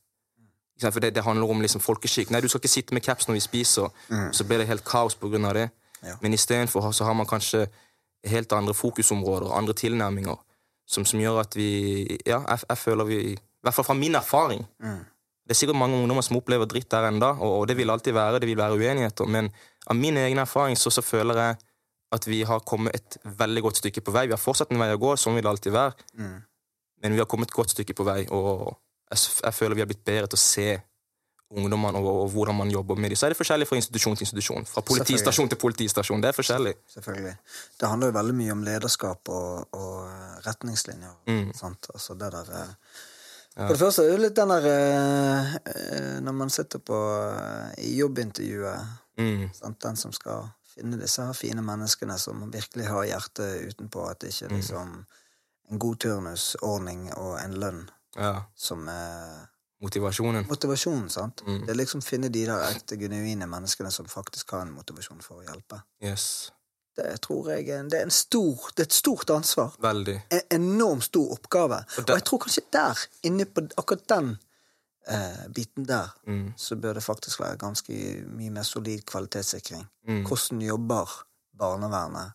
[0.82, 2.32] For det, det handler om liksom folkeskikk.
[2.32, 3.92] Nei, du skal ikke sitte med caps når vi spiser,
[4.32, 5.70] så blir det helt kaos på grunn av det.
[6.04, 6.16] Ja.
[6.22, 7.68] Men istedenfor så har man kanskje
[8.28, 10.40] helt andre fokusområder, andre tilnærminger,
[10.88, 11.70] som, som gjør at vi
[12.26, 14.66] Ja, jeg, jeg føler vi I hvert fall fra min erfaring.
[14.84, 15.04] Mm.
[15.44, 18.14] Det er sikkert mange ungdommer som opplever dritt der enda, og, og det vil alltid
[18.16, 19.52] være, det vil være uenigheter, men
[19.88, 21.56] av min egen erfaring så, så føler jeg
[22.14, 24.28] at vi har kommet et veldig godt stykke på vei.
[24.30, 26.40] Vi har fortsatt en vei å gå, sånn vil det alltid være, Mm.
[27.04, 28.76] men vi har kommet et godt stykke på vei, og
[29.12, 30.68] jeg, jeg føler vi har blitt bedre til å se
[31.54, 33.18] ungdommene og, og hvordan man jobber med dem.
[33.20, 34.66] Så er det forskjellig fra institusjon til institusjon.
[34.66, 36.22] Fra politistasjon til politistasjon.
[36.24, 36.74] Det er forskjellig.
[36.96, 37.34] Selvfølgelig.
[37.80, 41.14] Det handler jo veldig mye om lederskap og, og retningslinjer.
[41.30, 41.52] Mm.
[41.94, 42.72] Altså det der eh,
[43.54, 43.68] Ja.
[43.68, 47.84] For det første er det litt den der eh, eh, Når man sitter på eh,
[47.86, 49.50] i jobbintervjuet Mm.
[49.82, 54.46] Den som skal finne disse fine menneskene som virkelig har hjertet utenpå, at det ikke
[54.46, 55.06] er liksom
[55.72, 57.84] en god turnusordning og en lønn
[58.18, 58.44] Ja.
[58.56, 59.48] som er
[59.82, 60.46] Motivasjonen.
[60.48, 61.42] motivasjonen, sant?
[61.46, 61.62] Mm.
[61.66, 65.42] Det er liksom finne de der ekte, genuine menneskene som faktisk har en motivasjon for
[65.42, 65.82] å hjelpe.
[66.02, 66.52] Yes.
[66.96, 69.74] Det tror jeg det er, en stor, det er et stort ansvar.
[69.82, 70.22] Veldig.
[70.32, 71.80] En enormt stor oppgave.
[71.98, 74.38] Og Og, jeg tror kanskje der, inne på akkurat den
[75.08, 76.54] eh, biten der, Mm.
[76.58, 77.94] så bør det faktisk være ganske
[78.28, 79.88] mye mer solid kvalitetssikring.
[80.08, 80.24] Mm.
[80.26, 81.26] Hvordan jobber
[81.58, 82.32] barnevernet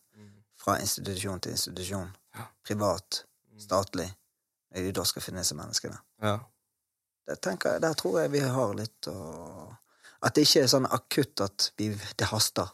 [0.57, 2.11] fra institusjon til institusjon?
[2.37, 2.43] Ja.
[2.67, 3.25] Privat,
[3.59, 4.15] statlig,
[4.75, 5.99] når de da skal finne disse menneskene.
[6.23, 6.39] Ja.
[7.29, 7.37] Jeg,
[7.83, 9.75] Der tror jeg vi har litt å
[10.23, 12.67] At det ikke er sånn akutt at vi, det haster.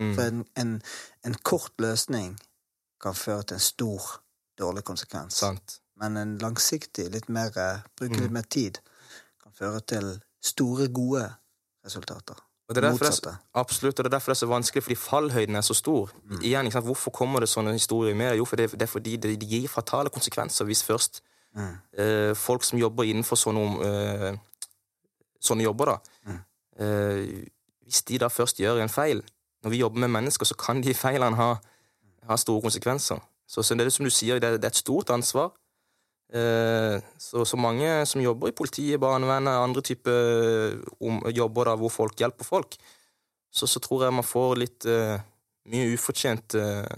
[0.00, 0.14] Mm.
[0.14, 0.82] For en, en,
[1.24, 2.38] en kort løsning
[3.00, 4.00] kan føre til en stor,
[4.58, 5.34] dårlig konsekvens.
[5.36, 5.80] Sant.
[6.00, 8.22] Men en langsiktig, litt mer, eh, bruke Mm.
[8.22, 8.78] litt mer tid,
[9.58, 11.24] kan føre til store, gode
[11.86, 12.34] resultater.
[12.68, 15.56] Og det er det absolutt, og det er derfor det er så vanskelig, fordi fallhøyden
[15.56, 16.10] er så stor.
[16.24, 16.40] Mm.
[16.42, 16.84] Igjen, ikke sant?
[16.84, 18.34] Hvorfor kommer det sånne historier med?
[18.36, 21.22] Jo, for det, det er fordi det, det gir fatale konsekvenser hvis først
[21.56, 21.76] Mm.
[21.98, 24.34] eh, folk som jobber innenfor sånne, eh,
[25.40, 25.96] sånne jobber, da
[26.26, 26.40] Mm.
[26.78, 27.44] eh,
[27.86, 29.22] Hvis de da først gjør en feil
[29.64, 31.54] Når vi jobber med mennesker, så kan de feilene ha,
[32.28, 33.18] ha store konsekvenser.
[33.48, 35.52] Så, så det er det som du sier, det er, det er et stort ansvar.
[36.34, 40.80] Eh, så, så mange som jobber i politiet, barnevernet, andre typer
[41.34, 42.74] jobber da hvor folk hjelper folk,
[43.50, 45.14] så, så tror jeg man får litt uh,
[45.70, 46.96] mye ufortjent uh,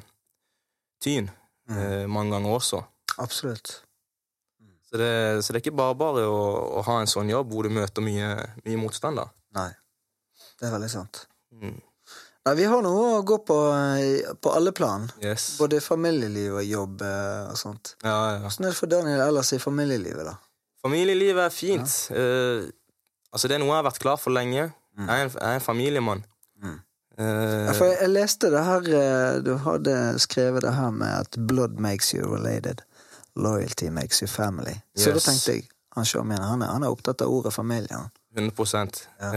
[1.05, 1.28] tyn
[1.69, 1.77] Mm.
[1.77, 2.78] uh, mange ganger også.
[3.20, 3.82] Absolutt.
[4.89, 6.39] Så det, så det er ikke bare bare å,
[6.78, 8.31] å ha en sånn jobb hvor du møter mye,
[8.65, 9.20] mye motstand.
[9.20, 9.27] da.
[9.59, 9.69] Nei.
[10.57, 11.27] Det er veldig sant.
[11.52, 11.74] Mm.
[12.47, 15.05] Nei, vi har noe å gå på eh, på alle plan.
[15.20, 15.51] Yes.
[15.60, 17.94] Både familieliv og jobb eh, og sånt.
[18.05, 18.39] Ja, ja.
[18.44, 20.36] Hvordan er det for Daniel ellers i familielivet, da?
[20.85, 21.97] Familielivet er fint.
[22.15, 22.69] Eh,
[23.35, 24.69] altså Det er noe jeg har vært klar for lenge.
[24.97, 25.06] Mm.
[25.09, 26.23] Jeg, er en, jeg er en familiemann.
[26.62, 26.77] Mm.
[27.19, 27.24] Uh,
[27.66, 28.85] Ja, for jeg, jeg leste det her
[29.43, 32.85] Du hadde skrevet det her med at 'blood makes you related'.
[33.35, 34.78] 'Loyalty makes you family'.
[34.97, 37.98] Så da tenkte jeg han min, han, er, han er opptatt av ordet familie.
[38.36, 39.28] 100 Ja.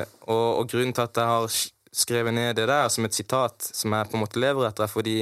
[0.00, 1.48] uh, og, og grunnen til at jeg har
[1.92, 4.92] skrevet ned det der som et sitat som jeg på en måte lever etter, er
[4.92, 5.16] fordi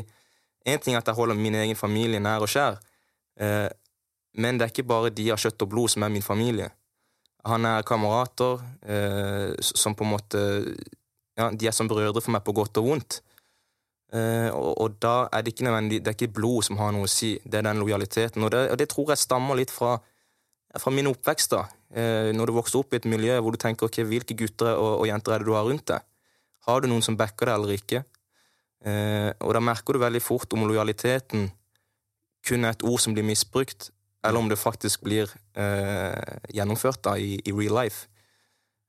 [0.69, 2.77] en ting er at jeg holder min egen familie nær og kjær,
[3.41, 3.69] eh,
[4.39, 6.69] men det er ikke bare de av kjøtt og blod som er min familie.
[7.49, 10.43] Han er kamerater eh, som på en måte
[11.39, 13.21] ja, De er som brødre for meg på godt og vondt.
[14.13, 17.05] Eh, og, og da er det ikke nødvendig Det er ikke blod som har noe
[17.05, 18.45] å si, det er den lojaliteten.
[18.45, 19.97] Og det, og det tror jeg stammer litt fra,
[20.83, 21.55] fra min oppvekst.
[21.55, 21.65] da.
[21.95, 25.05] Eh, når du vokser opp i et miljø hvor du tenker ok, hvilke gutter og,
[25.05, 26.05] og jenter er det du har rundt deg?
[26.67, 28.03] Har du noen som backer deg eller ikke?
[28.87, 31.49] Eh, og da merker du veldig fort om lojaliteten
[32.47, 33.91] kun er et ord som blir misbrukt,
[34.25, 38.07] eller om det faktisk blir eh, gjennomført da i, i real life.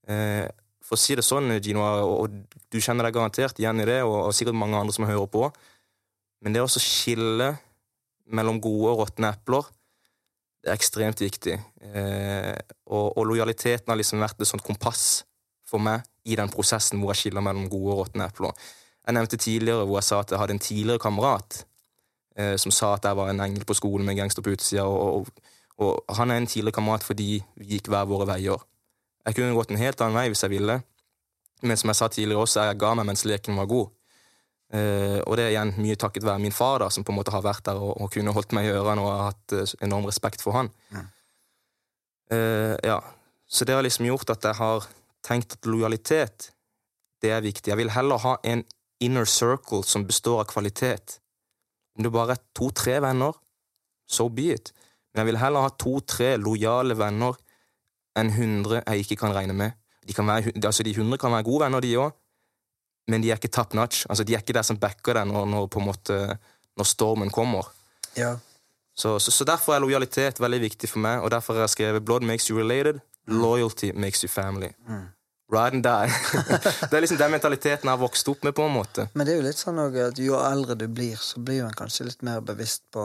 [0.10, 0.46] Eh,
[0.86, 4.00] for å si det sånn, Gino, og, og du kjenner deg garantert igjen i det,
[4.06, 5.50] og, og sikkert mange andre som hører på,
[6.42, 7.52] men det å skille
[8.30, 9.68] mellom gode og råtne epler,
[10.64, 11.56] det er ekstremt viktig.
[11.90, 12.56] Eh,
[12.92, 15.24] og, og lojaliteten har liksom vært et sånt kompass
[15.68, 18.54] for meg i den prosessen hvor jeg skiller mellom gode og råtne epler.
[19.06, 21.64] Jeg nevnte tidligere hvor jeg sa at jeg hadde en tidligere kamerat
[22.38, 25.28] eh, som sa at jeg var en engel på skolen med gangster på utsida, og,
[25.78, 28.62] og, og han er en tidligere kamerat fordi vi gikk hver våre veier.
[29.26, 30.80] Jeg kunne gått en helt annen vei hvis jeg ville,
[31.62, 33.90] men som jeg sa tidligere også, jeg ga meg mens leken var god.
[34.70, 37.34] Eh, og det er igjen mye takket være min far, da, som på en måte
[37.34, 40.06] har vært der og, og kunne holdt meg i ørene og har hatt eh, enorm
[40.06, 40.70] respekt for han.
[40.94, 41.06] Ja.
[42.36, 43.00] Eh, ja.
[43.50, 44.86] Så det har liksom gjort at jeg har
[45.26, 46.52] tenkt at lojalitet,
[47.22, 47.72] det er viktig.
[47.72, 48.64] Jeg vil heller ha en
[49.04, 51.20] inner circle som består av kvalitet.
[51.98, 53.36] Om det bare er to-tre venner,
[54.08, 54.72] so be it.
[55.12, 57.38] Men jeg vil heller ha to-tre lojale venner
[58.20, 59.76] enn hundre jeg ikke kan regne med.
[60.08, 62.16] De, kan være, altså de hundre kan være gode venner, de òg,
[63.10, 64.06] men de er ikke top notch.
[64.10, 66.20] Altså, de er ikke der som backer deg når, når, måte,
[66.78, 67.70] når stormen kommer.
[68.18, 68.36] Ja.
[68.96, 72.06] Så, så, så derfor er lojalitet veldig viktig for meg, og derfor har jeg skrevet
[72.06, 74.74] 'Blood makes you related', 'Loyalty makes you family'.
[75.52, 76.10] Ride and die.
[76.90, 79.08] det er liksom den mentaliteten jeg har vokst opp med, på en måte.
[79.18, 82.06] Men det er jo litt sånn at jo eldre du blir, så blir man kanskje
[82.06, 83.02] litt mer bevisst på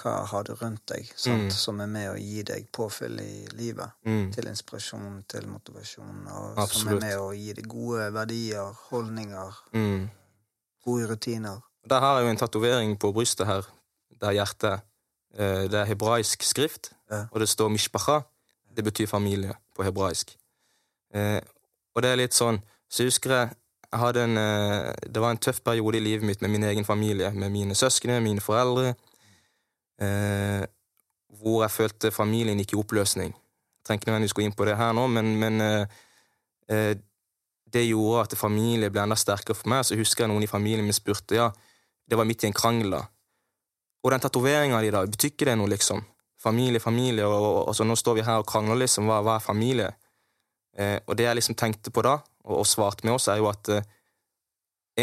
[0.00, 1.52] hva har du rundt deg, sant?
[1.52, 3.92] som er med å gi deg påfyll i livet.
[4.08, 4.32] Mm.
[4.32, 10.08] Til inspirasjon, til motivasjon, og som er med å gi deg gode verdier, holdninger, Mm.
[10.86, 11.60] gode rutiner.
[11.90, 13.62] Der har jeg jo en tatovering på brystet her,
[14.20, 14.80] der hjertet
[15.36, 17.26] eh, Det er hebraisk skrift, Ja.
[17.30, 18.22] og det står mishpacha.
[18.74, 20.34] Det betyr familie på hebraisk.
[21.14, 21.40] Eh,
[21.94, 22.56] og det er litt sånn
[22.90, 23.50] Så husker jeg
[23.94, 27.30] hadde en eh, Det var en tøff periode i livet mitt med min egen familie,
[27.30, 28.94] med mine søsken, mine foreldre,
[30.02, 30.64] eh,
[31.38, 33.32] hvor jeg følte familien gikk i oppløsning.
[33.34, 35.86] Jeg trenger ikke nødvendigvis gå inn på det her nå, men, men eh,
[36.68, 36.94] eh,
[37.74, 39.84] det gjorde at familie ble enda sterkere for meg.
[39.86, 41.50] Så husker jeg noen i familien min spurte ja,
[42.06, 42.94] det var midt i en krangel.
[42.96, 43.02] da.
[44.04, 46.02] Og den tatoveringa di, da, betyr ikke det noe, liksom?
[46.44, 49.08] Familie, familie, og, og, og så nå står vi her og krangler, liksom.
[49.08, 49.90] Hva, hva er familie?
[50.76, 53.48] Eh, og det jeg liksom tenkte på da, og, og svarte med oss, er jo
[53.48, 53.86] at eh,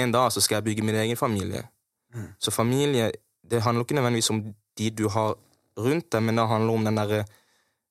[0.02, 1.66] en dag så skal jeg bygge min egen familie.
[2.14, 2.28] Mm.
[2.40, 3.12] Så familie,
[3.52, 4.44] det handler ikke nødvendigvis om
[4.78, 5.36] de du har
[5.80, 7.24] rundt deg, men det handler om den derre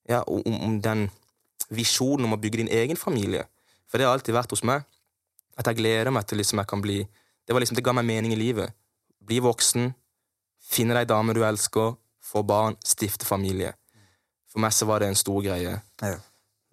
[0.09, 1.09] ja, om, om den
[1.71, 3.45] visjonen om å bygge din egen familie.
[3.89, 4.85] For det har alltid vært hos meg.
[5.59, 7.01] At jeg gleder meg til liksom jeg kan bli
[7.47, 8.71] Det var liksom, det ga meg mening i livet.
[9.19, 9.91] Bli voksen,
[10.61, 11.95] finne deg dame du elsker,
[12.31, 13.73] få barn, stifte familie.
[14.51, 15.77] For meg så var det en stor greie.
[16.01, 16.17] Ja.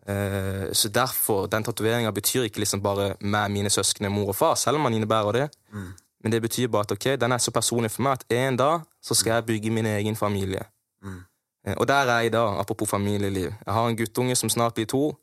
[0.09, 4.55] Eh, så derfor, den tatoveringa betyr ikke liksom bare meg, mine søsken, mor og far,
[4.59, 5.48] selv om man innebærer det.
[5.72, 5.93] Mm.
[6.24, 8.80] Men det betyr bare at ok, den er så personlig for meg at en dag
[9.05, 10.64] så skal jeg bygge min egen familie.
[11.02, 11.20] Mm.
[11.66, 13.52] Eh, Og der er jeg i dag, apropos familieliv.
[13.66, 15.14] Jeg har en guttunge som snart blir to.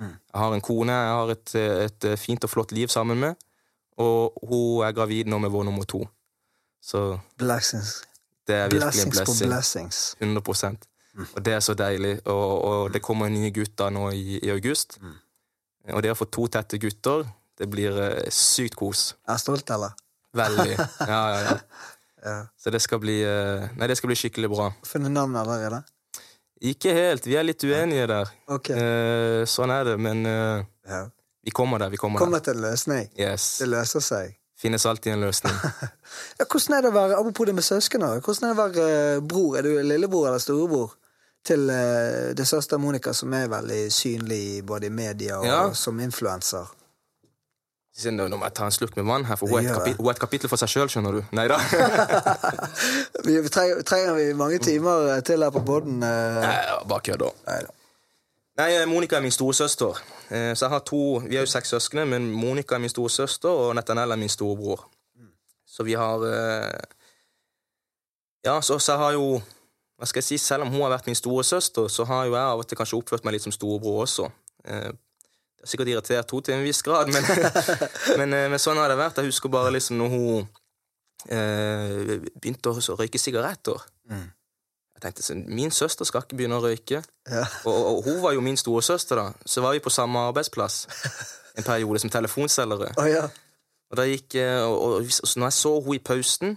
[0.00, 0.06] Mm.
[0.34, 3.34] Jeg har en kone jeg har et, et fint og flott liv sammen med.
[3.98, 6.04] Og hun er gravid nå med vår nummer to.
[6.82, 8.02] Så Blessings.
[8.46, 9.88] Det er virkelig en Blessings på blessing.
[9.88, 10.16] blessings.
[10.20, 10.90] 100%
[11.36, 12.14] Og det er så deilig.
[12.26, 14.98] Og, og det kommer nye gutter nå i, i august.
[15.00, 15.14] Mm.
[15.94, 17.24] Og det å få to tette gutter,
[17.58, 19.12] det blir uh, sykt kos.
[19.28, 19.94] Er jeg stolt, eller?
[20.34, 20.74] Veldig.
[21.12, 21.58] Ja, ja, ja.
[22.24, 22.36] Ja.
[22.56, 24.70] Så det skal bli uh, Nei, det skal bli skikkelig bra.
[24.88, 25.82] Funnet navn allerede?
[26.64, 27.26] Ikke helt.
[27.28, 28.30] Vi er litt uenige der.
[28.48, 28.74] Okay.
[28.80, 31.02] Uh, sånn er det, men Ja.
[31.44, 31.92] vi kommer der.
[31.92, 32.52] Vi kommer Kommer der.
[32.52, 33.10] til løsning.
[33.20, 33.58] Yes.
[33.60, 34.34] Det løser seg.
[34.64, 35.54] Finnes alltid en løsning.
[36.38, 38.84] Ja, hvordan er det å være apropos det med søsken, hvordan er det å være
[38.92, 39.58] eh, bror?
[39.58, 40.94] Er du lillebror eller storebror
[41.44, 45.58] til uh, det søster Monica, som er veldig synlig både i media og Ja.
[45.76, 46.70] som influenser?
[48.08, 50.16] Nå må jeg ta en slurk med vann her, for hun er et, hun er
[50.16, 51.22] et kapittel for seg sjøl, skjønner du.
[51.36, 51.60] Nei da.
[53.26, 56.00] Vi trenger, trenger vi mange timer eh, til her på poden?
[56.00, 57.36] Bare kødder.
[57.50, 57.76] Nei da.
[58.54, 59.98] Nei, eh, Monica er min storesøster.
[60.30, 63.48] Eh, Så jeg har to, Vi er jo seks søsken, men Monica er min storesøster,
[63.48, 64.84] og Netanel er min storebror.
[65.66, 66.80] Så vi har eh,
[68.44, 69.42] Ja, så, så jeg har jo
[69.98, 72.42] Hva skal jeg si, Selv om hun har vært min storesøster, så har jo jeg
[72.42, 74.30] av og til kanskje oppført meg litt som storebror også.
[74.64, 74.94] Det har
[75.70, 77.24] sikkert irritert henne til en viss grad, men,
[78.18, 79.16] men, men sånn har det vært.
[79.22, 80.48] Jeg husker bare liksom når hun
[81.24, 83.80] begynte å røyke sigaretter.
[84.10, 84.26] Mm.
[85.04, 87.02] Tenkte sånn, Min søster skal ikke begynne å røyke.
[87.28, 87.44] Ja.
[87.68, 89.26] Og, og, og hun var jo min storesøster, da.
[89.44, 90.86] Så var vi på samme arbeidsplass
[91.60, 92.94] en periode som telefonselgere.
[92.96, 93.26] Oh, ja.
[93.92, 96.56] Og da gikk, og, og, og, hvis- når jeg så hun i pausen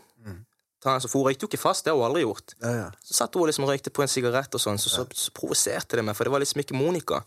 [0.82, 2.54] ta, så, For hun røykte jo ikke fast, det har hun aldri gjort.
[2.64, 2.90] ja, ja.
[3.04, 5.98] Så satt hun og liksom røykte på en sigarett, og sånn, så, så, så provoserte
[5.98, 7.24] det meg, for det var liksom ikke Monica.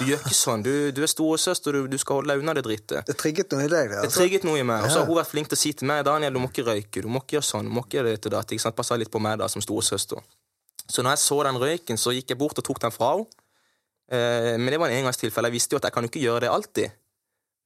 [0.00, 0.64] Du gjør ikke sånn.
[0.66, 3.06] Du, du er storesøster, du, du skal holde deg unna det drittet.
[3.06, 3.94] Det trigget noe i deg, det.
[3.94, 4.18] Det Altså.
[4.24, 4.82] trigget noe i meg.
[4.82, 6.64] Og så har hun vært flink til å si til meg Daniel, du må ikke
[6.66, 8.74] røyke, du må ikke gjøre sånn, du må ikke gjøre det til datt.
[8.82, 10.18] Passa litt på meg da, som storesøster.
[10.88, 13.26] Så når jeg så den røyken, så gikk jeg bort og tok den fra henne.
[14.10, 15.50] Eh, men det var en engangstilfelle.
[15.50, 16.94] Jeg visste jo at jeg kan ikke gjøre det alltid.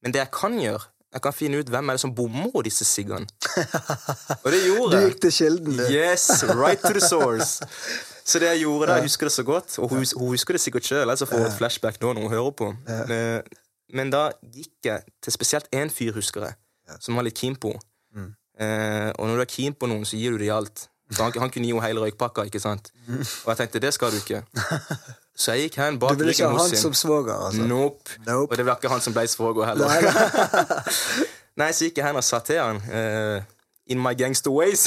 [0.03, 0.81] Men det jeg kan gjøre,
[1.13, 3.27] jeg kan finne ut hvem er det som bommer disse siggene.
[4.43, 5.05] Og det gjorde jeg.
[5.05, 5.83] Du gikk til kilden, du.
[5.93, 7.63] Yes, right to the source.
[8.27, 10.61] Så det jeg gjorde da, jeg husker det så godt, og hun, hun husker det
[10.63, 12.69] sikkert sjøl, ellers får hun et flashback nå når hun hører på.
[12.87, 13.41] Eh,
[13.99, 14.21] Men da
[14.55, 16.55] gikk jeg til spesielt én fyr, husker jeg,
[17.03, 18.29] som var litt keen på henne.
[18.63, 20.85] Eh, og når du er keen på noen, så gir du dem alt.
[21.15, 22.89] Så han, han kunne gi henne hele røykpakka, ikke sant?
[23.07, 24.43] Og jeg tenkte det skal du ikke.
[25.35, 27.63] Så jeg gikk hen Du bak ville ikke ryggen ha hos han som svoger, altså?
[27.65, 28.19] Nope.
[28.27, 28.51] Nope.
[28.51, 29.89] Og det var ikke han som ble svoger heller.
[29.89, 31.25] Nei,
[31.57, 31.71] nei.
[31.75, 33.41] Så gikk jeg hen og sa til han uh,
[33.89, 34.85] In my gangster ways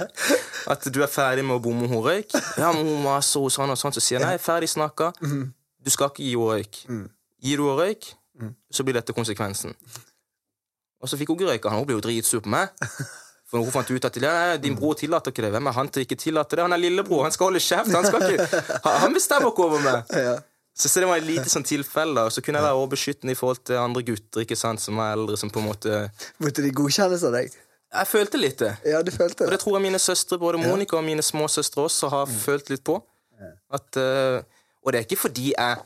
[0.72, 3.72] At du er ferdig med å bomme henne røyk Ja, men hun var så sånn
[3.72, 6.82] og sånn Så sier jeg, nei, er ferdig snakka Du skal ikke gi henne røyk
[7.40, 8.12] Gir du henne røyk,
[8.70, 9.72] så blir dette konsekvensen
[11.00, 12.68] Og så fikk hun ikke røyka Han ble jo dritsur på meg
[13.50, 16.04] For hun fant ut at nei, din bror tillater ikke det Hvem er han til
[16.06, 16.66] ikke tillater det?
[16.68, 18.60] Han er lillebror, han skal holde kjeft Han, skal ikke,
[19.04, 20.36] han bestemmer ikke over meg Ja.
[20.70, 23.38] så, så det var et lite sånn tilfelle, og så kunne jeg være overbeskyttende i
[23.40, 26.04] forhold til andre gutter ikke sant, som var eldre, som på en måte
[26.38, 27.58] Måtte de godkjennes av deg?
[27.90, 28.70] Jeg følte litt det.
[28.86, 29.46] Ja, du følte det.
[29.48, 29.58] Og det?
[29.64, 33.00] tror jeg mine søstre, både Monica og mine småsøstre også, har følt litt på.
[33.74, 34.38] At, eh,
[34.84, 35.80] og det er ikke fordi jeg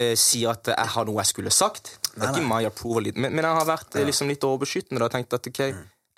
[0.00, 1.92] eh, sier at jeg har noe jeg skulle sagt.
[2.16, 5.14] Det er ikke my approval, men, men jeg har vært eh, liksom litt overbeskyttende og
[5.14, 5.62] tenkt at ok,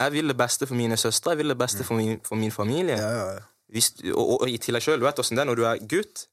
[0.06, 2.54] jeg vil det beste for mine søstre, jeg vil det beste for min, for min
[2.54, 2.98] familie.
[2.98, 3.48] Ja, ja, ja.
[3.72, 5.82] Hvis, og, og, og i tillegg sjøl, du vet åssen det er når du er
[5.88, 6.26] gutt.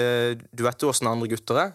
[0.00, 1.72] Eh, du vet jo åssen andre gutter er.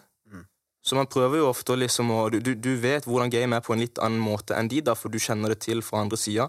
[0.86, 3.80] Så man prøver jo ofte liksom å du, du, vet hvordan game er på en
[3.82, 6.46] litt annen måte enn de, da, for du kjenner det til fra andre sida.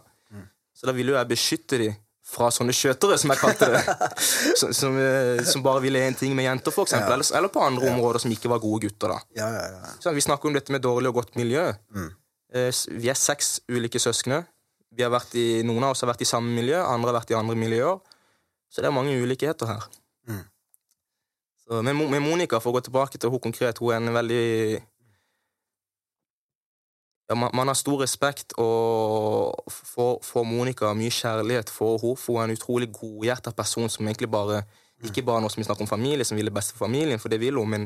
[0.78, 1.88] Så da ville jo jeg beskytte de
[2.28, 3.80] fra sånne skjøtere, som jeg kalte det.
[4.60, 7.16] som, som, eh, som bare ville én ting med jenter, for eksempel.
[7.16, 9.18] Eller, eller på andre områder som ikke var gode gutter, da.
[9.40, 9.94] ja, ja, ja.
[10.04, 11.70] Så vi snakker om dette med dårlig og godt miljø.
[12.54, 14.44] Eh, Vi er seks ulike søsken.
[14.98, 17.32] Vi har vært i, noen av oss har vært i samme miljø, andre har vært
[17.36, 18.00] i andre miljøer.
[18.68, 19.86] Så det er mange ulikheter her.
[21.62, 24.16] Så, men Mo- med Monica, for å gå tilbake til hun konkret, hun er en
[24.16, 24.46] veldig
[27.28, 32.20] ja, man, man har stor respekt og for, for Monica, mye kjærlighet for henne.
[32.20, 34.64] For hun er en utrolig godhjerta person som egentlig bare
[35.06, 37.30] Ikke bare noe som vi snakker om familie, som vil det beste for familien, for
[37.30, 37.84] det vil hun, men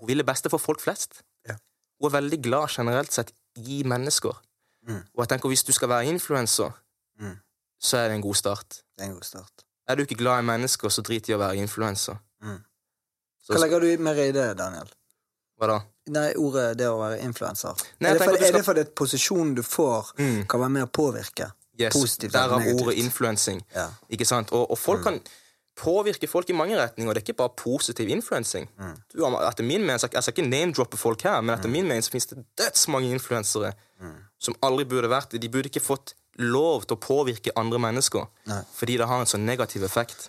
[0.00, 1.20] hun vil det beste for folk flest.
[1.46, 1.54] Ja.
[2.00, 3.30] Hun er veldig glad generelt sett
[3.62, 4.40] i mennesker.
[4.88, 6.70] Og jeg tenker hvis du skal være influenser,
[7.20, 7.36] Mm.
[7.80, 8.68] så er det en god start.
[8.96, 9.64] Det er en god start.
[9.88, 12.16] Er du ikke glad i mennesker, så drit i å være influenser.
[12.42, 12.58] Mm.
[13.48, 14.88] Hva legger du mer i det, Daniel?
[15.60, 15.80] hva da?
[16.10, 17.68] Nei, ordet det å være influenser.
[18.00, 20.46] Er, det fordi- er det fordi posisjonen du får, Mm.
[20.48, 21.52] kan være med å påvirke?
[21.78, 23.62] Yes, Positivt eller Derav ordet influensing.
[23.74, 23.88] Ja.
[24.10, 24.50] Ikke sant?
[24.52, 25.20] Og, og folk kan
[25.76, 27.08] påvirke folk i mange retninger.
[27.08, 28.68] og Det er ikke bare positiv influensing.
[29.12, 32.10] Du, etter min mening, Jeg skal ikke name-droppe folk her, men etter min mening så
[32.10, 33.72] finnes det dødsmange influensere
[34.42, 35.40] som aldri burde vært det.
[35.44, 38.62] De burde ikke fått lov til å påvirke andre mennesker Nei.
[38.74, 40.28] fordi det har en sånn negativ effekt.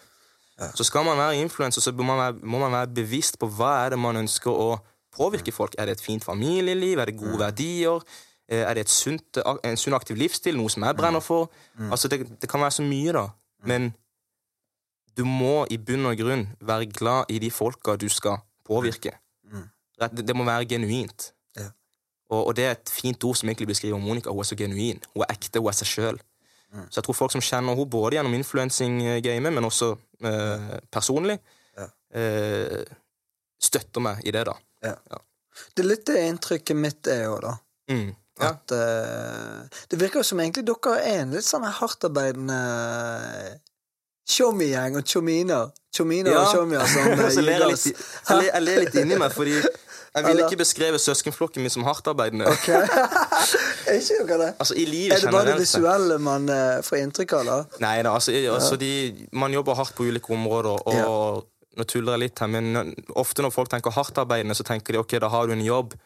[0.78, 3.72] Så skal man være influenser, så må man være, må man være bevisst på hva
[3.88, 4.76] er det man ønsker å
[5.16, 5.74] påvirke folk.
[5.82, 7.00] Er det et fint familieliv?
[7.02, 8.04] Er det gode verdier?
[8.48, 10.56] Eh, Er det et sunt, en sunn aktiv livsstil?
[10.60, 11.50] Noe som jeg brenner for?
[11.90, 13.26] Altså, det, det kan være så mye, da.
[13.66, 13.90] Men
[15.18, 18.38] du må i bunn og grunn være glad i de folka du skal
[18.68, 19.16] påvirke.
[20.02, 21.32] Rett- Det, det må være genuint.
[22.32, 24.32] Og, og det er et fint ord som egentlig beskriver Monica.
[24.32, 25.02] Hun er så genuin.
[25.14, 26.22] Hun er ekte, hun er seg sjøl.
[26.90, 29.92] Så jeg tror folk som kjenner henne både gjennom influensing-gamet, men også
[30.26, 31.36] eh, personlig,
[31.78, 31.86] Ja.
[32.18, 32.82] eh,
[33.62, 34.56] støtter meg i det, da.
[34.82, 34.96] Ja.
[35.12, 35.20] Ja.
[35.76, 37.54] Det er litt det inntrykket mitt er òg, da.
[37.94, 38.10] Mm.
[38.42, 42.58] At eh, Det virker jo som egentlig dere er en litt sånn hardtarbeidende
[44.26, 45.70] tjommigjeng og tjominer.
[45.94, 49.60] Tjominer og tjommier som eh, gir ler, jeg ler litt inni meg, fordi
[50.16, 52.46] jeg ville ikke beskrevet søskenflokken min som hardtarbeidende.
[52.52, 52.68] Ok.
[53.90, 54.50] er ikke noe det?
[54.60, 57.58] Altså, i livet Er det bare det visuelle man eh, får inntrykk av, da?
[57.82, 58.92] Nei da, altså, altså de,
[59.34, 63.56] man jobber hardt på ulike områder, og nå tuller jeg litt her, men ofte når
[63.56, 65.98] folk tenker hardtarbeidende, så tenker de ok, da har du en jobb,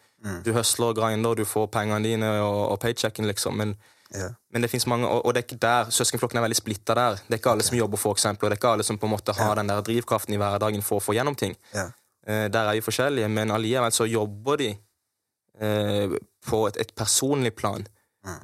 [0.44, 3.76] du høsler og grinder, du får pengene dine og, og paychecken, liksom, men,
[4.16, 4.30] Ja.
[4.50, 7.18] men det finnes mange, og, og det er ikke der, søskenflokken er veldig splitta der.
[7.28, 9.04] Det er ikke alle som jobber, for eksempel, og det er ikke alle som på
[9.04, 11.52] en måte har den der drivkraften i hverdagen for å få gjennom ting.
[11.76, 11.90] Ja.
[12.26, 14.72] Eh, der er vi forskjellige, men allikevel så jobber de
[15.60, 16.16] eh,
[16.46, 17.86] på et, et personlig plan.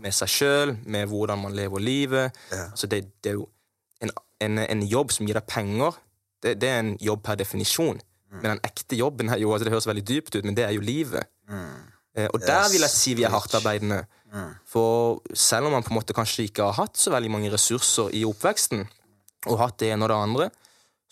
[0.01, 2.37] Med seg sjøl, med hvordan man lever livet.
[2.49, 2.71] Ja.
[2.71, 3.49] Altså det, det er jo
[4.01, 5.99] en, en, en jobb som gir deg penger.
[6.41, 8.01] Det, det er en jobb per definisjon.
[8.33, 10.73] Men den ekte jobben her, jo altså Det høres veldig dypt ut, men det er
[10.75, 11.29] jo livet.
[11.45, 11.91] Mm.
[12.33, 14.01] og der vil jeg si vi er hardtarbeidende.
[14.67, 18.15] For selv om man på en måte kanskje ikke har hatt så veldig mange ressurser
[18.17, 18.87] i oppveksten,
[19.47, 20.49] og hatt det ene og det andre,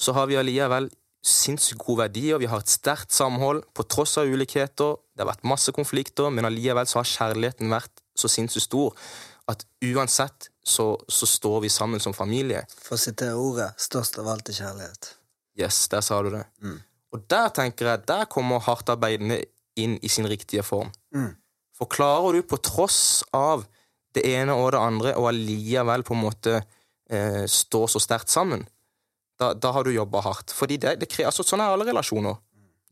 [0.00, 0.88] så har vi allikevel
[1.22, 4.96] sinnssykt gode verdier, vi har et sterkt samhold på tross av ulikheter.
[5.14, 8.96] Det har vært masse konflikter, men allikevel så har kjærligheten vært så sinnssykt stor
[9.50, 12.62] at uansett så, så står vi sammen som familie.
[12.84, 15.12] For å sitere ordet 'størst av alt er kjærlighet'.
[15.58, 16.44] Yes, der sa du det.
[17.12, 19.42] Og der tenker jeg, der kommer hardtarbeidende
[19.76, 20.92] inn i sin riktige form.
[21.14, 21.34] Mm.
[21.76, 23.66] For klarer du på tross av
[24.14, 26.54] det ene og det andre og allikevel på en måte
[27.10, 28.64] eh, stå så sterkt sammen,
[29.42, 30.54] da, da har du jobba hardt.
[30.54, 32.38] Fordi det, det krever, altså, sånn er alle relasjoner.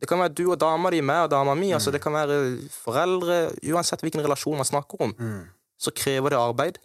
[0.00, 2.36] Det kan være du og dama di, meg og dama mi, altså, det kan være
[2.72, 3.34] foreldre
[3.68, 5.42] Uansett hvilken relasjon man snakker om, Mm.
[5.76, 6.78] så krever det arbeid.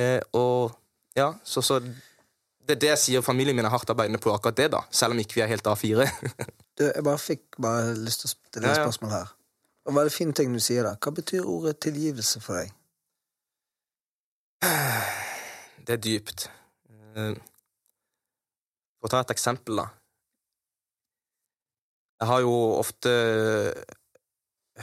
[0.00, 0.72] Eh, og
[1.16, 1.78] ja, så, så
[2.66, 4.80] Det er det jeg sier familien min er hardt arbeidende på akkurat det, da.
[4.90, 6.08] Selv om ikke vi er helt A4.
[6.76, 9.28] Du, jeg bare fikk bare lyst til å stille et spørsmål her.
[9.88, 10.90] Og veldig fine ting du sier da.
[11.00, 12.72] Hva betyr ordet tilgivelse for deg?
[15.86, 16.48] Det er dypt.
[19.06, 19.86] Eh, For å ta et eksempel, da.
[22.20, 23.10] Jeg har jo ofte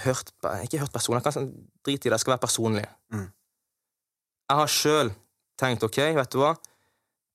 [0.05, 0.31] hørt
[0.63, 1.49] Ikke hørt personer, jeg kan sånn,
[1.85, 2.85] drite i det, jeg skal være personlig.
[3.13, 3.27] Mm.
[4.49, 5.11] Jeg har sjøl
[5.57, 6.55] tenkt ok, vet du hva,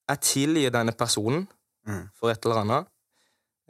[0.09, 1.47] jeg tilgir denne personen
[1.89, 2.11] Mm.
[2.15, 2.89] for et eller annet,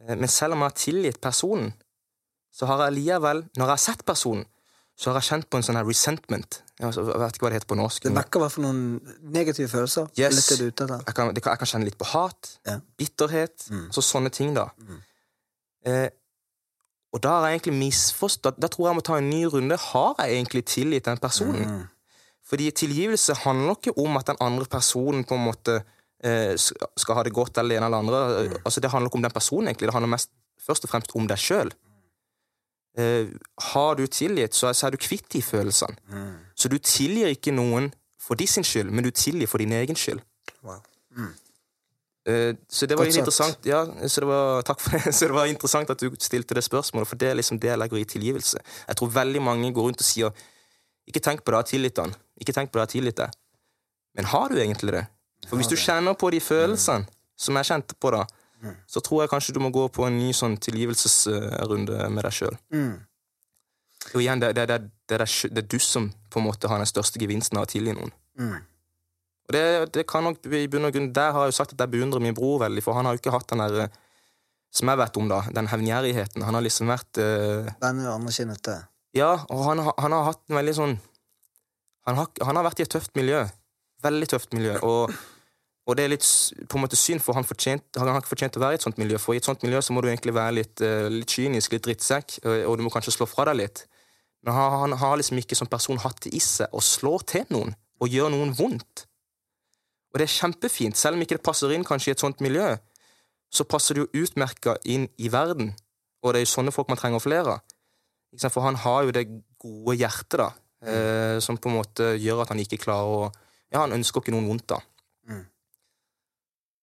[0.00, 1.72] Eh, men selv om jeg har tilgitt personen,
[2.52, 4.44] så har jeg likevel, når jeg har sett personen,
[4.96, 6.62] så har jeg kjent på en sånn her resentment.
[6.78, 8.02] Jeg vet ikke hva det heter på norsk.
[8.06, 8.82] Det vekker i hvert fall noen
[9.34, 10.06] negative følelser.
[10.18, 10.46] Yes.
[10.60, 12.78] Jeg kan, jeg kan kjenne litt på hat, Ja.
[12.98, 13.88] bitterhet, Mm.
[13.90, 14.68] så sånne ting, da.
[14.78, 15.00] Mm.
[15.86, 16.08] Eh,
[17.12, 19.76] og da har jeg egentlig misforstått Da tror jeg jeg må ta en ny runde.
[19.78, 21.64] Har jeg egentlig tilgitt den personen?
[21.66, 21.88] Mm.
[22.44, 25.82] Fordi tilgivelse handler ikke om at den andre personen på en måte
[26.24, 28.48] eh, skal ha det godt eller det ene eller andre.
[28.48, 28.56] Mm.
[28.64, 29.86] Altså, det handler ikke om den personen, egentlig.
[29.88, 30.30] Det handler mest,
[30.66, 31.70] først og fremst om deg sjøl.
[32.96, 33.28] Eh,
[33.72, 35.96] har du tilgitt, så er, så er du kvitt de følelsene.
[36.10, 36.32] Mm.
[36.56, 37.92] Så du tilgir ikke noen
[38.22, 40.20] for de sin skyld, men du tilgir for din egen skyld.
[40.62, 40.80] Wow.
[42.28, 45.14] Eh, Så det var Godt interessant Ja, så det var, takk for det.
[45.16, 47.78] Så det var interessant at du stilte det spørsmålet, for det er liksom det jeg
[47.78, 48.58] legger i tilgivelse.
[48.88, 50.30] Jeg tror veldig mange går rundt og sier
[51.08, 52.12] Ikke tenk på det, har tilgitt han.
[52.40, 53.30] Ikke tenk på det, har tilgitt deg.
[54.14, 55.06] Men har du egentlig det?
[55.48, 57.06] For hvis du kjenner på de følelsene
[57.38, 58.26] som jeg kjente på da,
[58.90, 62.56] så tror jeg kanskje du må gå på en ny sånn tilgivelsesrunde med deg sjøl.
[62.74, 62.96] Mm.
[64.14, 64.78] Og igjen, det, det, det,
[65.10, 67.94] det, er det du som på en måte har den største gevinsten av å tilgi
[67.94, 68.12] noen.
[68.40, 68.58] Mm.
[69.48, 69.64] Og det,
[69.96, 72.22] det kan nok i bunn og grunn Der har jeg jo sagt at jeg beundrer
[72.22, 73.94] min bror veldig, for han har jo ikke hatt den der eh,
[74.70, 76.44] Som jeg vet om, da, den hevngjerrigheten.
[76.44, 78.68] Han har liksom vært uh, Den andre kinnet.
[79.16, 80.98] Ja, og han, han har hatt en veldig sånn
[82.08, 83.42] han har, han har vært i et tøft miljø.
[84.00, 84.78] Veldig tøft miljø.
[84.86, 85.12] Og,
[85.88, 86.26] og det er litt
[86.68, 88.84] på en måte synd, for han, fortjent, han har ikke fortjent å være i et
[88.84, 89.16] sånt miljø.
[89.22, 91.86] For i et sånt miljø så må du egentlig være litt, eh, litt kynisk, litt
[91.86, 93.86] drittsekk, og, og du må kanskje slå fra deg litt.
[94.44, 97.48] Men han, han har liksom ikke som person hatt det i seg å slå til
[97.54, 99.06] noen og gjøre noen vondt.
[100.12, 102.68] Og det er kjempefint, selv om ikke det passer inn kanskje i et sånt miljø,
[103.48, 105.72] så passer det jo utmerka inn i verden.
[106.20, 107.74] Og det er jo sånne folk man trenger flere av.
[108.44, 109.24] For han har jo det
[109.56, 110.50] gode hjertet, da,
[110.84, 113.28] eh, som på en måte gjør at han ikke klarer å
[113.68, 114.78] Ja, han ønsker ikke noen vondt, da.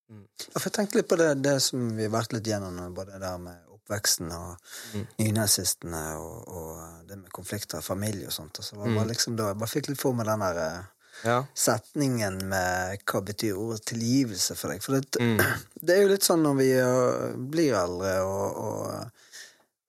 [0.08, 3.22] For jeg tenkte litt på det, det som vi har vært litt gjennom både det
[3.26, 4.58] der med oppveksten og
[4.94, 5.08] Mm.
[5.20, 8.60] nynazistene og, og det med konflikter i familie og sånt.
[8.60, 8.96] Og så var Mm.
[9.00, 10.84] bare liksom da, jeg bare fikk litt for meg den der eh,
[11.24, 11.46] Ja.
[11.56, 14.82] setningen med hva betyr ordet tilgivelse for deg.
[14.84, 15.38] For det, Mm.
[15.82, 19.12] det er jo litt sånn når vi eh, blir eldre, og, og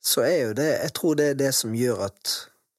[0.00, 2.34] så er jo det Jeg tror det er det som gjør at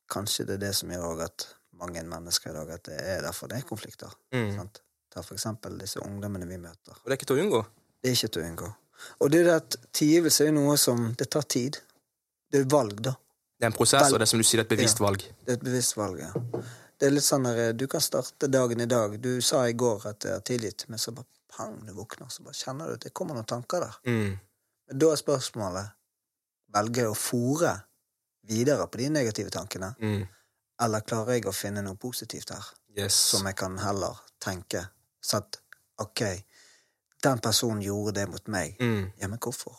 [0.09, 3.47] Kanskje det er det som gjør at mange mennesker i dag At det er derfor
[3.49, 4.13] det er konflikter.
[4.31, 4.55] Mm.
[4.55, 4.79] Sant?
[5.23, 6.93] For eksempel disse ungdommene vi møter.
[6.97, 7.61] Og det er ikke til å unngå.
[8.03, 8.73] Det er ikke til å unngå.
[9.21, 11.77] Og det at tilgivelse er noe som Det tar tid.
[12.51, 13.11] Det er valg, da.
[13.59, 14.99] Det er en prosess, Vel- og det er som du sier, det er et bevisst
[14.99, 15.05] Ja.
[15.05, 15.17] valg.
[15.45, 16.31] Det er et bevisst valg, ja.
[16.99, 19.21] Det er litt sånn der, Du kan starte dagen i dag.
[19.21, 22.43] Du sa i går at jeg har tilgitt, men så bare pang, du våkner, så
[22.43, 23.95] bare kjenner du at det kommer noen tanker der.
[24.05, 24.39] Mm.
[24.87, 25.91] Men da er spørsmålet
[26.73, 27.83] Velger jeg å fòre
[28.47, 30.27] videre på de negative tankene, Mm.
[30.79, 32.63] eller klarer jeg å finne noe positivt her?
[32.97, 33.13] Yes.
[33.13, 34.89] som jeg kan heller tenke
[35.23, 35.59] så at
[36.01, 36.23] ok,
[37.23, 38.77] den personen gjorde det mot meg.
[38.79, 39.11] Mm.
[39.17, 39.75] Ja, men hvorfor?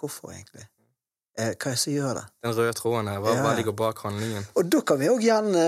[0.00, 0.66] Hvorfor egentlig?
[1.38, 2.24] Eh, hva er det som gjør det?
[2.42, 3.54] Den røde tråden her, hva, Ja.
[3.56, 4.46] ligger bak handlingen?
[4.56, 5.64] Og da kan vi òg gjerne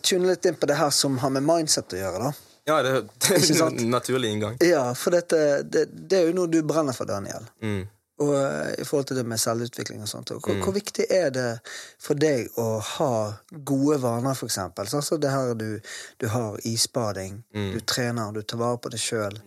[0.00, 2.32] tune litt inn på det her som har med mindset å gjøre, da.
[2.66, 4.56] Ja, det, det er en naturlig inngang.
[4.64, 7.44] Ja, for dette, det, det er jo noe du brenner for, Daniel.
[7.62, 7.84] Mm.
[8.22, 10.30] Og eh, i forhold til det med selvutvikling og sånt.
[10.30, 10.62] Og hvor, Mm.
[10.62, 11.60] hvor viktig er det
[11.98, 13.32] for deg å ha
[13.64, 14.86] gode vaner, for eksempel?
[14.86, 15.80] Sånn som det her du,
[16.22, 17.72] du har isbading, Mm.
[17.72, 19.40] du trener, du tar vare på deg sjøl.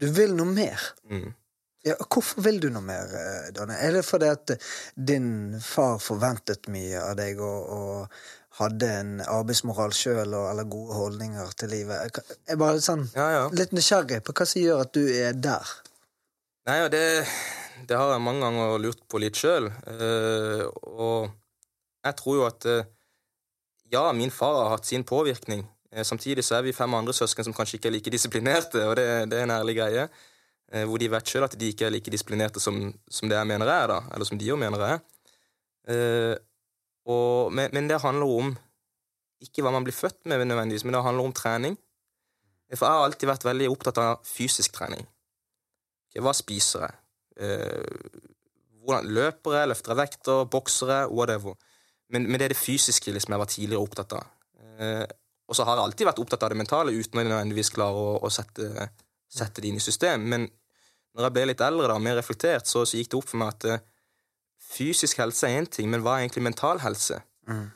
[0.00, 0.80] du vil noe mer.
[1.10, 1.34] Mm.
[1.84, 3.08] Ja, hvorfor vil du noe mer,
[3.56, 3.76] Danne?
[3.80, 4.50] Er det fordi at
[4.96, 8.08] din far forventet mye av deg og, og
[8.60, 12.16] hadde en arbeidsmoral sjøl eller gode holdninger til livet?
[12.20, 13.44] Jeg er bare sånn Ja, ja.
[13.56, 15.72] litt nysgjerrig på hva som gjør at du er der.
[16.68, 17.04] Nei, og det,
[17.88, 19.70] det har jeg mange ganger lurt på litt sjøl.
[20.84, 21.30] og
[22.04, 22.88] jeg tror jo at eh,
[23.92, 25.64] ja, min far har hatt sin påvirkning.
[25.92, 28.96] Eh, samtidig så er vi fem andre søsken som kanskje ikke er like disiplinerte, og
[28.96, 30.06] det, det er en ærlig greie.
[30.72, 32.80] Eh, hvor de vet sjøl at de ikke er like disiplinerte som,
[33.10, 34.00] som, det jeg mener jeg er, da.
[34.14, 36.42] Eller som de òg mener jeg er.
[37.10, 38.50] Og, men, men, det handler om
[39.42, 41.78] ikke hva man blir født med, nødvendigvis, men det handler om trening.
[42.70, 45.02] For jeg har alltid vært veldig opptatt av fysisk trening.
[46.18, 46.96] Hva spiser jeg?
[48.90, 51.56] hvordan Løper jeg, løfter jeg vekter, boksere, whatever.
[52.10, 54.30] Men, men, det er det fysiske liksom, jeg var tidligere opptatt av.
[54.80, 55.04] Eh,
[55.50, 58.16] og så har jeg alltid vært opptatt av det mentale, uten å nødvendigvis klare å,
[58.22, 58.88] å sette,
[59.30, 60.26] sette, det inn i system.
[60.32, 60.46] Men
[61.14, 63.54] når jeg ble litt eldre, da, mer reflektert, så, så gikk det opp for meg
[63.54, 63.84] at eh,
[64.70, 67.20] fysisk helse er én ting, men hva er egentlig mental helse?
[67.50, 67.68] Mm.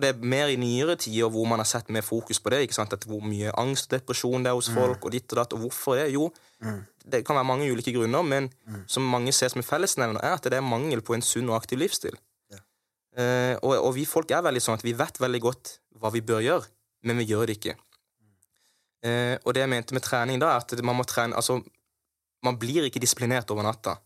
[0.00, 2.62] Det er mer i nyere tider hvor man har sett mer fokus på det.
[2.64, 2.94] ikke sant?
[2.96, 4.78] At hvor mye angst og depresjon det er hos mm.
[4.78, 5.52] folk, og ditt og datt.
[5.52, 6.08] Og hvorfor det?
[6.14, 6.30] Jo,
[6.64, 6.80] mm.
[7.12, 8.84] det kan være mange ulike grunner, men mm.
[8.88, 11.58] som mange ser som en fellesnevner, er at det er mangel på en sunn og
[11.60, 12.16] aktiv livsstil.
[13.12, 16.22] Uh, og, og, vi folk er veldig sånn at vi vet veldig godt hva vi
[16.24, 16.70] bør gjøre,
[17.04, 17.74] men vi gjør det ikke.
[19.04, 21.58] Uh, og det jeg mente med trening da, er at man må trene Altså,
[22.46, 23.98] man blir ikke disiplinert over natta.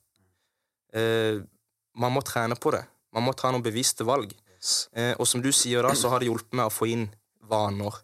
[0.91, 1.45] Uh,
[1.95, 2.83] man må trene på det.
[3.15, 4.35] Man må ta noen bevisste valg.
[5.17, 7.07] Og som du sier da, så har det hjulpet meg å få inn
[7.47, 8.03] vaner.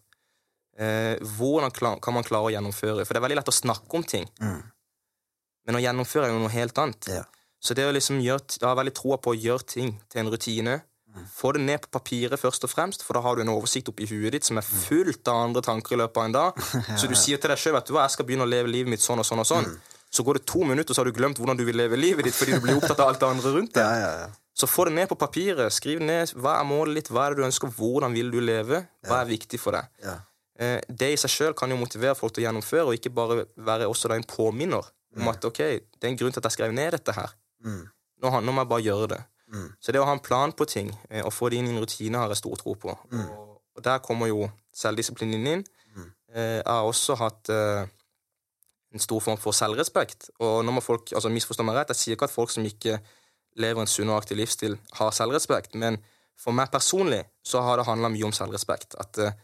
[1.39, 3.05] hvordan kan man klare å gjennomføre?
[3.05, 4.25] For det er veldig lett å snakke om ting.
[4.41, 4.63] Mm.
[5.67, 7.11] Men å gjennomføre er jo noe helt annet.
[7.11, 7.27] Ja.
[7.63, 10.33] Så det å liksom gjøre, jeg har veldig troa på å gjøre ting til en
[10.33, 10.81] rutine.
[11.29, 14.07] Få det ned på papiret, først og fremst, for da har du en oversikt oppi
[14.09, 16.63] huet ditt som er fullt av andre tanker i løpet av en dag.
[16.99, 19.05] Så du sier til deg sjøl at du, jeg skal begynne å leve livet mitt
[19.05, 19.69] sånn og sånn og sånn.
[20.13, 22.37] Så går det to minutter, så har du glemt hvordan du vil leve livet ditt
[22.37, 24.35] fordi du blir opptatt av alt det andre rundt deg.
[24.63, 25.75] Så få det ned på papiret.
[25.75, 28.85] Skriv ned hva er målet ditt, hva er det du ønsker, hvordan vil du leve,
[29.09, 29.89] hva er viktig for deg.
[30.05, 30.21] Ja.
[30.87, 33.89] det i seg sjøl kan jo motivere folk til å gjennomføre, og ikke bare være
[33.91, 34.87] også en påminner
[35.19, 37.35] om at ok, det er en grunn til at jeg skrev ned dette her.
[38.23, 39.21] Nå, nå må jeg bare gjøre det.
[39.53, 39.69] Mm.
[39.81, 41.83] Så det å ha en plan på ting eh, og få det inn i en
[41.83, 42.95] rutine har jeg stor tro på.
[43.13, 43.27] Mm.
[43.77, 45.65] Og, der kommer jo selvdisiplinen inn.
[45.97, 46.07] Mm.
[46.33, 47.83] Eh, jeg har også hatt eh,
[48.93, 50.31] en stor form for selvrespekt.
[50.41, 52.99] Og når man folk altså misforstå meg rett, jeg sier ikke at folk som ikke
[53.61, 55.99] lever en sunn og aktiv livsstil, har selvrespekt, men
[56.39, 58.97] for meg personlig så har det handla mye om selvrespekt.
[59.01, 59.37] At, eh,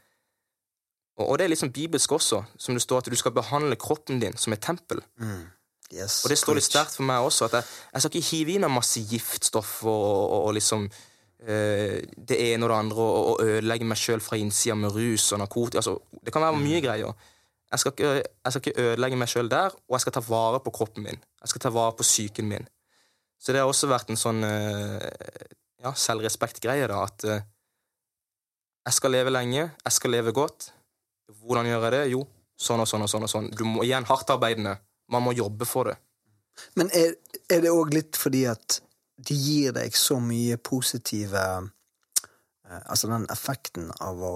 [1.19, 4.37] og, det er liksom bibelsk også, som det står at du skal behandle kroppen din
[4.37, 5.03] som et tempel.
[5.21, 5.47] Mm.
[5.89, 7.49] Yes, og det står litt sterkt for meg også.
[7.49, 11.97] At jeg, jeg skal ikke hive i meg masse giftstoffer og, og, og liksom uh,
[12.29, 15.41] det ene og det andre og, og ødelegge meg sjøl fra innsida med rus og
[15.41, 15.81] narkotika.
[15.81, 17.17] Altså, det kan være mye greier.
[17.73, 20.61] Jeg skal, ikke, jeg skal ikke ødelegge meg sjøl der, og jeg skal ta vare
[20.65, 21.25] på kroppen min.
[21.41, 22.69] Jeg skal ta vare på psyken min.
[23.39, 24.99] Så det har også vært en sånn uh,
[25.83, 27.39] ja, selvrespektgreie, da, at uh,
[28.89, 30.73] jeg skal leve lenge, jeg skal leve godt.
[31.43, 32.05] Hvordan gjør jeg det?
[32.15, 32.23] Jo,
[32.59, 33.27] sånn og sånn og sånn.
[33.27, 33.51] og sånn.
[33.55, 34.79] Du må igjen hardtarbeidende
[35.13, 35.97] man må jobbe for det.
[36.77, 37.15] Men er,
[37.49, 38.81] er det òg litt fordi at
[39.29, 44.33] de gir deg så mye positive eh, Altså den effekten av å,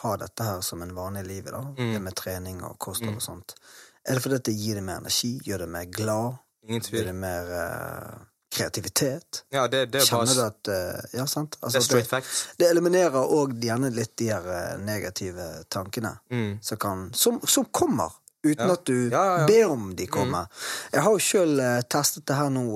[0.00, 1.92] ha dette her som en vanlig liv, da, mm.
[1.94, 3.20] det med trening og kosthold mm.
[3.20, 3.54] og sånt.
[4.02, 6.98] Er det fordi at det gir deg mer energi, gjør deg mer glad, Ingen tvil.
[6.98, 8.16] gjør deg mer uh,
[8.58, 9.42] kreativitet?
[9.54, 10.36] Ja, det, det er Kjenner bare...
[10.36, 11.58] du at uh, Ja, sant?
[11.60, 12.40] Altså, det er straight facts.
[12.60, 16.58] Det eliminerer òg gjerne litt de her negative tankene mm.
[16.62, 18.16] som, kan, som, som kommer
[18.46, 20.48] uten at du ber om de kommer.
[20.48, 20.66] Mm.
[20.96, 22.66] Jeg har jo sjøl uh, testet det her nå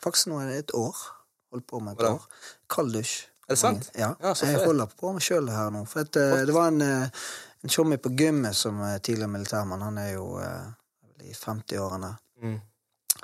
[0.00, 0.96] Faktisk nå er det et år.
[1.52, 2.22] Holdt på med et år.
[2.72, 3.26] Kald dusj.
[3.44, 3.90] Er det sant?
[3.98, 5.82] Ja, jeg holder på meg sjøl her nå.
[5.90, 9.84] For uh, det var en, en tjommi på gymmet som tidligere militærmann.
[9.84, 10.30] Han er jo
[11.20, 12.14] i 50-årene.
[12.40, 12.58] Mm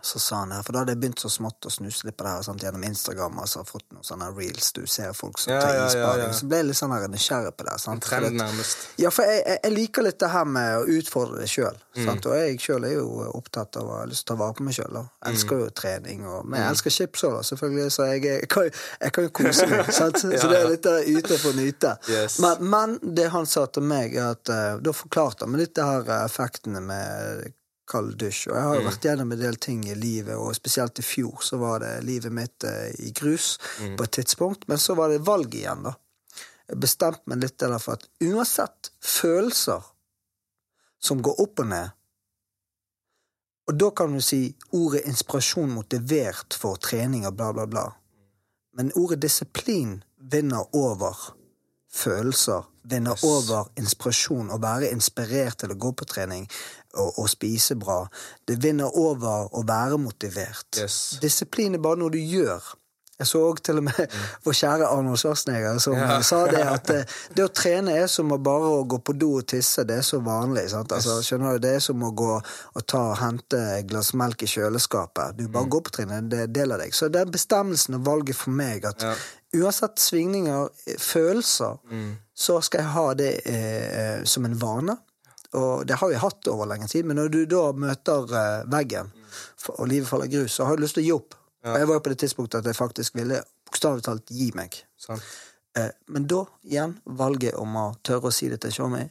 [0.03, 2.27] så sa han her, For da hadde jeg begynt så smått å snuse litt på
[2.27, 3.39] det her sant, gjennom Instagram.
[3.43, 6.31] Altså fått noen sånne reels du ser folk som ja, tar ja, isbading.
[6.31, 7.77] Ja, så ble jeg litt sånn nysgjerrig på det.
[7.83, 8.05] Sant?
[8.07, 8.87] Trend, nærmest.
[9.03, 11.81] Ja, for jeg, jeg, jeg, liker litt det her med å utfordre det sjøl.
[11.97, 12.13] Mm.
[12.13, 14.69] Og jeg sjøl er jo opptatt av å ha lyst til å ta vare på
[14.69, 15.01] meg sjøl.
[15.01, 16.77] Jeg elsker jo trening, og, men jeg mm.
[16.77, 18.71] elsker chips òg, selvfølgelig, så jeg, jeg, kan,
[19.01, 19.93] jeg kan jo kose meg.
[20.01, 20.23] sant?
[20.23, 21.97] Så det er litt der ute for å nyte.
[22.13, 22.39] Yes.
[22.45, 25.87] Men, men, det han sa til meg, at uh, da forklarte han meg litt det
[25.89, 27.56] her effektene med
[27.89, 28.49] kald dusj.
[28.51, 28.89] Og jeg har jo mm.
[28.91, 32.35] vært gjennom en del ting i livet, og spesielt i fjor så var det livet
[32.35, 33.97] mitt eh, i grus mm.
[33.99, 34.67] på et tidspunkt.
[34.71, 35.95] Men så var det valg igjen, da.
[36.67, 39.85] Jeg bestemte meg litt for at uansett følelser
[40.99, 41.93] som går opp og ned
[43.71, 44.41] Og da kan du si
[44.75, 47.87] ordet inspirasjon motivert for trening og bla, bla, bla.
[48.79, 51.17] Men ordet disiplin vinner over
[51.91, 53.25] følelser, vinner yes.
[53.25, 56.47] over inspirasjon, å være inspirert til å gå på trening,
[56.97, 58.03] å, å spise bra.
[58.49, 60.69] Det vinner over å være motivert.
[60.81, 61.19] Yes.
[61.23, 62.75] Disiplin er bare noe du gjør.
[63.17, 65.97] Jeg så også til og med vår kjære Arnold Schwarzenegger som
[66.27, 69.31] sa det at eh, det å trene er som å bare å gå på do
[69.39, 69.87] og tisse.
[69.89, 70.67] Det er så vanlig.
[70.77, 71.63] Altså, skjønner du?
[71.65, 75.39] Det er som å gå og ta og hente et glass melk i kjøleskapet.
[75.39, 76.93] Du bare går på trinnet, det er del av deg.
[76.97, 79.09] Så det er bestemmelsen og valget for meg at
[79.57, 80.69] uansett svingninger,
[81.01, 84.99] følelser, følelser, så skal jeg ha det eh, som en vane.
[85.57, 89.11] Og det har vi hatt over lenge tid, men når du da møter eh, veggen,
[89.73, 91.37] og livet faller grus, så har du lyst til å gi opp.
[91.67, 94.77] Og jeg var jo på det tidspunktet at jeg faktisk ville bokstavelig talt gi meg.
[95.77, 99.03] Eh, men da, igjen, valget om å tørre å si det til Shawmy,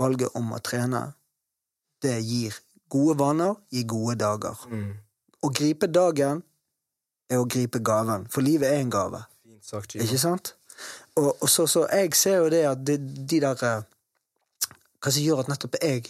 [0.00, 1.02] valget om å trene,
[2.00, 2.54] det gir
[2.90, 4.62] gode vaner, gir gode dager.
[4.70, 4.94] Mm.
[5.40, 6.44] Å gripe dagen
[7.30, 9.22] er å gripe gaven, for livet er en gave.
[9.64, 10.54] Sagt, Ikke sant?
[11.20, 13.82] Og, og så, så jeg ser jo det at de, de der eh,
[15.00, 16.04] Hva som gjør at nettopp jeg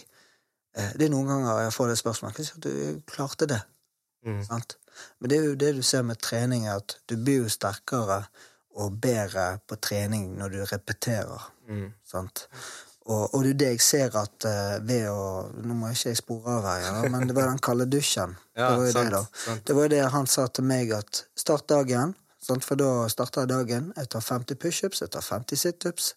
[0.75, 2.37] eh, Det er noen ganger jeg får det spørsmålet.
[2.37, 3.61] Hva som gjør at du klarte det?
[4.27, 4.43] Mm.
[4.45, 4.77] Sant?
[5.19, 8.25] Men det er jo det du ser med trening, at du blir jo sterkere
[8.79, 11.49] og bedre på trening når du repeterer.
[11.67, 11.91] Mm.
[12.07, 12.45] Sant?
[13.09, 15.21] Og, og det er det jeg ser at eh, ved å
[15.65, 18.37] Nå må jeg ikke jeg spore av her, ja, men det var den kalde dusjen.
[18.59, 19.41] Ja, det var jo sant, det, da.
[19.45, 19.63] sant.
[19.65, 22.11] Det var jo det han sa til meg, at start dagen.
[22.43, 22.65] Sant?
[22.67, 23.87] For da starter jeg dagen.
[23.97, 26.11] Jeg tar 50 pushups, jeg tar 50 situps,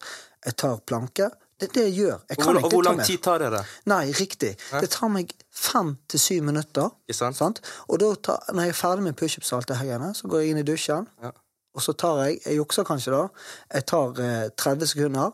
[0.45, 1.29] jeg tar planke.
[1.59, 2.17] Det det jeg gjør.
[2.29, 3.51] Jeg hvor, ikke hvor lang tid tar det?
[3.53, 3.61] det?
[3.87, 4.51] Nei, riktig.
[4.81, 6.89] Det tar meg fem til syv minutter.
[7.15, 7.37] Sant?
[7.37, 7.61] sant?
[7.87, 10.27] Og da tar, når jeg er ferdig med pushups og alt det her, greiene, så
[10.27, 11.07] går jeg inn i dusjen.
[11.23, 11.31] Ja.
[11.75, 13.47] Og så tar jeg Jeg jukser kanskje, da.
[13.73, 15.31] Jeg tar eh, 30 sekunder.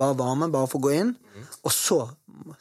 [0.00, 1.14] Bare varme, bare for å gå inn.
[1.66, 2.00] Og så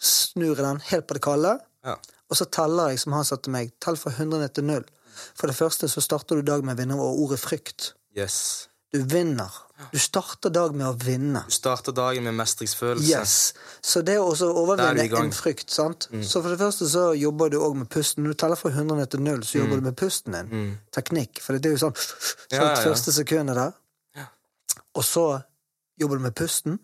[0.02, 1.60] snur jeg den helt på det kalde.
[1.86, 1.96] Ja.
[2.30, 4.86] Og så teller jeg, som han sa til meg, tell fra 100 ned til 0.
[5.38, 7.94] For det første så starter du dag med å vinne over ordet frykt.
[8.18, 8.68] Yes.
[8.94, 9.54] Du vinner.
[9.92, 11.46] Du starter dag med å vinne.
[11.48, 13.08] Du starter dagen med mestringsfølelse.
[13.08, 13.36] Yes.
[13.82, 15.06] Så det å er overvinne.
[15.08, 15.30] Mm.
[15.30, 16.10] en frykt, sant?
[16.12, 18.24] Så for det første så jobber du òg med pusten.
[18.26, 20.74] Når du teller fra 100 til 0, så jobber du med pusten din.
[20.96, 21.40] Teknikk.
[21.44, 22.58] For det er jo sånn, sånn Mm.
[22.58, 22.84] Ja, ja, ja.
[22.90, 23.74] første sekundet der.
[24.98, 25.26] Og så
[26.02, 26.80] jobber du med pusten.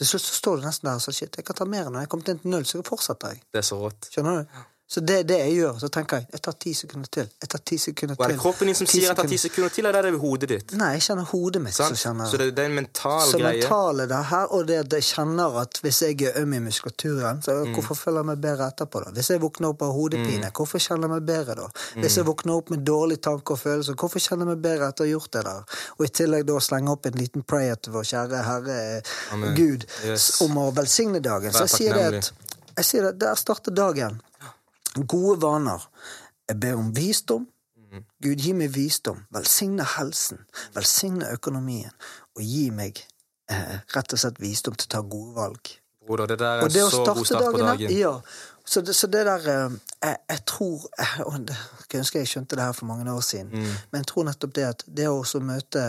[0.00, 2.00] Til slutt så står du nesten der og sier shit, jeg kan ta mer når
[2.00, 3.42] jeg har kommet inn til null, så fortsetter jeg.
[3.52, 4.08] Det er så rått.
[4.08, 4.60] Skjønner du?
[4.90, 5.76] Så det er det jeg gjør.
[5.78, 7.26] Så tenker jeg jeg tar ti sekunder til.
[7.42, 8.22] Jeg tar ti sekunder til.
[8.24, 9.70] Og er det kroppen din som sier at tar ti sekunder.
[9.70, 10.72] til, eller er det hodet ditt?
[10.80, 11.94] Nei, jeg kjenner hodet mitt Sant?
[11.94, 13.60] Så, kjenner Så det, det er en mental så greie.
[13.60, 17.38] mentale det her, og det at jeg kjenner at hvis jeg er øm i muskulaturen,
[17.42, 17.74] så Mm.
[17.74, 19.04] hvorfor føler jeg meg bedre etterpå?
[19.04, 19.10] da?
[19.14, 21.66] Hvis jeg våkner opp av hodepine, hvorfor kjenner jeg meg bedre da?
[21.94, 22.16] Hvis Mm.
[22.18, 25.06] jeg våkner opp med dårlige tanker og følelser, hvorfor kjenner jeg meg bedre etter å
[25.06, 25.62] ha gjort det der?
[26.00, 29.02] Og i tillegg da slenge opp en liten prayer til vår kjære Herre
[29.32, 29.54] Amen.
[29.54, 30.40] Gud Yes.
[30.42, 31.52] om å velsigne dagen.
[31.52, 32.32] Så jeg sier det at
[32.76, 34.20] jeg sier det, der starter dagen.
[34.96, 35.84] Gode vaner.
[36.48, 37.46] Jeg ber om visdom.
[37.90, 38.04] Mm.
[38.22, 39.24] Gud, gi meg visdom.
[39.34, 40.38] Velsigne helsen.
[40.74, 41.90] Velsigne økonomien.
[42.36, 42.98] Og gi meg
[43.50, 45.72] eh, rett og slett visdom til å ta gode valg.
[46.06, 47.98] Broder, det der er Og det å så god starte start på dagen, dagen.
[47.98, 48.14] Ja.
[48.70, 49.76] Så det, så det der eh,
[50.06, 51.56] jeg, jeg tror jeg, og det,
[51.90, 53.70] Jeg ønsker jeg skjønte det her for mange år siden, Mm.
[53.90, 55.82] men jeg tror nettopp det at det å også møte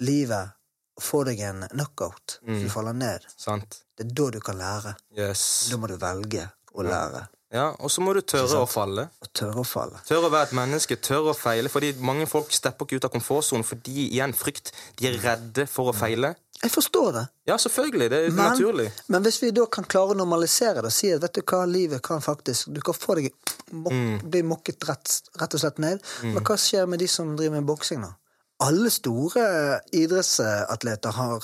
[0.00, 0.54] livet
[0.96, 2.62] og få deg en knockout, Mm.
[2.62, 3.82] du faller ned, Sant.
[3.98, 4.94] det er da du kan lære.
[5.18, 5.68] Yes.
[5.70, 7.26] Da må du velge å lære.
[7.28, 7.43] Ja,
[7.78, 9.08] og så må du tørre å falle.
[9.22, 10.00] Og tørre å falle.
[10.08, 11.68] Tørre å være et menneske, tørre å feile.
[11.70, 14.72] Fordi mange folk stepper ikke ut av komfortsonen fordi igjen frykt.
[14.98, 16.34] De er redde for å feile.
[16.62, 17.22] Jeg forstår det.
[17.50, 18.08] Ja, selvfølgelig.
[18.10, 18.88] Det er Men, naturlig.
[19.08, 22.00] men hvis vi da kan klare å normalisere det si at vet du hva, livet
[22.02, 23.32] kan faktisk Du kan få deg
[23.72, 24.30] mok Mm.
[24.30, 26.00] bli mokket rett, rett og slett ned.
[26.22, 28.14] Men hva skjer med de som driver med boksing, da?
[28.60, 31.42] Alle store idrettsatleter har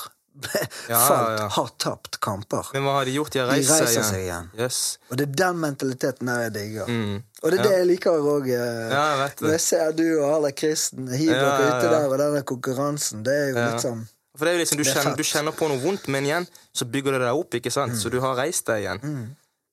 [0.88, 2.70] Ja, falt, har tapt kamper.
[2.74, 3.32] Men hva har de gjort?
[3.34, 4.46] De har De reiser seg igjen.
[4.58, 4.78] Yes.
[5.10, 6.88] Og det er den mentaliteten der jeg digger.
[6.88, 7.18] Mm.
[7.42, 8.48] Og det er det jeg liker òg.
[9.42, 13.36] Når jeg ser du og Arla Kristen hiver Ja, ute der, og denne konkurransen, det
[13.36, 14.06] er jo litt sånn
[14.38, 16.48] For det er jo liksom, du, er kjenner, du kjenner på noe vondt, men igjen
[16.72, 17.58] så bygger det deg opp.
[17.60, 17.98] ikke sant?
[17.98, 19.04] Så du har reist deg igjen.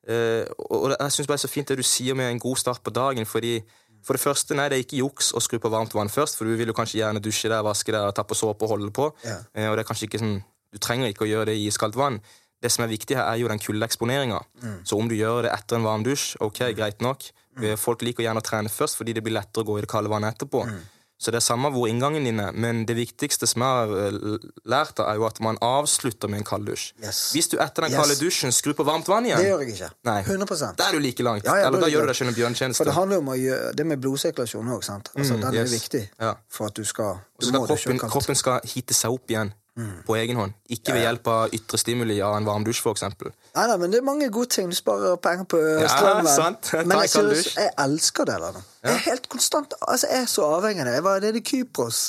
[0.08, 2.40] Eh, og og jeg syns bare det er så fint det du sier med en
[2.40, 3.26] god start på dagen.
[3.26, 3.60] fordi
[4.08, 6.48] For det første, nei, det er ikke juks å skru på varmt vann først, for
[6.48, 9.10] du vil jo kanskje gjerne dusje der, vaske der, ta på såpe og holde på.
[9.28, 9.42] Ja.
[9.52, 11.96] Eh, og det er kanskje ikke sånn, Du trenger ikke å gjøre det i iskaldt
[11.96, 12.18] vann.
[12.60, 14.42] Det som er viktig her, er jo den kuldeeksponeringa.
[14.84, 17.24] Så om du gjør det etter en varm dusj, ok, greit nok.
[17.56, 17.70] Mm.
[17.80, 20.12] Folk liker gjerne å trene først fordi det blir lettere å gå i det kalde
[20.12, 20.66] vannet etterpå.
[21.18, 24.38] Så det er samme hvor inngangen din er, men det viktigste som jeg har eh,
[24.70, 26.92] lært, er jo at man avslutter med en kald dusj.
[27.02, 27.32] Yes.
[27.34, 27.98] Hvis du etter den Yes.
[28.02, 29.90] kalde dusjen skrur på varmt vann igjen, Det gjør jeg ikke.
[30.06, 30.20] Nei.
[30.22, 31.44] 100 da er du like langt.
[31.46, 33.34] Ja, ja, Eller da gjør du det deg selv en For det handler jo om
[33.38, 35.10] gjøre det med blodsirkulasjon òg, sant.
[35.16, 36.34] Altså, Mm, den er viktig Ja.
[36.50, 39.54] for at du skal du skal kroppen, kroppen skal hite seg opp igjen.
[40.08, 40.56] På egen hånd.
[40.74, 43.32] Ikke ved hjelp av ytre stimuli av en varm dusj, eksempel.
[43.58, 44.70] Nei, nei, men det er mange gode ting.
[44.70, 45.88] Du sparer penger på Ja,
[46.30, 46.72] sant.
[46.86, 48.36] Men jeg, synes, jeg elsker det.
[48.38, 48.66] Eller?
[48.88, 50.94] Jeg er helt konstant Altså, jeg er så avhengig av det.
[50.98, 52.02] Jeg var nede i Kypros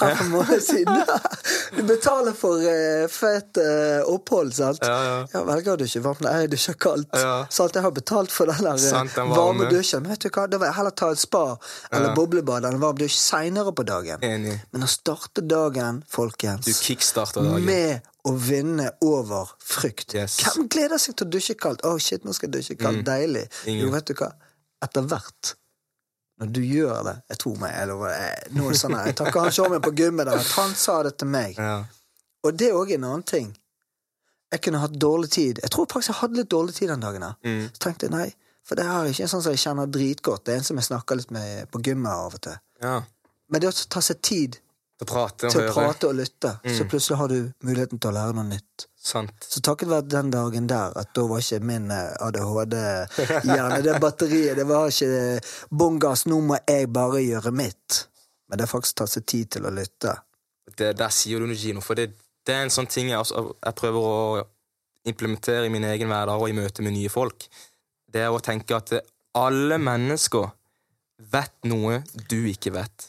[0.00, 1.02] her for en måned siden.
[1.78, 4.82] Du betaler for uh, fett uh, opphold, sant?
[4.82, 5.18] Ja, ja.
[5.34, 7.14] ja velger du ikke varmt jeg dusjer kaldt.
[7.14, 7.44] Ja.
[7.52, 7.76] Sant?
[7.76, 9.70] Jeg har betalt for den der eh, Sant, den varme varme.
[9.72, 10.02] dusjen.
[10.02, 11.44] Men vet du hva, da vil jeg heller ta et spa
[11.92, 12.14] eller Ja.
[12.16, 14.24] boblebad eller varm dusj seinere på dagen.
[14.26, 14.58] Enig.
[14.72, 16.72] Men å starte dagen, folkens Du
[17.08, 17.64] kickstarter dagen.
[17.64, 20.14] med å vinne over frykt.
[20.14, 20.38] Yes.
[20.44, 21.84] Hvem gleder seg til å dusje kaldt?
[21.86, 23.04] Å, shit, nå skal jeg dusje kaldt.
[23.06, 23.46] Deilig.
[23.48, 23.68] Mm.
[23.72, 23.84] Ingen.
[23.86, 24.32] Jo, vet du hva?
[24.84, 25.54] Etter hvert,
[26.38, 29.54] når du gjør det Jeg tror meg, jeg lover er det sånn Jeg takker han
[29.56, 31.56] showmen på gymmet der, at han sa det til meg.
[31.58, 31.80] Ja.
[32.46, 33.48] Og det er òg en annen ting.
[34.52, 35.58] Jeg kunne hatt dårlig tid.
[35.64, 37.26] Jeg tror faktisk jeg hadde litt dårlig tid den dagen.
[37.26, 37.32] Da.
[37.42, 37.64] Mm.
[37.74, 38.28] Så tenkte jeg nei,
[38.64, 40.44] for det er ikke en sånn som jeg kjenner dritgodt.
[40.46, 42.60] Det er en som jeg snakker litt med på gymmet av og til.
[42.84, 42.98] ja.
[43.48, 44.58] Men det å ta seg tid
[44.98, 45.74] Til å prate og til å høre.
[45.76, 46.88] prate og lytte, så Mm.
[46.90, 48.86] plutselig har du muligheten til å lære noe nytt.
[48.98, 49.46] Sant.
[49.48, 54.56] Så takket være den dagen der, at da var ikke min eh, ADHD-hjerne det batteriet.
[54.58, 58.06] Det var ikke bånn gass, nå må jeg bare gjøre mitt.
[58.48, 60.16] Men det har faktisk tatt seg tid til å lytte.
[60.76, 62.10] det, der sier du noe, Gino, for det,
[62.46, 64.44] det er en sånn ting jeg, også, jeg prøver å
[65.08, 67.46] implementere i min egen hverdag og i møte med nye folk.
[68.10, 68.92] Det er å tenke at
[69.38, 70.50] alle mennesker
[71.32, 73.08] vet noe du ikke vet.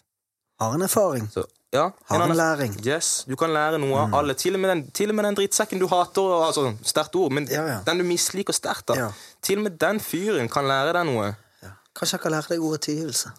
[0.60, 1.28] Har en erfaring.
[1.32, 1.44] Så,
[1.74, 2.74] ja, Har en læring.
[2.88, 4.34] Yes, Du kan lære noe av alle.
[4.34, 7.48] Til og, med den, til og med den drittsekken du hater, altså, sterkt ord, men
[7.52, 7.80] Ja, ja.
[7.86, 8.88] den du misliker sterkt.
[8.88, 9.12] da.
[9.42, 11.36] Til og med den fyren kan lære deg noe.
[11.64, 11.76] Ja.
[11.96, 13.30] Kanskje jeg kan lære deg ordet tilgivelse.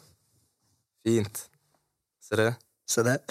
[1.06, 1.46] Fint.
[2.28, 2.54] Se det.
[2.90, 3.18] Se det.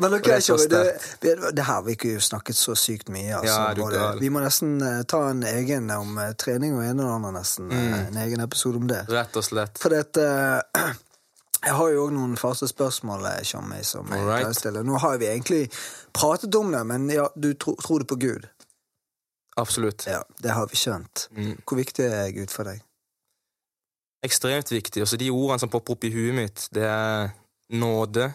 [0.00, 0.82] Men ok, det det,
[1.20, 3.34] vi- det her vi ikke snakket så sykt mye.
[3.36, 7.10] Altså, Ja, vi må nesten uh, ta en egen om uh, trening og en og
[7.14, 7.68] annen, nesten.
[7.68, 7.92] Mm.
[7.92, 9.02] Uh, En egen episode om det.
[9.12, 9.78] Rett og slett.
[9.82, 10.92] For det, eh,
[11.64, 14.44] jeg har jo òg noen faste spørsmål Kjommi, som jeg right.
[14.46, 14.82] kan stille.
[14.82, 15.70] Nå har vi egentlig
[16.14, 18.48] pratet om det, men ja, du tro, tror du på Gud?
[19.56, 20.06] Absolutt.
[20.06, 21.28] Ja, Det har vi skjønt.
[21.30, 21.60] Mm.
[21.68, 22.80] Hvor viktig er Gud for deg?
[24.24, 25.02] Ekstremt viktig.
[25.02, 27.32] Også de ordene som popper opp i huet mitt, det er
[27.70, 28.32] nåde,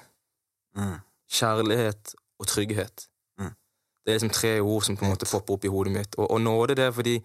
[0.77, 0.99] Mm.
[1.31, 3.07] kjærlighet og trygghet.
[3.39, 3.49] Mm.
[4.05, 6.15] Det er liksom tre ord som på en måte popper opp i hodet mitt.
[6.17, 7.15] Og, og nåde det er fordi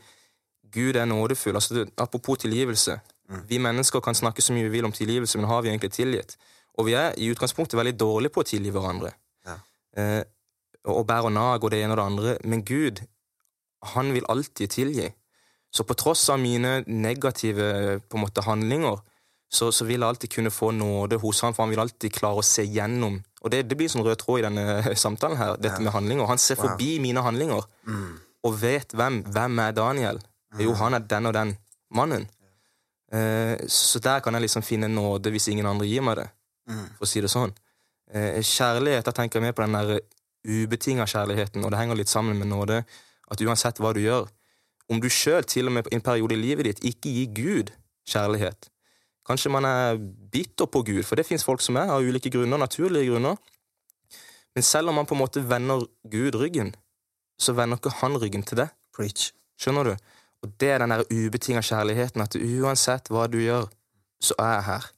[0.73, 1.55] Gud er nådefull.
[1.55, 3.01] Altså, apropos tilgivelse.
[3.33, 3.43] Mm.
[3.49, 6.37] Vi mennesker kan snakke så mye vi vil om tilgivelse, men har vi egentlig tilgitt?
[6.79, 9.13] Og vi er i utgangspunktet veldig dårlige på å tilgi hverandre.
[9.49, 9.57] Ja.
[9.97, 10.23] Eh,
[10.85, 12.37] og, og nag og det ene og det andre.
[12.45, 13.03] Men Gud,
[13.95, 15.09] han vil alltid tilgi.
[15.73, 18.99] Så på tross av mine negative måte, handlinger,
[19.53, 22.41] så, så vil jeg alltid kunne få nåde hos ham, for han vil alltid klare
[22.41, 23.19] å se gjennom.
[23.43, 24.67] Og det, det blir sånn rød tråd i denne
[25.05, 25.85] samtalen her, dette Ja.
[25.89, 26.29] med handlinger.
[26.29, 26.71] Han ser Wow.
[26.71, 28.19] forbi mine handlinger, Mm.
[28.45, 29.23] og vet hvem.
[29.33, 30.21] Hvem er Daniel?
[30.61, 31.57] Jo, han er den og den
[31.95, 32.29] mannen.
[33.13, 36.31] Eh, så der kan jeg liksom finne nåde hvis ingen andre gir meg det,
[36.69, 36.89] Mm.
[36.97, 37.53] for å si det sånn.
[38.15, 40.01] Eh, kjærlighet, da tenker jeg mer på den der
[40.47, 42.85] ubetinga kjærligheten, og det henger litt sammen med nåde,
[43.31, 44.29] at uansett hva du gjør,
[44.89, 47.73] om du sjøl til og med i en periode i livet ditt ikke gir Gud
[48.07, 48.69] kjærlighet
[49.23, 49.99] Kanskje man er
[50.33, 53.37] bitter på Gud, for det fins folk som er av ulike grunner, naturlige grunner.
[54.55, 56.75] Men selv om man på en måte vender Gud ryggen,
[57.39, 58.73] så vender ikke han ryggen til deg.
[58.93, 59.31] Preach.
[59.61, 59.95] Skjønner du?
[60.43, 63.69] Og det er den der ubetinga kjærligheten, at uansett hva du gjør,
[64.23, 64.91] så er jeg her.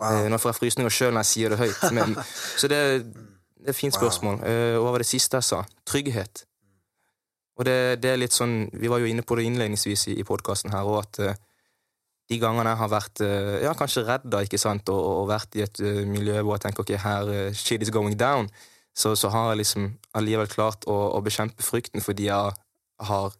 [0.00, 0.06] Wow.
[0.08, 2.16] Eh, Nå får jeg frysninger sjøl når jeg sier det høyt, men,
[2.56, 4.40] så det, det er et fint spørsmål.
[4.42, 4.80] Wow.
[4.80, 5.62] Og hva var det siste jeg sa?
[5.88, 6.44] Trygghet.
[7.60, 10.24] Og det, det er litt sånn Vi var jo inne på det innledningsvis i, i
[10.26, 11.40] podkasten her, og at eh,
[12.32, 15.58] de gangene jeg har vært eh, ja, kanskje redd da, ikke sant, og, og vært
[15.58, 18.48] i et uh, miljø hvor jeg tenker ok, her uh, shit is going down,
[18.96, 22.52] så, så har jeg liksom allikevel klart å, å bekjempe frykten fordi jeg
[23.08, 23.38] har eh,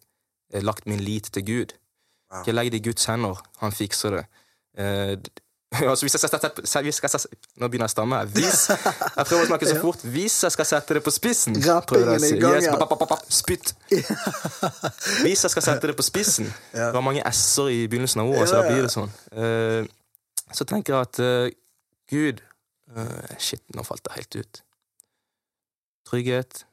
[0.61, 1.73] lagt min lit til Gud.
[2.29, 2.41] Wow.
[2.41, 4.25] Ikke legg det i Guds hender, han fikser det.
[4.77, 5.17] Eh,
[5.89, 7.19] altså hvis jeg skal sette, hvis jeg skal
[7.57, 8.19] Nå begynner jeg å stamme.
[8.35, 8.67] Hvis,
[9.17, 10.03] jeg prøver å snakke så fort.
[10.15, 13.73] Hvis jeg skal sette det på spissen Rappingen jeg i gang, Yes, Spytt.
[15.23, 18.49] Hvis jeg skal sette det på spissen Det var mange s-er i begynnelsen av ordet,
[18.51, 19.13] så da blir det sånn.
[19.33, 19.89] Eh,
[20.53, 21.55] så tenker jeg at eh,
[22.11, 22.43] Gud
[22.93, 24.61] eh, Shit, nå falt det helt ut.
[26.09, 26.65] Trygghet.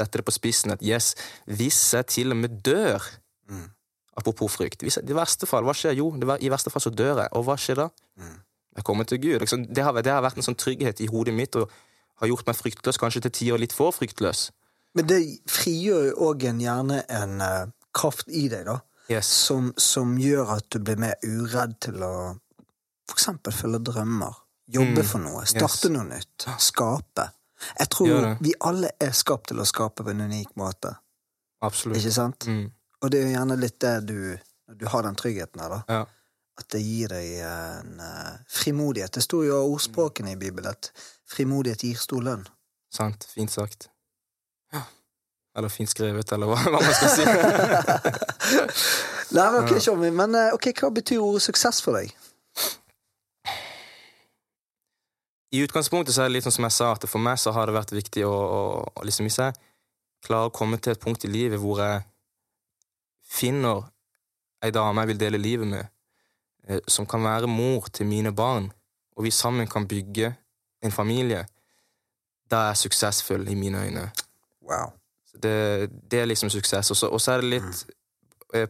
[0.00, 1.12] Sette det på spissen at yes,
[1.46, 3.04] hvis jeg til og med dør
[3.50, 3.66] Mm.
[4.16, 4.82] Apropos frykt.
[4.84, 5.94] Hvis I verste fall, hva skjer?
[5.98, 7.28] Jo, det, var- i verste fall så dør jeg.
[7.34, 7.86] Og hva skjer da?
[8.20, 8.36] Mm.
[8.76, 9.40] Jeg kommer til Gud.
[9.42, 11.70] Liksom, det, har, det har vært en sånn trygghet i hodet mitt og
[12.22, 14.44] har gjort meg fryktløs, kanskje til tider litt for fryktløs.
[14.94, 15.18] Men det
[15.50, 17.66] frigjør jo òg gjerne en uh,
[17.96, 18.78] kraft i deg, da.
[19.10, 19.26] Yes.
[19.48, 22.12] Som, som gjør at du blir mer uredd til å
[23.10, 24.36] for eksempel følge drømmer.
[24.70, 25.42] Jobbe Mm, for noe.
[25.50, 25.94] Starte yes.
[25.96, 26.46] noe nytt.
[26.62, 27.24] Skape.
[27.78, 30.94] Jeg tror vi alle er skapt til å skape på en unik måte.
[31.64, 32.00] Absolutt.
[32.00, 32.46] Ikke sant?
[32.48, 32.70] Mm.
[33.00, 34.20] Og det er jo gjerne litt det du
[34.74, 35.82] du har den tryggheten her, da.
[35.88, 36.06] Ja.
[36.60, 39.14] at det gir deg en uh, frimodighet.
[39.16, 40.90] Det står jo av ordspråkene i Bibelen at
[41.30, 42.42] frimodighet gir stor lønn.
[42.92, 43.24] Sant.
[43.32, 43.88] Fint sagt.
[44.74, 44.82] Ja.
[45.56, 47.24] Eller fint skrevet, eller hva, hva man skal si.
[49.38, 52.12] Nei, ok, Tjommi, men eh, ok, hva betyr ordet suksess for deg?
[55.50, 57.66] I utgangspunktet så er det litt sånn som jeg sa, at for meg så har
[57.66, 58.60] det vært viktig å, å,
[58.94, 59.56] å liksom hvis jeg
[60.26, 62.04] klarer å komme til et punkt i livet hvor jeg
[63.30, 63.88] finner
[64.62, 65.88] ei dame jeg vil dele livet med,
[66.68, 68.68] eh, som kan være mor til mine barn,
[69.16, 70.34] og vi sammen kan bygge
[70.84, 71.46] en familie,
[72.50, 74.04] da er jeg suksessfull i mine øyne.
[74.66, 74.92] Wow.
[75.32, 76.90] Det, det er liksom suksess.
[76.90, 77.96] Og så- er det litt mm.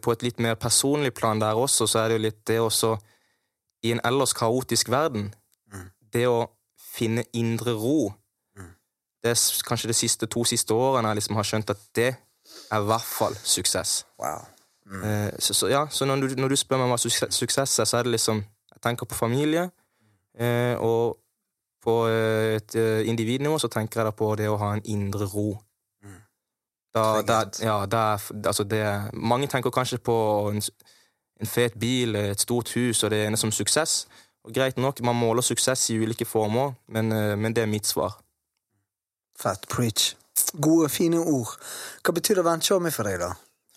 [0.01, 2.97] På et litt mer personlig plan der også, så er det jo litt det også
[3.83, 5.33] I en ellers kaotisk verden,
[6.13, 6.45] det å
[6.91, 8.11] finne indre ro
[9.21, 12.07] Det er kanskje de siste, to siste årene jeg liksom har skjønt at det
[12.71, 14.05] er i hvert fall suksess.
[14.19, 14.41] wow.
[14.91, 17.85] Eh, så, så, ja, så når du, når du spør meg hva suksess, suksess er,
[17.85, 18.43] så er det liksom
[18.73, 19.69] Jeg tenker på familie,
[20.39, 21.21] eh, og
[21.83, 25.27] på eh, et eh, individnivå så tenker jeg da på det å ha en indre
[25.29, 25.51] ro.
[26.91, 30.15] Da, da, ja, da, altså det, mange tenker kanskje på
[30.51, 30.59] en,
[31.39, 34.07] en fet bil, et stort hus og det ene som suksess.
[34.43, 37.85] Og Greit nok, man måler suksess i ulike former, men, eh, men det er mitt
[37.85, 38.17] svar.
[39.37, 40.15] Fat Preach.
[40.61, 41.53] Gode, fine ord.
[42.03, 43.33] Hva betyr det å være en Tjommi for deg, da?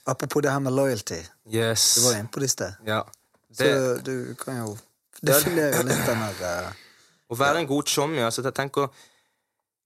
[0.06, 1.20] Apropos det her med loyalty.
[1.52, 1.94] Yes.
[1.94, 2.80] Du var inne på det i sted.
[2.86, 3.02] Ja.
[3.52, 4.76] Så Det, du kan jo
[5.22, 6.80] definere litt den der eh,
[7.30, 8.88] Å være en god chommy altså jeg tenker,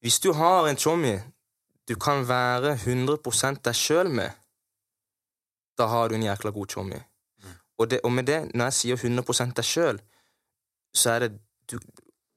[0.00, 1.18] Hvis du har en chommy
[1.88, 4.34] du kan være 100% deg sjøl med,
[5.78, 6.98] da har du en jækla god chommy.
[7.78, 10.00] Og, og med det, når jeg sier 100% deg sjøl,
[10.98, 11.30] så er det
[11.70, 11.78] du,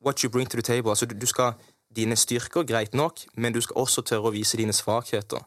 [0.03, 0.91] what you bring to the table.
[0.91, 1.53] Altså, du, du skal
[1.91, 5.41] Dine styrker, greit nok, men du skal også tørre å vise dine svakheter.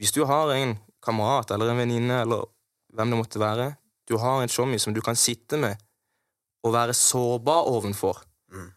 [0.00, 2.46] Hvis du har en kamerat eller en venninne eller
[2.96, 3.66] hvem det måtte være,
[4.08, 5.76] du har en chommy som du kan sitte med
[6.64, 8.22] og være sårbar ovenfor.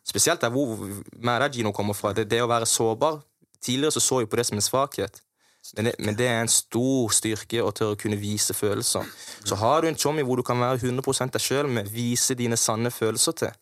[0.07, 0.75] Spesielt der hvor
[1.23, 2.13] Madagino kommer fra.
[2.13, 3.21] Det, det å være sårbar
[3.65, 5.21] Tidligere så så jeg på det som en svakhet,
[5.73, 9.07] men det, men det er en stor styrke å tørre å kunne vise følelser.
[9.41, 12.59] Så har du en chommy hvor du kan være 100 deg sjøl med, vise dine
[12.61, 13.55] sanne følelser til,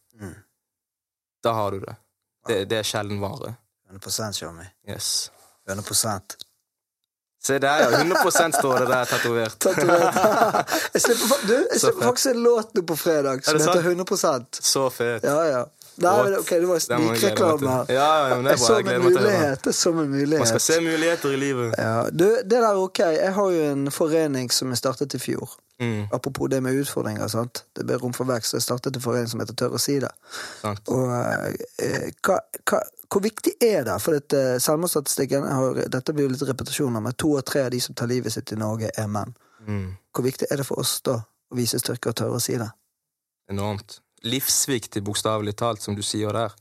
[1.43, 1.95] da har du det.
[2.47, 3.55] Det, det er sjelden vare.
[3.89, 4.65] 100 Tjommi.
[4.87, 5.31] Yes.
[5.69, 6.35] 100%
[7.43, 7.97] Se der, ja.
[7.97, 9.59] 100 står det der tatovert.
[9.59, 10.15] Tatovert.
[10.93, 14.59] jeg slipper, du, jeg slipper faktisk en låt nå på fredag som Er heter sant?
[14.61, 15.23] 100 Så fet.
[15.27, 15.65] Ja, ja.
[16.01, 17.73] Nei, ok, det var snikreklame snikreklame.
[17.93, 19.65] Ja, ja, det Jeg så en mulighet.
[19.65, 20.39] Jeg så en mulighet.
[20.39, 21.75] Man skal se muligheter i livet.
[21.77, 22.99] Ja, du, det der er ok.
[22.99, 25.53] Jeg har jo en forening som jeg startet i fjor.
[25.79, 27.27] Mm, Apropos det med utfordringer.
[27.27, 27.63] sant?
[27.75, 28.53] Det ble rom for vekst.
[28.53, 30.11] Jeg startet en forening som heter Tør å si det.
[30.61, 30.89] sant.
[30.89, 31.09] Og
[31.81, 32.39] eh, hva,
[32.69, 32.81] hva,
[33.13, 33.97] Hvor viktig er det?
[34.01, 37.71] For dette, eh, selvmordsstatistikken har, Dette blir jo litt repetisjoner, men to av tre av
[37.71, 39.35] de som tar livet sitt i Norge, er menn.
[39.67, 41.19] Mm, Hvor viktig er det for oss da
[41.51, 42.69] å vise styrke og tørre å si det?
[43.51, 43.99] enormt.
[44.23, 46.53] Livsviktig, bokstavelig talt, som du sier der.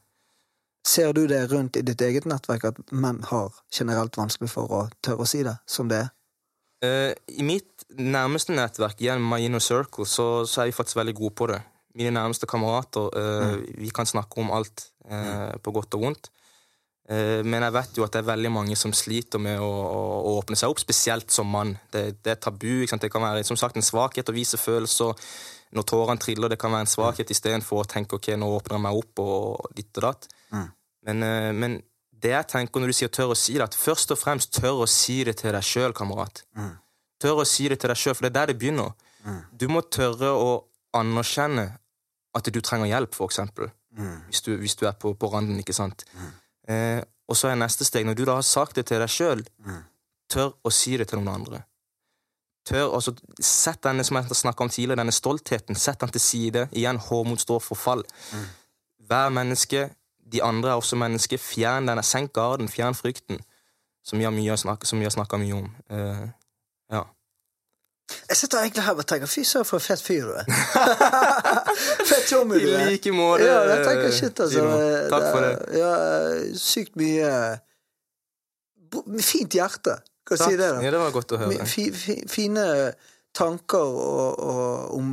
[0.86, 4.80] Ser du det rundt i ditt eget nettverk at menn har generelt vanskelig for å
[5.04, 6.10] tørre å si det som det er?
[6.82, 11.14] Uh, I mitt nærmeste nettverk, gjennom My Inner Circle, så, så er vi faktisk veldig
[11.20, 11.60] gode på det.
[11.94, 16.30] Mine nærmeste kamerater, eh, vi kan snakke om alt, eh, på godt og vondt.
[17.12, 20.34] Men jeg vet jo at det er veldig mange som sliter med å, å, å
[20.38, 21.74] åpne seg opp, spesielt som mann.
[21.92, 22.70] Det, det er tabu.
[22.70, 23.02] Ikke sant?
[23.04, 25.12] Det kan være som sagt en svakhet å vise følelser.
[25.72, 28.84] Når tårene triller, det kan være en svakhet istedenfor å tenke ok, nå åpner jeg
[28.84, 30.28] meg opp og ditt og datt.
[31.06, 31.78] Men, eh, men
[32.22, 34.84] det jeg tenker når du sier tør å si det, at først og fremst tør
[34.84, 36.44] å si det til deg sjøl, kamerat.
[37.22, 38.92] Tør å si det til deg sjøl, for det er der det begynner.
[39.56, 40.50] Du må tørre å
[40.94, 41.78] anerkjenne
[42.34, 43.70] at du trenger hjelp, for eksempel.
[44.28, 46.04] Hvis, du, hvis du er på, på randen, ikke sant.
[46.68, 49.42] Eh, og så er neste steg, når du da har sagt det til deg sjøl,
[50.28, 51.64] tør å si det til noen andre.
[52.66, 56.68] Tør, altså, Sett denne som jeg snakka om tidligere, denne stoltheten, sett den til side.
[56.72, 58.04] Igjen, hårmot står for fall.
[59.06, 59.88] hver menneske,
[60.32, 61.38] de andre er også mennesker.
[61.38, 63.40] Fjern denne, senk garden, fjern frykten,
[64.04, 65.66] som vi har, snakke, som vi har snakka mye om.
[65.90, 66.28] Uh,
[66.92, 67.02] ja.
[68.28, 70.48] Jeg sitter egentlig her og tenker fy søren for en fet fyr du er.
[72.10, 72.86] Fett tjommi du I er.
[72.90, 73.44] like måte.
[73.46, 74.64] Ja, jeg tenker shit, altså.
[75.12, 75.52] Takk for det.
[75.80, 75.92] Ja,
[76.60, 77.34] sykt mye
[79.24, 79.94] Fint hjerte.
[80.28, 80.48] Hva Takk.
[80.48, 80.82] sier det, da?
[80.84, 81.66] Ja, det var godt å høre.
[82.30, 82.66] Fine
[83.34, 85.08] tanker og, og om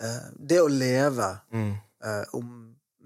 [0.00, 1.28] eh, det å leve.
[1.54, 1.74] Mm.
[2.04, 2.54] eh, om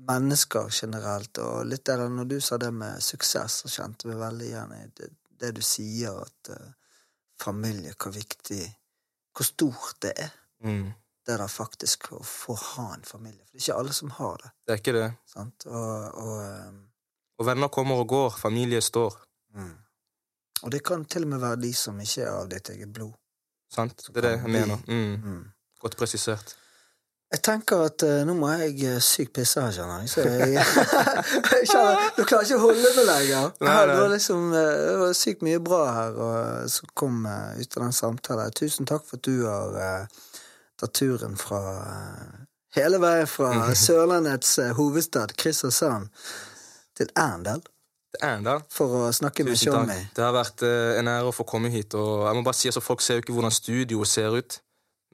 [0.02, 4.46] mennesker generelt, og litt der når du sa det med suksess, så kjente vi veldig
[4.48, 6.72] igjen i det, det du sier, at eh,
[7.42, 8.62] familie, hvor viktig
[9.32, 10.32] Hvor stort det er,
[10.62, 10.92] Mm.
[11.26, 13.40] det der faktisk å få ha en familie.
[13.46, 14.50] For det er ikke alle som har det.
[14.66, 15.06] Det er ikke det.
[15.26, 15.64] sant?
[15.66, 16.72] Og, og, eh,
[17.38, 19.16] Og venner kommer og går, familie står.
[19.54, 19.72] mm.
[20.62, 23.12] Og det kan til og med være de som ikke er av ditt eget blod.
[23.72, 24.04] Sant?
[24.08, 24.82] Det er det jeg mener.
[24.86, 25.14] Mm.
[25.22, 25.44] Mm.
[25.82, 26.56] Godt presisert.
[27.32, 30.10] Jeg tenker at uh, nå må jeg eh, sykt pisse her, kjenner jeg.
[30.12, 30.52] Så jeg,
[31.54, 33.46] jeg kjenner, Du klarer ikke å holde meg lenger.
[33.56, 33.86] Nei, nei.
[33.88, 37.86] det var liksom uh, Det var sykt mye bra her og, som kom ut av
[37.86, 38.52] den samtalen.
[38.60, 40.06] Tusen takk for at du har
[40.82, 41.62] tatt turen fra
[42.76, 43.54] hele veien fra
[43.86, 46.12] Sørlandets hovedstad, Kristiansand,
[46.98, 47.64] til Arendal
[48.20, 49.56] Er for å snakke med.
[49.56, 49.96] Tjommi.
[50.12, 51.94] Det har vært uh, en ære å få komme hit.
[51.96, 54.58] Og jeg må bare si altså, Folk ser jo ikke hvordan studioet ser ut.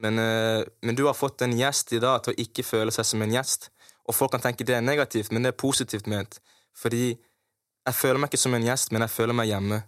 [0.03, 3.07] Men, uh, men du har fått en gjest i dag til å ikke føle seg
[3.07, 3.70] som en gjest.
[4.09, 6.41] Og folk kan tenke det er negativt, men det er positivt ment.
[6.79, 9.83] Fordi jeg føler meg ikke som en gjest, men jeg føler meg hjemme.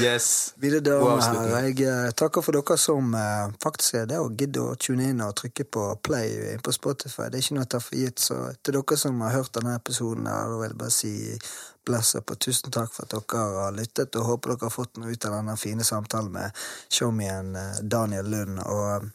[0.02, 0.54] yes.
[0.56, 4.38] Mine God damer her, jeg eh, takker for dere som eh, faktisk er det og
[4.40, 7.28] gidder å tune inn og trykke på play på Spotify.
[7.28, 9.76] Det er ikke noe å ta for gitt, så til dere som har hørt denne
[9.76, 11.12] episoden, her, vil jeg bare si
[11.88, 14.96] bless up og tusen takk for at dere har lyttet, og håper dere har fått
[14.96, 18.64] noe ut av denne fine samtalen med showmien eh, Daniel Lund.
[18.64, 19.10] og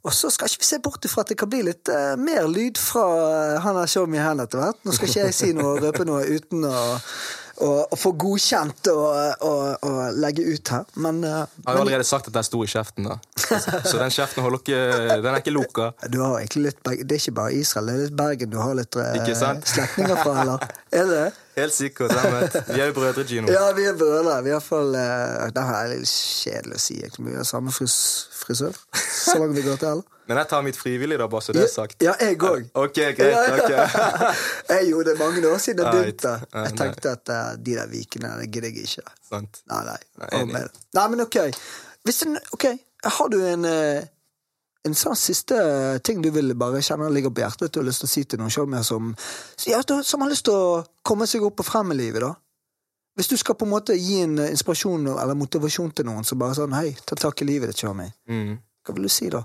[0.00, 2.48] og så skal ikke vi se bort ifra at det kan bli litt uh, mer
[2.48, 4.80] lyd fra uh, han der me hand etter hvert.
[4.86, 6.76] Nå skal ikke jeg si noe og røpe noe uten å,
[7.60, 11.84] å, å få godkjent og, og, og legge ut her, men, eh, Jeg har jo
[11.84, 13.18] allerede sagt at jeg sto i kjeften, da.
[13.90, 14.80] Så den kjeften holder ikke
[15.20, 15.90] Den er ikke lukka.
[16.12, 18.76] Du har egentlig litt Det er ikke bare Israel, det er litt Bergen du har
[18.78, 19.30] litt eh,
[19.74, 20.66] slektninger fra, eller?
[20.90, 21.24] Er det?
[21.60, 22.14] Helt sikkert.
[22.70, 23.50] Vi er jo brødre, Gino.
[23.52, 24.38] Ja, vi er brødre.
[24.46, 26.96] Vi er fall, uh, Det her er litt kjedelig å si.
[27.18, 27.96] Vi har samme fris
[28.40, 30.19] frisør, så langt vi går til, eller?
[30.30, 31.96] Men jeg tar mitt frivillig, da, bare så det er sagt.
[32.06, 32.68] Ja, jeg òg.
[32.78, 33.34] Ok, greit.
[33.50, 33.72] ok
[34.76, 36.34] jeg gjorde det mange år siden jeg begynte.
[36.54, 39.16] Jeg tenkte at uh, de der vikene, gidder jeg ikke.
[39.26, 39.64] Sant.
[39.72, 39.98] Nei, nei.
[40.54, 40.62] Nei,
[40.94, 41.40] Nei, men ok.
[41.50, 42.66] En, ok,
[43.18, 44.06] har du en uh,
[44.86, 45.56] en sånn siste
[46.06, 48.40] ting du vil bare kjenne ligger på hjertet du har lyst til å si til
[48.40, 49.10] noen showmer som,
[49.68, 52.32] ja, som har lyst til å komme seg opp og frem i livet, da?
[53.18, 56.56] Hvis du skal på en måte gi en inspirasjon eller motivasjon til noen som bare
[56.56, 58.14] sånn Hei, ta tak i livet ditt, showmer.
[58.30, 58.54] Mm.
[58.86, 59.42] Hva vil du si da?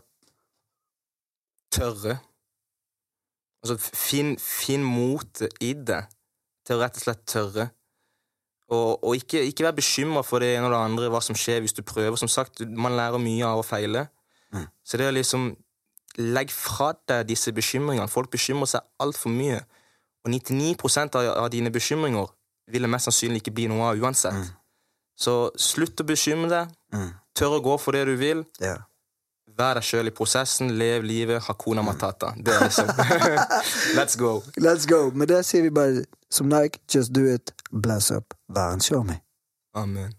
[1.76, 2.18] Tørre.
[3.66, 6.04] Altså, finn, finn motet i det
[6.66, 7.70] til å rett og slett tørre.
[8.74, 11.62] Og, og ikke, ikke være bekymra for det ene og det andre, hva som skjer
[11.62, 12.18] hvis du prøver.
[12.18, 14.08] Som sagt, man lærer mye av å feile.
[14.54, 14.66] Mm.
[14.86, 15.54] Så det er liksom
[16.16, 18.08] Legg fra deg disse bekymringene.
[18.08, 19.58] Folk bekymrer seg altfor mye.
[20.24, 22.30] Og 99 av, av dine bekymringer
[22.72, 24.38] vil det mest sannsynlig ikke bli noe av uansett.
[24.40, 24.54] Mm.
[25.20, 26.72] Så slutt å bekymre deg.
[26.96, 27.10] Mm.
[27.36, 28.46] Tør å gå for det du vil.
[28.64, 28.78] Ja.
[29.56, 32.34] Vær deg sjøl i prosessen, lev livet, hakuna matata.
[32.36, 32.90] Det er liksom
[33.98, 34.42] Let's go.
[34.60, 35.12] Let's go.
[35.16, 39.22] Med det sier vi bare som Nike, just do it, bless up, vær en showme.
[39.76, 40.12] Amen.